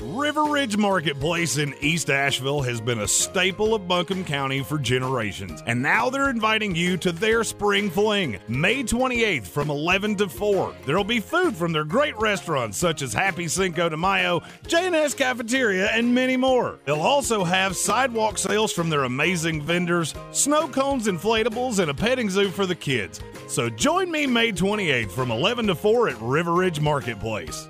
[0.00, 5.62] River Ridge Marketplace in East Asheville has been a staple of Buncombe County for generations,
[5.66, 10.74] and now they're inviting you to their spring fling, May 28th from 11 to 4.
[10.84, 15.86] There'll be food from their great restaurants such as Happy Cinco de Mayo, J&S Cafeteria,
[15.90, 16.80] and many more.
[16.84, 22.30] They'll also have sidewalk sales from their amazing vendors, snow cones, inflatables, and a petting
[22.30, 23.20] zoo for the kids.
[23.48, 27.68] So join me May 28th from 11 to 4 at River Ridge Marketplace.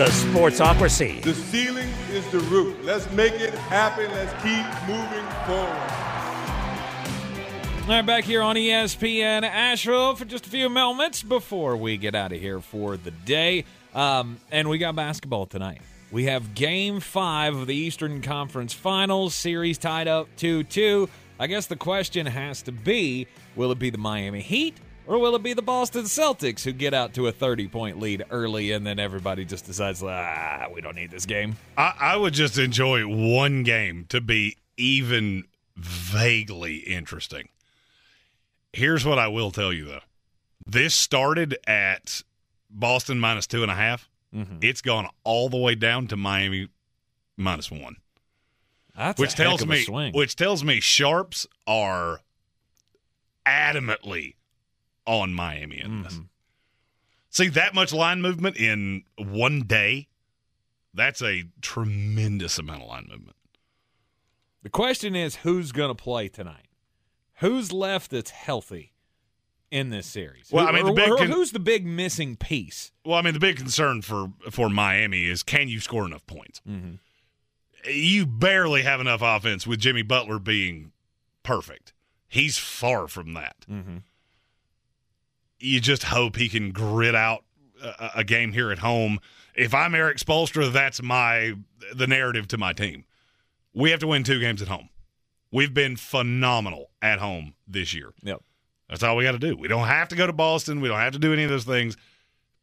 [0.00, 1.20] The Sportsocracy.
[1.20, 2.74] The ceiling is the roof.
[2.82, 4.10] Let's make it happen.
[4.12, 5.76] Let's keep moving forward.
[7.82, 12.14] All right, back here on ESPN Asheville for just a few moments before we get
[12.14, 13.66] out of here for the day.
[13.94, 15.82] Um, and we got basketball tonight.
[16.10, 21.10] We have game five of the Eastern Conference Finals, series tied up 2 2.
[21.38, 25.34] I guess the question has to be will it be the Miami Heat or will
[25.34, 28.86] it be the Boston Celtics who get out to a 30 point lead early and
[28.86, 31.56] then everybody just decides, ah, we don't need this game?
[31.76, 35.44] I, I would just enjoy one game to be even
[35.76, 37.48] vaguely interesting.
[38.72, 40.00] Here's what I will tell you though.
[40.66, 42.22] This started at
[42.70, 44.08] Boston minus two and a half.
[44.34, 44.58] Mm-hmm.
[44.62, 46.68] It's gone all the way down to Miami
[47.36, 47.96] minus one.
[48.96, 50.12] That's which a tells heck of a me swing.
[50.12, 52.20] which tells me sharps are
[53.46, 54.34] adamantly
[55.10, 56.14] on Miami in this.
[56.14, 56.22] Mm-hmm.
[57.30, 60.08] See that much line movement in one day?
[60.94, 63.36] That's a tremendous amount of line movement.
[64.62, 66.66] The question is who's going to play tonight?
[67.38, 68.92] Who's left that's healthy
[69.70, 70.50] in this series?
[70.52, 72.92] Well, Who- I mean, the big con- who's the big missing piece?
[73.04, 76.60] Well, I mean, the big concern for for Miami is can you score enough points?
[76.68, 76.94] Mm-hmm.
[77.90, 80.92] You barely have enough offense with Jimmy Butler being
[81.42, 81.94] perfect.
[82.28, 83.56] He's far from that.
[83.70, 83.96] Mm-hmm.
[85.60, 87.44] You just hope he can grit out
[87.82, 89.20] a, a game here at home.
[89.54, 91.54] If I'm Erik Spoelstra, that's my
[91.94, 93.04] the narrative to my team.
[93.74, 94.88] We have to win two games at home.
[95.52, 98.12] We've been phenomenal at home this year.
[98.22, 98.42] Yep.
[98.88, 99.56] That's all we got to do.
[99.56, 100.80] We don't have to go to Boston.
[100.80, 101.96] We don't have to do any of those things.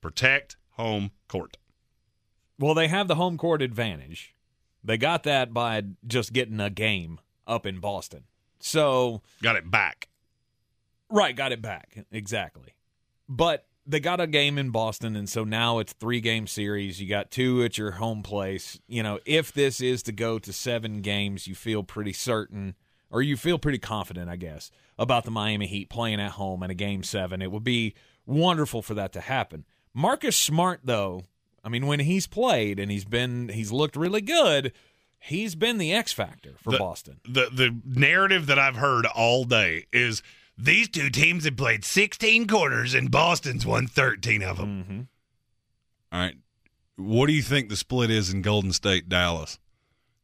[0.02, 1.58] Protect home court.
[2.60, 4.36] Well, they have the home court advantage.
[4.84, 8.24] They got that by just getting a game up in Boston.
[8.60, 10.08] So, got it back.
[11.10, 12.06] Right, got it back.
[12.12, 12.74] Exactly.
[13.30, 17.02] But they got a game in Boston and so now it's 3 game series.
[17.02, 18.80] You got two at your home place.
[18.88, 22.76] You know, if this is to go to 7 games, you feel pretty certain
[23.10, 26.70] or you feel pretty confident, I guess, about the Miami Heat playing at home in
[26.70, 27.42] a game 7.
[27.42, 27.94] It would be
[28.26, 29.66] wonderful for that to happen.
[29.94, 31.24] Marcus Smart though,
[31.64, 34.74] I mean when he's played and he's been he's looked really good,
[35.20, 37.22] he's been the X factor for the, Boston.
[37.24, 40.22] The the narrative that I've heard all day is
[40.58, 44.84] these two teams have played 16 quarters and Boston's won 13 of them.
[44.84, 45.02] Mm-hmm.
[46.12, 46.36] All right.
[46.96, 49.60] What do you think the split is in Golden State Dallas?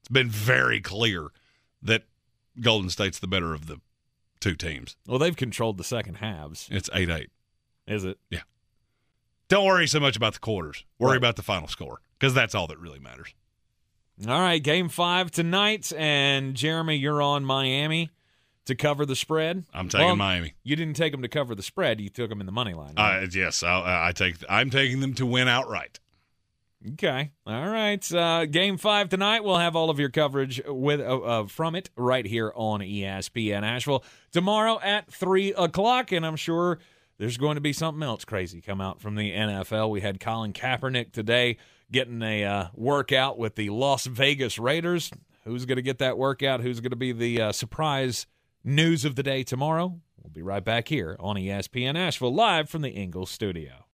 [0.01, 1.29] It's been very clear
[1.81, 2.03] that
[2.59, 3.79] Golden State's the better of the
[4.39, 4.95] two teams.
[5.07, 6.67] Well, they've controlled the second halves.
[6.71, 7.29] It's 8 8.
[7.87, 8.17] Is it?
[8.29, 8.41] Yeah.
[9.49, 10.83] Don't worry so much about the quarters.
[10.97, 11.17] Worry Right.
[11.17, 13.33] about the final score because that's all that really matters.
[14.27, 18.09] All right, game five tonight, and Jeremy, you're on Miami
[18.65, 19.65] to cover the spread.
[19.73, 20.53] I'm taking Well, Miami.
[20.63, 22.93] You didn't take them to cover the spread; you took them in the money line.
[22.97, 23.23] right?
[23.23, 24.35] Uh, yes, I, I take.
[24.49, 25.99] I'm taking them to win outright.
[26.93, 27.31] Okay.
[27.47, 28.13] All right.
[28.13, 29.43] Uh, game five tonight.
[29.43, 33.63] We'll have all of your coverage with uh, uh, from it right here on ESPN
[33.63, 36.79] Asheville tomorrow at three o'clock, and I'm sure
[37.17, 39.91] there's going to be something else crazy come out from the NFL.
[39.91, 41.57] We had Colin Kaepernick today
[41.89, 45.09] getting a uh, workout with the Las Vegas Raiders.
[45.45, 46.59] Who's going to get that workout?
[46.59, 48.27] Who's going to be the uh, surprise
[48.63, 49.99] news of the day tomorrow?
[50.21, 53.73] We'll be right back here on ESPN Asheville, live from the Ingles studio.